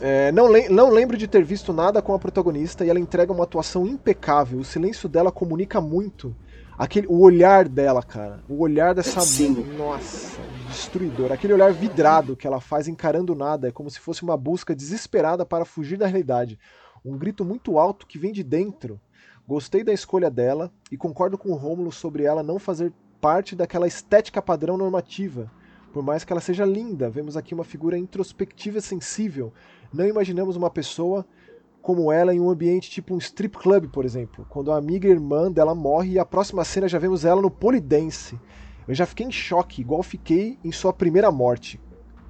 É, 0.00 0.32
não, 0.32 0.50
le 0.50 0.68
não 0.68 0.90
lembro 0.90 1.16
de 1.16 1.28
ter 1.28 1.44
visto 1.44 1.72
nada 1.72 2.02
com 2.02 2.12
a 2.12 2.18
protagonista 2.18 2.84
e 2.84 2.90
ela 2.90 2.98
entrega 2.98 3.32
uma 3.32 3.44
atuação 3.44 3.86
impecável. 3.86 4.58
O 4.58 4.64
silêncio 4.64 5.08
dela 5.08 5.30
comunica 5.30 5.80
muito. 5.80 6.34
Aquele, 6.76 7.06
o 7.06 7.20
olhar 7.20 7.68
dela, 7.68 8.02
cara. 8.02 8.42
O 8.48 8.60
olhar 8.60 8.94
dessa. 8.94 9.20
Sim. 9.20 9.64
Nossa, 9.76 10.40
destruidor. 10.68 11.32
Aquele 11.32 11.52
olhar 11.52 11.72
vidrado 11.72 12.36
que 12.36 12.46
ela 12.46 12.60
faz 12.60 12.88
encarando 12.88 13.34
nada, 13.34 13.68
é 13.68 13.72
como 13.72 13.90
se 13.90 14.00
fosse 14.00 14.22
uma 14.22 14.36
busca 14.36 14.74
desesperada 14.74 15.46
para 15.46 15.64
fugir 15.64 15.96
da 15.96 16.06
realidade. 16.06 16.58
Um 17.04 17.16
grito 17.16 17.44
muito 17.44 17.78
alto 17.78 18.06
que 18.06 18.18
vem 18.18 18.32
de 18.32 18.42
dentro. 18.42 19.00
Gostei 19.46 19.84
da 19.84 19.92
escolha 19.92 20.30
dela 20.30 20.72
e 20.90 20.96
concordo 20.96 21.36
com 21.36 21.50
o 21.50 21.56
Rômulo 21.56 21.92
sobre 21.92 22.24
ela 22.24 22.42
não 22.42 22.58
fazer 22.58 22.92
parte 23.20 23.54
daquela 23.54 23.86
estética 23.86 24.42
padrão 24.42 24.76
normativa. 24.76 25.50
Por 25.92 26.02
mais 26.02 26.24
que 26.24 26.32
ela 26.32 26.40
seja 26.40 26.64
linda, 26.64 27.08
vemos 27.08 27.36
aqui 27.36 27.54
uma 27.54 27.62
figura 27.62 27.96
introspectiva 27.96 28.78
e 28.78 28.82
sensível. 28.82 29.52
Não 29.92 30.06
imaginamos 30.06 30.56
uma 30.56 30.68
pessoa 30.68 31.24
como 31.84 32.10
ela 32.10 32.34
em 32.34 32.40
um 32.40 32.48
ambiente 32.48 32.90
tipo 32.90 33.14
um 33.14 33.18
strip 33.18 33.58
club, 33.58 33.90
por 33.90 34.06
exemplo. 34.06 34.46
Quando 34.48 34.72
a 34.72 34.78
amiga 34.78 35.06
irmã 35.06 35.52
dela 35.52 35.74
morre 35.74 36.12
e 36.12 36.18
a 36.18 36.24
próxima 36.24 36.64
cena 36.64 36.88
já 36.88 36.98
vemos 36.98 37.26
ela 37.26 37.42
no 37.42 37.50
polidense. 37.50 38.40
Eu 38.88 38.94
já 38.94 39.04
fiquei 39.04 39.26
em 39.26 39.30
choque, 39.30 39.82
igual 39.82 40.02
fiquei 40.02 40.58
em 40.64 40.72
sua 40.72 40.94
primeira 40.94 41.30
morte. 41.30 41.78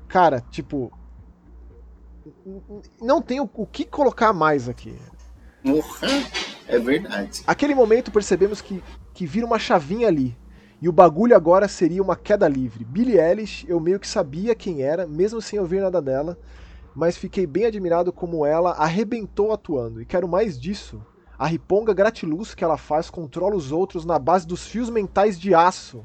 Cara, 0.09 0.41
tipo. 0.51 0.91
Não 3.01 3.23
tem 3.23 3.39
o, 3.39 3.47
que 3.47 3.85
colocar 3.85 4.33
mais 4.33 4.69
aqui. 4.69 4.99
É 6.67 6.79
verdade. 6.81 7.45
Aquele 7.47 7.77
momento 7.77 8.11
percebemos 8.11 8.61
que, 8.61 8.83
que 9.13 9.25
vira 9.25 9.47
uma 9.47 9.59
chavinha 9.59 10.09
ali. 10.09 10.37
E 10.83 10.89
o 10.89 10.93
bagulho 10.93 11.37
agora 11.37 11.69
seria 11.69 12.03
uma 12.03 12.17
queda 12.17 12.49
livre. 12.49 12.85
Billie 12.85 13.21
Eilish, 13.21 13.65
eu 13.69 13.79
meio 13.79 14.01
que 14.01 14.09
sabia 14.09 14.53
quem 14.53 14.83
era, 14.83 15.07
mesmo 15.07 15.41
sem 15.41 15.61
ouvir 15.61 15.81
nada 15.81 16.03
dela. 16.03 16.37
Mas 16.95 17.17
fiquei 17.17 17.47
bem 17.47 17.67
admirado 17.67 18.13
como 18.13 18.47
ela 18.47 18.73
arrebentou 18.73 19.53
atuando. 19.53 20.01
E 20.01 20.07
quero 20.07 20.29
mais 20.29 20.59
disso. 20.61 21.05
A 21.39 21.47
riponga 21.47 21.93
gratiluz 21.93 22.55
que 22.55 22.63
ela 22.63 22.77
faz 22.77 23.11
controla 23.11 23.57
os 23.57 23.73
outros 23.73 24.05
na 24.05 24.19
base 24.19 24.47
dos 24.47 24.67
fios 24.67 24.89
mentais 24.89 25.39
de 25.39 25.55
aço. 25.55 26.05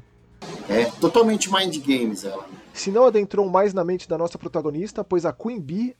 É, 0.68 0.86
totalmente 1.00 1.52
mind 1.52 1.76
games 1.78 2.24
ela. 2.24 2.44
Se 2.72 2.90
não 2.90 3.04
adentrou 3.04 3.48
mais 3.48 3.72
na 3.72 3.84
mente 3.84 4.08
da 4.08 4.18
nossa 4.18 4.38
protagonista, 4.38 5.04
pois 5.04 5.24
a 5.24 5.32
Queen 5.32 5.60
Bee, 5.60 5.96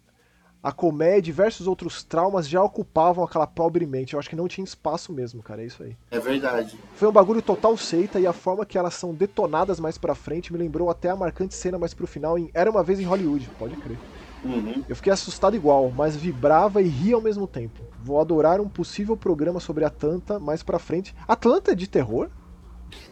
a 0.63 0.73
comédia 0.73 1.19
e 1.19 1.23
diversos 1.23 1.67
outros 1.67 2.03
traumas 2.03 2.49
já 2.49 2.63
ocupavam 2.63 3.25
aquela 3.25 3.47
pobre 3.47 3.87
mente. 3.87 4.15
Eu 4.15 4.19
acho 4.19 4.29
que 4.29 4.37
não 4.37 4.49
tinha 4.49 4.65
espaço 4.65 5.13
mesmo, 5.13 5.43
cara, 5.43 5.63
é 5.63 5.67
isso 5.67 5.83
aí. 5.83 5.97
É 6.11 6.19
verdade. 6.19 6.77
Foi 6.95 7.09
um 7.09 7.13
bagulho 7.13 7.43
total 7.43 7.77
seita 7.77 8.19
e 8.19 8.27
a 8.27 8.33
forma 8.33 8.67
que 8.67 8.79
elas 8.79 8.95
são 8.95 9.15
detonadas 9.15 9.79
mais 9.79 9.97
pra 9.97 10.15
frente 10.15 10.53
me 10.53 10.59
lembrou 10.59 10.91
até 10.91 11.11
a 11.11 11.17
marcante 11.17 11.55
cena 11.55 11.79
mais 11.79 11.95
pro 11.95 12.07
final 12.07 12.39
em 12.39 12.51
Era 12.53 12.71
Uma 12.71 12.83
Vez 12.83 12.99
em 12.99 13.05
Hollywood, 13.05 13.49
pode 13.59 13.77
crer. 13.77 13.99
Uhum. 14.45 14.83
Eu 14.89 14.97
fiquei 14.97 15.13
assustado 15.13 15.55
igual, 15.55 15.93
mas 15.95 16.17
vibrava 16.17 16.81
e 16.81 16.89
ria 16.89 17.15
ao 17.15 17.21
mesmo 17.21 17.47
tempo. 17.47 17.81
Vou 18.03 18.21
adorar 18.21 18.61
um 18.61 18.69
possível 18.69 19.17
programa 19.17 19.61
sobre 19.61 19.85
Atlanta 19.85 20.39
mais 20.39 20.63
pra 20.63 20.79
frente. 20.79 21.15
Atlanta 21.29 21.73
é 21.73 21.75
de 21.75 21.87
terror? 21.87 22.29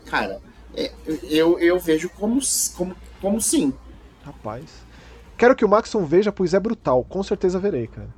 Cara, 0.07 0.41
é, 0.75 0.91
eu, 1.25 1.59
eu 1.59 1.79
vejo 1.79 2.09
como, 2.09 2.41
como, 2.77 2.97
como 3.21 3.41
sim. 3.41 3.73
Rapaz. 4.25 4.65
Quero 5.37 5.55
que 5.55 5.65
o 5.65 5.69
Maxon 5.69 6.05
veja, 6.05 6.33
pois 6.33 6.55
é 6.55 6.61
brutal. 6.61 7.05
Com 7.05 7.23
certeza 7.23 7.59
verei, 7.59 7.87
cara. 7.87 8.09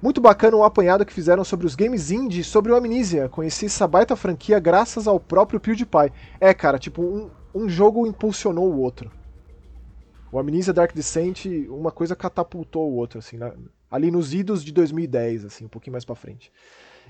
Muito 0.00 0.20
bacana 0.20 0.56
o 0.56 0.64
apanhado 0.64 1.04
que 1.04 1.12
fizeram 1.12 1.44
sobre 1.44 1.66
os 1.66 1.76
games 1.76 2.10
indie, 2.10 2.42
sobre 2.42 2.72
o 2.72 2.76
Amnesia. 2.76 3.28
Conheci 3.28 3.66
essa 3.66 3.86
baita 3.86 4.16
franquia 4.16 4.58
graças 4.58 5.06
ao 5.06 5.20
próprio 5.20 5.60
PewDiePie. 5.60 6.12
É, 6.40 6.52
cara, 6.52 6.78
tipo, 6.78 7.02
um, 7.02 7.30
um 7.54 7.68
jogo 7.68 8.06
impulsionou 8.06 8.68
o 8.68 8.80
outro. 8.80 9.10
O 10.32 10.38
Amnesia 10.38 10.72
Dark 10.72 10.94
Descent, 10.94 11.44
uma 11.68 11.92
coisa 11.92 12.16
catapultou 12.16 12.90
o 12.90 12.94
outro, 12.94 13.18
assim, 13.18 13.36
na, 13.36 13.52
ali 13.90 14.10
nos 14.10 14.32
idos 14.32 14.64
de 14.64 14.72
2010, 14.72 15.44
assim, 15.44 15.66
um 15.66 15.68
pouquinho 15.68 15.92
mais 15.92 16.06
pra 16.06 16.14
frente. 16.14 16.50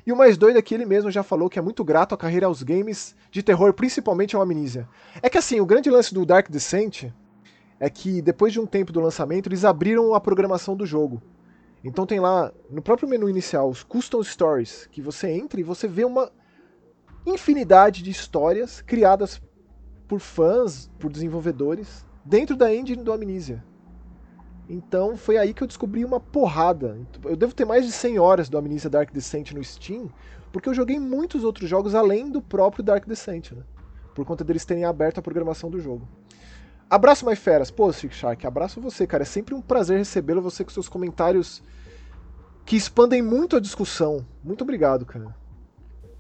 E 0.05 0.11
o 0.11 0.17
mais 0.17 0.37
doido 0.37 0.59
é 0.59 0.63
que 0.63 0.75
ele 0.75 0.85
mesmo 0.85 1.09
já 1.09 1.23
falou 1.23 1.49
que 1.49 1.57
é 1.57 1.63
muito 1.63 1.85
grato 1.85 2.17
à 2.17 2.19
carreira 2.19 2.47
aos 2.47 2.65
games 2.65 3.15
de 3.31 3.41
terror, 3.41 3.73
principalmente 3.75 4.35
ao 4.35 4.43
Amnesia. 4.43 4.89
É 5.23 5.31
que 5.31 5.39
assim, 5.39 5.61
o 5.61 5.67
grande 5.67 5.89
lance 5.89 6.13
do 6.13 6.27
Dark 6.27 6.51
Descent 6.51 7.13
é 7.79 7.89
que 7.89 8.21
depois 8.21 8.53
de 8.53 8.59
um 8.59 8.67
tempo 8.67 8.93
do 8.93 9.01
lançamento, 9.01 9.49
eles 9.49 9.65
abriram 9.65 10.15
a 10.15 10.21
programação 10.21 10.75
do 10.77 10.85
jogo. 10.85 11.23
Então 11.85 12.05
tem 12.05 12.19
lá, 12.19 12.53
no 12.69 12.83
próprio 12.83 13.09
menu 13.09 13.29
inicial, 13.29 13.71
os 13.71 13.85
Custom 13.85 14.25
Stories, 14.25 14.89
que 14.91 15.01
você 15.01 15.31
entra 15.31 15.61
e 15.61 15.65
você 15.65 15.87
vê 15.87 16.05
uma 16.05 16.33
infinidade 17.25 18.03
de 18.03 18.11
histórias 18.11 18.81
criadas 18.83 19.41
por 20.09 20.19
fãs, 20.19 20.91
por 20.99 21.09
desenvolvedores, 21.09 22.05
dentro 22.25 22.57
da 22.57 22.75
engine 22.75 23.03
do 23.03 23.13
Amnesia. 23.13 23.63
Então 24.69 25.17
foi 25.17 25.37
aí 25.37 25.53
que 25.53 25.63
eu 25.63 25.67
descobri 25.67 26.05
uma 26.05 26.21
porrada. 26.21 26.99
Eu 27.25 27.37
devo 27.37 27.55
ter 27.55 27.65
mais 27.65 27.85
de 27.85 27.93
100 27.93 28.19
horas 28.19 28.49
do 28.49 28.57
Amnesia 28.57 28.89
Dark 28.89 29.13
Descent 29.13 29.53
no 29.53 29.63
Steam, 29.63 30.11
porque 30.53 30.69
eu 30.69 30.75
joguei 30.75 30.99
muitos 30.99 31.45
outros 31.45 31.69
jogos 31.69 31.95
além 31.95 32.31
do 32.31 32.41
próprio 32.41 32.83
Dark 32.83 33.07
Descent, 33.07 33.53
né? 33.53 33.63
Por 34.15 34.25
conta 34.25 34.45
deles 34.45 34.65
terem 34.65 34.85
aberto 34.85 35.19
a 35.19 35.23
programação 35.23 35.71
do 35.71 35.81
jogo. 35.81 36.07
Abraço, 36.89 37.25
mais 37.25 37.39
feras. 37.39 37.71
Pô, 37.71 37.91
Six 37.91 38.15
Shark, 38.15 38.47
abraço 38.47 38.81
você, 38.81 39.07
cara. 39.07 39.23
É 39.23 39.27
sempre 39.27 39.55
um 39.55 39.63
prazer 39.63 39.97
recebê-lo, 39.97 40.43
você 40.43 40.63
com 40.63 40.71
seus 40.71 40.89
comentários 40.89 41.63
que 42.67 42.77
expandem 42.77 43.23
muito 43.23 43.57
a 43.57 43.61
discussão. 43.61 44.27
Muito 44.45 44.63
obrigado, 44.63 45.07
cara. 45.07 45.35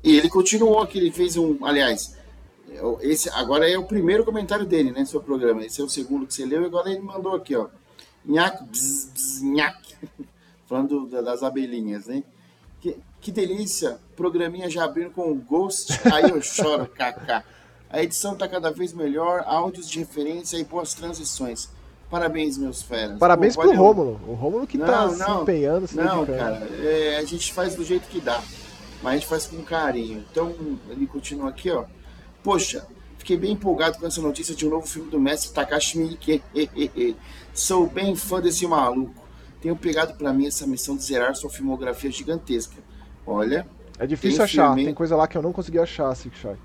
E 0.02 0.16
ele 0.16 0.28
continuou 0.28 0.86
que 0.86 0.98
ele 0.98 1.12
fez 1.12 1.36
um. 1.36 1.64
Aliás, 1.64 2.16
esse 3.00 3.28
agora 3.30 3.68
é 3.68 3.78
o 3.78 3.84
primeiro 3.84 4.24
comentário 4.24 4.66
dele, 4.66 4.90
né, 4.92 5.04
seu 5.04 5.20
programa. 5.20 5.64
Esse 5.64 5.80
é 5.80 5.84
o 5.84 5.88
segundo 5.88 6.26
que 6.26 6.34
você 6.34 6.44
leu 6.44 6.62
e 6.62 6.66
agora 6.66 6.90
ele 6.90 7.00
mandou 7.00 7.34
aqui, 7.34 7.56
ó. 7.56 7.68
Nhaque, 8.24 8.64
bzz, 8.64 9.10
bzz, 9.12 9.42
nhaque. 9.42 9.96
Falando 10.66 11.06
das 11.06 11.42
abelhinhas, 11.42 12.06
né? 12.06 12.22
Que, 12.80 12.96
que 13.20 13.30
delícia! 13.30 13.98
Programinha 14.16 14.70
já 14.70 14.84
abrindo 14.84 15.10
com 15.10 15.30
o 15.30 15.34
Ghost, 15.34 15.92
aí 16.12 16.30
eu 16.30 16.40
choro, 16.42 16.86
kkk. 16.86 17.44
A 17.90 18.02
edição 18.02 18.34
tá 18.34 18.48
cada 18.48 18.70
vez 18.70 18.92
melhor, 18.92 19.44
áudios 19.46 19.88
de 19.88 19.98
referência 19.98 20.56
e 20.56 20.64
boas 20.64 20.94
transições. 20.94 21.68
Parabéns, 22.12 22.58
meus 22.58 22.82
feras. 22.82 23.18
Parabéns 23.18 23.54
Pô, 23.54 23.62
pro 23.62 23.74
Rômulo. 23.74 24.20
O 24.26 24.34
Rômulo 24.34 24.66
que 24.66 24.76
não, 24.76 24.86
tá 24.86 25.06
não, 25.06 25.36
se 25.36 25.42
empenhando, 25.42 25.86
se 25.86 25.96
Não, 25.96 26.26
cara, 26.26 26.56
é, 26.82 27.16
a 27.16 27.24
gente 27.24 27.52
faz 27.52 27.74
do 27.74 27.84
jeito 27.84 28.06
que 28.08 28.20
dá. 28.20 28.42
Mas 29.02 29.12
a 29.12 29.16
gente 29.16 29.26
faz 29.26 29.46
com 29.46 29.62
carinho. 29.62 30.24
Então, 30.30 30.54
ele 30.90 31.06
continua 31.06 31.48
aqui, 31.48 31.70
ó. 31.70 31.84
Poxa, 32.42 32.86
fiquei 33.18 33.36
bem 33.36 33.52
empolgado 33.52 33.98
com 33.98 34.06
essa 34.06 34.20
notícia 34.20 34.54
de 34.54 34.66
um 34.66 34.70
novo 34.70 34.86
filme 34.86 35.10
do 35.10 35.20
mestre 35.20 35.52
Takashi 35.52 35.98
Miike. 35.98 36.42
Sou 37.54 37.86
bem 37.86 38.16
fã 38.16 38.40
desse 38.40 38.66
maluco. 38.66 39.22
Tenho 39.60 39.76
pegado 39.76 40.14
para 40.14 40.32
mim 40.32 40.46
essa 40.46 40.66
missão 40.66 40.96
de 40.96 41.04
zerar 41.04 41.34
sua 41.36 41.48
filmografia 41.48 42.10
gigantesca. 42.10 42.76
Olha. 43.26 43.66
É 43.98 44.06
difícil 44.06 44.38
tem 44.38 44.44
achar, 44.44 44.66
filme... 44.68 44.84
tem 44.86 44.94
coisa 44.94 45.14
lá 45.14 45.28
que 45.28 45.38
eu 45.38 45.42
não 45.42 45.52
consegui 45.52 45.78
achar, 45.78 46.12
Six 46.16 46.36
Shark. 46.36 46.60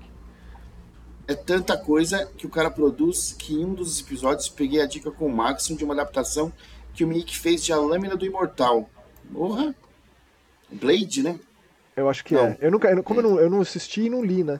É 1.28 1.34
tanta 1.34 1.76
coisa 1.76 2.26
que 2.36 2.46
o 2.46 2.50
cara 2.50 2.70
produz 2.70 3.36
que 3.38 3.54
em 3.54 3.64
um 3.64 3.74
dos 3.74 4.00
episódios 4.00 4.48
peguei 4.48 4.80
a 4.80 4.86
dica 4.86 5.10
com 5.10 5.26
o 5.26 5.32
Maxon 5.32 5.76
de 5.76 5.84
uma 5.84 5.94
adaptação 5.94 6.52
que 6.94 7.04
o 7.04 7.06
Miike 7.06 7.38
fez 7.38 7.62
de 7.62 7.72
A 7.72 7.76
Lâmina 7.76 8.16
do 8.16 8.26
Imortal. 8.26 8.88
Porra! 9.32 9.74
Blade, 10.72 11.22
né? 11.22 11.38
Eu 11.94 12.08
acho 12.08 12.24
que 12.24 12.34
não. 12.34 12.46
é. 12.46 12.58
Eu 12.60 12.70
nunca, 12.70 13.02
como 13.02 13.20
é. 13.20 13.24
eu, 13.24 13.30
não, 13.30 13.40
eu 13.40 13.50
não 13.50 13.60
assisti 13.60 14.02
e 14.02 14.10
não 14.10 14.24
li, 14.24 14.42
né? 14.42 14.58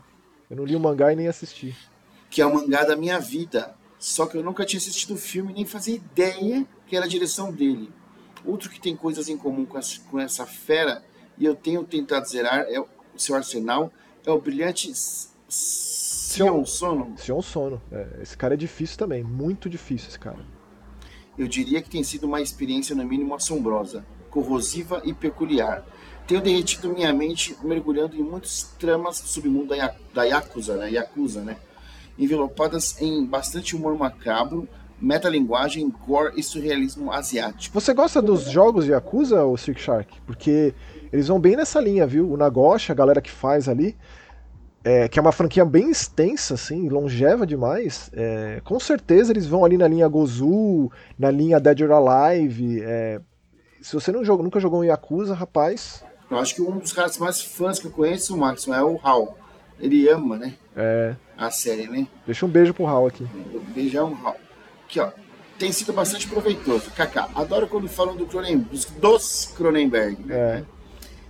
Eu 0.51 0.57
não 0.57 0.65
li 0.65 0.75
o 0.75 0.81
mangá 0.81 1.13
e 1.13 1.17
nem 1.17 1.29
assisti. 1.29 1.77
Que 2.31 2.41
é 2.41 2.47
o 2.47 2.55
mangá 2.55 2.85
da 2.85 2.97
minha 2.97 3.19
vida. 3.19 3.75
Só 3.99 4.27
que 4.27 4.37
eu 4.37 4.43
nunca 4.43 4.65
tinha 4.65 4.79
assistido 4.79 5.15
o 5.15 5.19
filme 5.19 5.53
nem 5.53 5.65
fazia 5.65 5.97
ideia 5.97 6.67
que 6.87 6.97
era 6.97 7.05
a 7.05 7.09
direção 7.09 7.53
dele. 7.53 7.93
Outro 8.45 8.71
que 8.71 8.81
tem 8.81 8.97
coisas 8.97 9.29
em 9.29 9.37
comum 9.37 9.67
com 9.67 9.77
essa, 9.77 10.01
com 10.11 10.19
essa 10.19 10.47
fera, 10.47 11.03
e 11.37 11.45
eu 11.45 11.55
tenho 11.55 11.85
tentado 11.85 12.27
zerar, 12.29 12.67
é 12.69 12.81
o 12.81 12.87
seu 13.17 13.35
arsenal, 13.35 13.93
é 14.25 14.31
o 14.31 14.41
brilhante 14.41 14.93
Sion 15.49 16.65
Sono. 16.65 17.15
Sion 17.19 17.43
Sono. 17.43 17.83
É, 17.91 18.21
esse 18.23 18.37
cara 18.37 18.55
é 18.55 18.57
difícil 18.57 18.97
também, 18.97 19.25
muito 19.25 19.69
difícil 19.69 20.09
esse 20.09 20.19
cara. 20.19 20.39
Eu 21.37 21.49
diria 21.49 21.83
que 21.83 21.91
tem 21.91 22.03
sido 22.03 22.25
uma 22.25 22.41
experiência 22.41 22.95
no 22.95 23.05
mínimo 23.05 23.35
assombrosa, 23.35 24.05
corrosiva 24.31 25.03
e 25.05 25.13
peculiar. 25.13 25.85
Tenho 26.29 26.41
derretido 26.41 26.91
minha 26.91 27.13
mente 27.13 27.57
mergulhando 27.65 28.15
em 28.15 28.23
muitas 28.23 28.71
tramas 28.79 29.21
do 29.21 29.27
submundo 29.27 29.75
da, 30.15 30.25
Yakuza, 30.25 30.77
né? 30.77 30.91
Yakuza, 30.93 31.41
né? 31.41 31.57
envelopadas 32.19 33.01
em 33.01 33.25
bastante 33.25 33.77
humor 33.77 33.97
macabro, 33.97 34.69
metalinguagem, 35.01 35.89
gore 36.07 36.33
e 36.37 36.43
surrealismo 36.43 37.13
asiático. 37.13 37.73
Você 37.81 37.95
gosta 37.95 38.21
dos 38.21 38.51
jogos 38.51 38.85
de 38.85 38.91
Yakuza, 38.91 39.45
ou 39.45 39.57
Six 39.57 39.81
Shark? 39.81 40.21
Porque 40.27 40.75
eles 41.13 41.29
vão 41.29 41.39
bem 41.39 41.57
nessa 41.57 41.81
linha, 41.81 42.07
viu? 42.07 42.31
O 42.31 42.37
Nagoshi, 42.37 42.91
a 42.91 42.95
galera 42.95 43.21
que 43.21 43.31
faz 43.31 43.69
ali, 43.69 43.97
é, 44.83 45.09
que 45.09 45.19
é 45.19 45.23
uma 45.23 45.31
franquia 45.31 45.65
bem 45.65 45.91
extensa, 45.91 46.55
assim, 46.55 46.89
longeva 46.89 47.47
demais. 47.47 48.11
É, 48.13 48.61
com 48.65 48.81
certeza 48.81 49.33
eles 49.33 49.47
vão 49.47 49.65
ali 49.65 49.79
na 49.79 49.87
linha 49.87 50.09
Gozu, 50.09 50.91
na 51.17 51.31
linha 51.31 51.61
Dead 51.61 51.81
or 51.83 51.93
Alive. 51.93 52.83
É, 52.83 53.21
se 53.81 53.95
você 53.95 54.11
não 54.11 54.23
nunca 54.23 54.59
jogou 54.59 54.81
um 54.81 54.85
Yakuza, 54.85 55.35
rapaz. 55.35 56.03
Eu 56.31 56.39
acho 56.39 56.55
que 56.55 56.63
um 56.63 56.79
dos 56.79 56.93
caras 56.93 57.17
mais 57.19 57.41
fãs 57.41 57.79
que 57.79 57.87
eu 57.87 57.91
conheço, 57.91 58.37
Max, 58.37 58.69
é 58.69 58.83
o 58.83 59.01
Hal. 59.03 59.39
Ele 59.81 60.09
ama, 60.09 60.37
né? 60.37 60.55
É. 60.77 61.15
A 61.37 61.51
série, 61.51 61.87
né? 61.87 62.07
Deixa 62.27 62.45
um 62.45 62.49
beijo 62.49 62.75
pro 62.75 62.85
Raul 62.85 63.07
aqui. 63.07 63.27
Beijão, 63.75 64.13
Raul. 64.13 64.37
Aqui, 64.85 65.01
ó. 65.01 65.11
Tem 65.59 65.73
sido 65.73 65.93
bastante 65.93 66.29
proveitoso. 66.29 66.91
Kaká, 66.91 67.29
adoro 67.35 67.67
quando 67.67 67.89
falam 67.89 68.17
do 68.17 68.27
Cronenberg, 68.27 68.69
dos 69.01 69.53
Cronenberg. 69.57 70.17
É. 70.29 70.57
Né? 70.57 70.67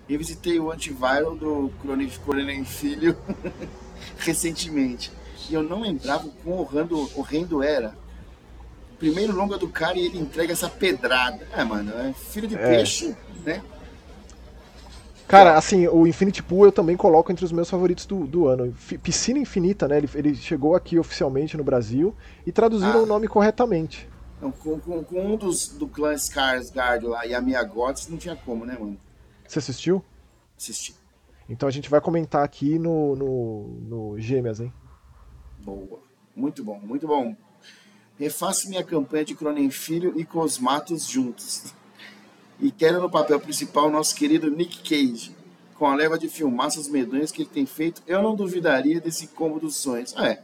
Eu 0.09 0.19
visitei 0.19 0.59
o 0.59 0.71
antiviral 0.71 1.37
do 1.37 1.71
Cronenberg 1.83 2.65
Filho 2.65 3.17
recentemente. 4.19 5.13
E 5.49 5.55
eu 5.55 5.63
não 5.63 5.81
lembrava 5.81 6.27
o 6.27 6.31
quão 6.31 6.59
horrendo, 6.59 7.11
horrendo 7.15 7.63
era. 7.63 7.95
Primeiro 8.99 9.35
longa 9.35 9.57
do 9.57 9.69
cara 9.69 9.97
e 9.97 10.07
ele 10.07 10.19
entrega 10.19 10.53
essa 10.53 10.69
pedrada. 10.69 11.47
É, 11.53 11.63
mano, 11.63 11.93
é 11.93 12.13
filho 12.13 12.49
de 12.49 12.57
é. 12.57 12.59
peixe, 12.59 13.17
né? 13.45 13.63
Cara, 15.29 15.59
assim, 15.59 15.87
o 15.87 16.07
Infinity 16.07 16.43
Pool 16.43 16.65
eu 16.65 16.73
também 16.73 16.97
coloco 16.97 17.31
entre 17.31 17.45
os 17.45 17.53
meus 17.53 17.69
favoritos 17.69 18.07
do, 18.07 18.27
do 18.27 18.49
ano. 18.49 18.75
Piscina 19.03 19.39
Infinita, 19.39 19.87
né? 19.87 19.99
Ele, 19.99 20.09
ele 20.15 20.35
chegou 20.35 20.75
aqui 20.75 20.99
oficialmente 20.99 21.55
no 21.55 21.63
Brasil 21.63 22.15
e 22.47 22.51
traduziram 22.51 23.01
ah. 23.01 23.03
o 23.03 23.07
nome 23.07 23.29
corretamente. 23.29 24.09
Não, 24.41 24.51
com, 24.51 24.81
com, 24.81 25.05
com, 25.05 25.21
um 25.21 25.37
dos 25.37 25.69
do 25.69 25.87
clã 25.87 26.15
Skarsgård 26.15 27.03
lá 27.03 27.27
e 27.27 27.35
a 27.35 27.43
Mia 27.43 27.63
Gods 27.63 28.09
não 28.09 28.17
tinha 28.17 28.35
como, 28.37 28.65
né, 28.65 28.77
mano? 28.81 28.99
Você 29.47 29.59
assistiu? 29.59 30.03
Assisti. 30.57 30.95
Então 31.47 31.69
a 31.69 31.73
gente 31.73 31.91
vai 31.91 32.01
comentar 32.01 32.43
aqui 32.43 32.79
no, 32.79 33.15
no, 33.15 33.69
no 33.83 34.19
Gêmeas, 34.19 34.61
hein? 34.61 34.73
Boa. 35.59 36.01
Muito 36.35 36.65
bom, 36.65 36.81
muito 36.83 37.07
bom. 37.07 37.37
Refaço 38.19 38.69
minha 38.69 38.85
campanha 38.85 39.25
de 39.25 39.35
Cronenfilho 39.35 40.19
e 40.19 40.25
Cosmatos 40.25 41.07
juntos. 41.07 41.75
E 42.61 42.71
quero 42.71 43.01
no 43.01 43.11
papel 43.11 43.39
principal 43.39 43.91
nosso 43.91 44.15
querido 44.15 44.51
Nick 44.51 44.79
Cage. 44.83 45.35
Com 45.77 45.87
a 45.87 45.95
leva 45.95 46.19
de 46.19 46.29
filmaços 46.29 46.89
medonhos 46.89 47.31
que 47.31 47.43
ele 47.43 47.51
tem 47.51 47.65
feito, 47.65 48.03
eu 48.07 48.21
não 48.21 48.35
duvidaria 48.35 49.01
desse 49.01 49.29
combo 49.29 49.61
dos 49.61 49.77
sonhos. 49.77 50.13
Ah, 50.17 50.29
é, 50.29 50.43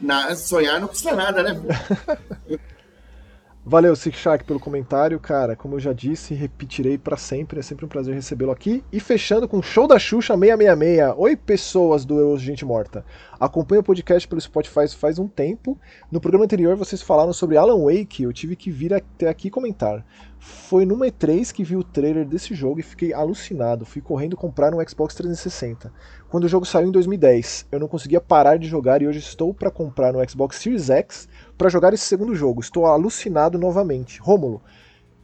na, 0.00 0.36
sonhar 0.36 0.80
não 0.80 0.86
custa 0.86 1.14
nada, 1.14 1.42
né? 1.42 1.60
Valeu, 3.68 3.96
Sick 3.96 4.16
Shark, 4.16 4.44
pelo 4.44 4.60
comentário, 4.60 5.18
cara. 5.18 5.56
Como 5.56 5.74
eu 5.74 5.80
já 5.80 5.92
disse, 5.92 6.32
repetirei 6.34 6.96
para 6.96 7.16
sempre. 7.16 7.58
É 7.58 7.62
sempre 7.64 7.84
um 7.84 7.88
prazer 7.88 8.14
recebê-lo 8.14 8.52
aqui. 8.52 8.84
E 8.92 9.00
fechando 9.00 9.48
com 9.48 9.58
o 9.58 9.62
Show 9.62 9.88
da 9.88 9.98
Xuxa 9.98 10.34
666. 10.34 11.14
Oi, 11.16 11.34
pessoas 11.34 12.04
do 12.04 12.16
Eu 12.16 12.38
Gente 12.38 12.64
Morta. 12.64 13.04
Acompanho 13.40 13.80
o 13.80 13.84
podcast 13.84 14.28
pelo 14.28 14.40
Spotify 14.40 14.86
faz 14.94 15.18
um 15.18 15.26
tempo. 15.26 15.76
No 16.12 16.20
programa 16.20 16.44
anterior 16.44 16.76
vocês 16.76 17.02
falaram 17.02 17.32
sobre 17.32 17.56
Alan 17.56 17.82
Wake. 17.82 18.22
Eu 18.22 18.32
tive 18.32 18.54
que 18.54 18.70
vir 18.70 18.94
até 18.94 19.28
aqui 19.28 19.50
comentar. 19.50 20.06
Foi 20.38 20.86
no 20.86 20.96
E3 20.98 21.52
que 21.52 21.64
vi 21.64 21.76
o 21.76 21.82
trailer 21.82 22.24
desse 22.24 22.54
jogo 22.54 22.78
e 22.78 22.84
fiquei 22.84 23.12
alucinado. 23.12 23.84
Fui 23.84 24.00
correndo 24.00 24.36
comprar 24.36 24.72
um 24.72 24.88
Xbox 24.88 25.14
360. 25.16 25.92
Quando 26.28 26.44
o 26.44 26.48
jogo 26.48 26.64
saiu 26.64 26.88
em 26.88 26.92
2010, 26.92 27.66
eu 27.72 27.80
não 27.80 27.88
conseguia 27.88 28.20
parar 28.20 28.58
de 28.58 28.68
jogar 28.68 29.02
e 29.02 29.08
hoje 29.08 29.18
estou 29.18 29.52
para 29.52 29.72
comprar 29.72 30.12
no 30.12 30.30
Xbox 30.30 30.56
Series 30.56 30.88
X 30.88 31.28
para 31.56 31.68
jogar 31.68 31.92
esse 31.92 32.04
segundo 32.04 32.34
jogo. 32.34 32.60
Estou 32.60 32.86
alucinado 32.86 33.58
novamente. 33.58 34.20
Rômulo, 34.20 34.62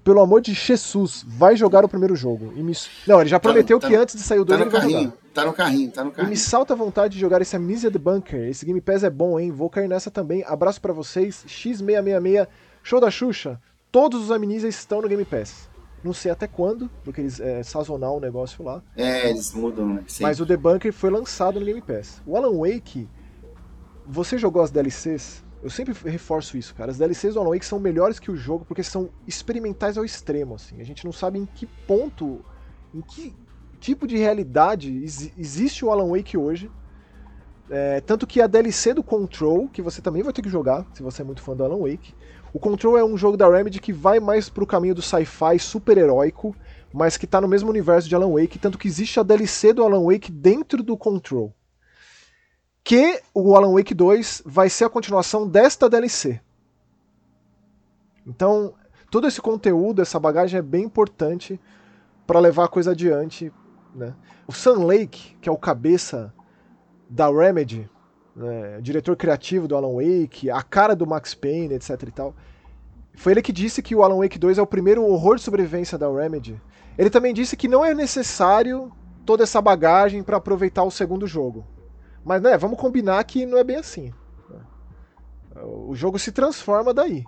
pelo 0.05 0.21
amor 0.21 0.41
de 0.41 0.53
Jesus, 0.53 1.25
vai 1.27 1.57
jogar 1.57 1.85
o 1.85 1.89
primeiro 1.89 2.17
jogo. 2.17 2.53
Me... 2.53 2.73
Não, 3.07 3.21
ele 3.21 3.31
já 3.31 3.39
tá 3.39 3.49
prometeu 3.49 3.79
tá, 3.79 3.89
que 3.89 3.95
antes 3.95 4.17
de 4.17 4.23
sair 4.23 4.41
o 4.41 4.45
2 4.45 4.59
tá 4.59 4.65
no 4.65 4.71
carrinho, 4.71 5.13
Tá 5.33 5.47
no 5.47 5.53
carrinho, 5.53 5.91
tá 5.91 6.05
no 6.05 6.11
carrinho. 6.11 6.29
E 6.29 6.31
me 6.31 6.37
salta 6.37 6.75
a 6.75 6.77
vontade 6.77 7.15
de 7.15 7.21
jogar 7.21 7.41
esse 7.41 7.57
Amnesia 7.57 7.91
The 7.91 7.99
Bunker. 7.99 8.49
Esse 8.49 8.67
Game 8.67 8.81
Pass 8.81 9.03
é 9.03 9.11
bom, 9.11 9.39
hein? 9.39 9.51
Vou 9.51 9.71
cair 9.71 9.89
nessa 9.89 10.11
também. 10.11 10.45
Abraço 10.47 10.81
para 10.81 10.93
vocês. 10.93 11.45
X666, 11.47 12.49
show 12.83 13.01
da 13.01 13.11
Xuxa. 13.11 13.61
Todos 13.91 14.25
os 14.25 14.31
Amnesias 14.31 14.75
estão 14.75 15.01
no 15.01 15.09
Game 15.09 15.25
Pass. 15.25 15.71
Não 16.03 16.13
sei 16.13 16.33
até 16.33 16.49
quando, 16.49 16.91
porque 17.05 17.21
eles 17.21 17.39
é 17.39 17.63
sazonal 17.63 18.17
o 18.17 18.21
negócio 18.21 18.65
lá. 18.65 18.83
É, 18.97 19.31
eles 19.31 19.53
mudam, 19.55 19.87
né? 19.87 20.05
Sim. 20.09 20.25
Mas 20.25 20.41
o 20.41 20.47
The 20.47 20.57
Bunker 20.57 20.93
foi 20.93 21.11
lançado 21.11 21.61
no 21.61 21.65
Game 21.65 21.81
Pass. 21.81 22.21
O 22.27 22.37
Alan 22.37 22.59
Wake, 22.59 23.09
você 24.05 24.37
jogou 24.37 24.63
as 24.63 24.71
DLCs? 24.71 25.42
Eu 25.63 25.71
sempre 25.71 25.95
reforço 26.11 26.57
isso, 26.57 26.75
cara. 26.75 26.91
As 26.91 26.99
DLCs 26.99 27.35
do 27.35 27.41
Alan 27.41 27.51
Wake 27.51 27.65
são 27.65 27.79
melhores 27.79 28.19
que 28.19 28.33
o 28.33 28.37
jogo 28.37 28.65
porque 28.65 28.83
são 28.83 29.11
experimentais 29.27 29.97
ao 29.97 30.05
extremo, 30.05 30.57
assim. 30.57 30.81
A 30.81 30.85
gente 30.85 31.05
não 31.05 31.13
sabe 31.13 31.39
em 31.39 31.47
que 31.47 31.67
ponto, 31.67 32.45
em 32.93 33.01
que 33.01 33.33
tipo 33.79 34.07
de 34.07 34.17
realidade 34.17 35.05
existe 35.39 35.85
o 35.85 35.91
Alan 35.91 36.09
Wake 36.09 36.37
hoje. 36.37 36.69
É, 37.71 38.01
tanto 38.01 38.27
que 38.27 38.41
a 38.41 38.49
DLC 38.49 38.93
do 38.93 39.05
Control, 39.05 39.69
que 39.69 39.81
você 39.81 40.03
também 40.03 40.23
vai 40.23 40.33
ter 40.33 40.43
que 40.43 40.49
jogar, 40.49 40.85
se 40.95 41.03
você 41.03 41.23
é 41.23 41.25
muito 41.25 41.41
fã 41.41 41.55
do 41.55 41.65
Alan 41.65 41.79
Wake. 41.79 42.13
O 42.53 42.59
Control 42.59 42.99
é 42.99 43.05
um 43.05 43.17
jogo 43.17 43.37
da 43.37 43.49
Remedy 43.49 43.81
que 43.81 43.93
vai 43.93 44.19
mais 44.19 44.49
pro 44.51 44.67
caminho 44.67 44.97
do 44.97 45.01
sci-fi 45.01 45.59
super-heróico, 45.61 46.57
mas 46.93 47.17
que 47.17 47.27
tá 47.27 47.41
no 47.41 47.49
mesmo 47.49 47.71
universo 47.71 48.09
de 48.09 48.15
Alan 48.17 48.33
Wake, 48.33 48.59
tanto 48.59 48.77
que 48.77 48.89
existe 48.89 49.19
a 49.19 49.23
DLC 49.23 49.73
do 49.73 49.85
Alan 49.85 50.05
Wake 50.05 50.31
dentro 50.31 50.83
do 50.83 50.97
Control 50.97 51.55
que 52.85 53.23
o 53.33 53.57
Alan 53.57 53.73
Wake 53.75 53.95
2 53.95 54.43
vai 54.45 54.69
ser 54.69 54.85
a 54.85 54.91
continuação 54.91 55.49
desta 55.49 55.89
DLC. 55.89 56.41
Então, 58.27 58.75
todo 59.11 59.27
esse 59.27 59.41
conteúdo, 59.41 60.03
essa 60.03 60.19
bagagem 60.19 60.59
é 60.59 60.63
bem 60.63 60.85
importante 60.85 61.61
para 62.27 62.41
levar 62.41 62.65
a 62.65 62.69
coisa 62.69 62.93
adiante. 62.93 63.53
Né? 63.95 64.15
O 64.47 64.53
Sam 64.53 64.85
Lake, 64.85 65.37
que 65.41 65.49
é 65.49 65.53
o 65.53 65.57
cabeça 65.57 66.33
da 67.09 67.29
Remedy, 67.29 67.89
né, 68.35 68.81
diretor 68.81 69.17
criativo 69.17 69.69
do 69.69 69.77
Alan 69.77 69.95
Wake, 69.95 70.51
a 70.51 70.63
cara 70.63 70.97
do 70.97 71.07
Max 71.07 71.35
Payne, 71.35 71.75
etc 71.75 72.03
e 72.03 72.11
tal, 72.11 72.35
foi 73.15 73.33
ele 73.33 73.43
que 73.43 73.53
disse 73.53 73.83
que 73.83 73.95
o 73.95 74.03
Alan 74.03 74.19
Wake 74.19 74.39
2 74.39 74.57
é 74.59 74.63
o 74.63 74.67
primeiro 74.67 75.05
horror 75.05 75.37
de 75.37 75.43
sobrevivência 75.43 75.99
da 75.99 76.11
Remedy. 76.11 76.61
Ele 76.97 77.11
também 77.11 77.35
disse 77.35 77.57
que 77.57 77.69
não 77.69 77.85
é 77.85 77.95
necessário 77.95 78.91
toda 79.27 79.43
essa 79.43 79.61
bagagem 79.61 80.23
para 80.23 80.39
aproveitar 80.39 80.83
o 80.85 80.91
segundo 80.91 81.27
jogo. 81.27 81.65
Mas, 82.25 82.41
né, 82.41 82.57
vamos 82.57 82.79
combinar 82.79 83.23
que 83.25 83.45
não 83.45 83.59
é 83.59 83.65
bem 83.65 83.77
assim. 83.77 84.13
O 85.55 85.95
jogo 85.95 86.19
se 86.19 86.33
transforma 86.33 86.95
daí. 86.95 87.25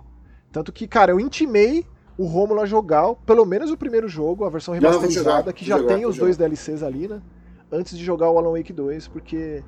Tanto 0.51 0.71
que, 0.71 0.87
cara, 0.87 1.11
eu 1.11 1.19
intimei 1.19 1.85
o 2.17 2.25
Romulo 2.25 2.61
a 2.61 2.65
jogar 2.65 3.13
pelo 3.25 3.45
menos 3.45 3.71
o 3.71 3.77
primeiro 3.77 4.07
jogo, 4.07 4.45
a 4.45 4.49
versão 4.49 4.73
remasterizada, 4.73 5.51
que 5.51 5.65
já 5.65 5.77
jogar, 5.77 5.95
tem 5.95 6.05
os 6.05 6.17
dois 6.17 6.37
DLCs 6.37 6.81
ali, 6.81 7.07
né? 7.07 7.21
Antes 7.71 7.97
de 7.97 8.03
jogar 8.03 8.29
o 8.29 8.37
Alan 8.37 8.57
Wake 8.57 8.71
2, 8.71 9.07
porque 9.09 9.63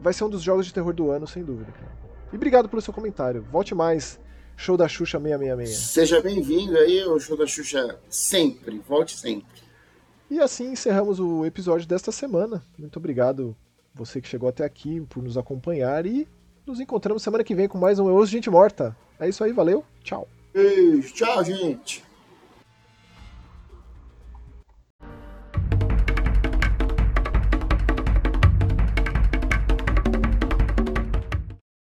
vai 0.00 0.12
ser 0.12 0.24
um 0.24 0.28
dos 0.28 0.42
jogos 0.42 0.66
de 0.66 0.74
terror 0.74 0.92
do 0.92 1.10
ano, 1.10 1.26
sem 1.26 1.44
dúvida, 1.44 1.70
cara. 1.70 1.92
E 2.32 2.36
obrigado 2.36 2.68
pelo 2.68 2.82
seu 2.82 2.92
comentário. 2.92 3.42
Volte 3.50 3.74
mais. 3.74 4.18
Show 4.56 4.76
da 4.76 4.86
Xuxa 4.86 5.18
666. 5.18 5.90
Seja 5.90 6.20
bem-vindo 6.20 6.76
aí 6.76 7.00
ao 7.00 7.18
Show 7.18 7.34
da 7.34 7.46
Xuxa 7.46 7.98
sempre. 8.10 8.78
Volte 8.86 9.16
sempre. 9.16 9.59
E 10.30 10.38
assim 10.38 10.70
encerramos 10.70 11.18
o 11.18 11.44
episódio 11.44 11.88
desta 11.88 12.12
semana. 12.12 12.62
Muito 12.78 12.98
obrigado 12.98 13.56
você 13.92 14.20
que 14.20 14.28
chegou 14.28 14.48
até 14.48 14.64
aqui 14.64 15.00
por 15.08 15.22
nos 15.22 15.36
acompanhar 15.36 16.06
e 16.06 16.28
nos 16.64 16.78
encontramos 16.78 17.22
semana 17.22 17.42
que 17.42 17.54
vem 17.54 17.66
com 17.66 17.76
mais 17.76 17.98
um 17.98 18.08
Eu 18.08 18.24
Gente 18.24 18.48
Morta. 18.48 18.96
É 19.18 19.28
isso 19.28 19.42
aí, 19.42 19.52
valeu, 19.52 19.84
tchau. 20.04 20.28
Beijo, 20.54 21.12
tchau, 21.14 21.44
gente. 21.44 22.04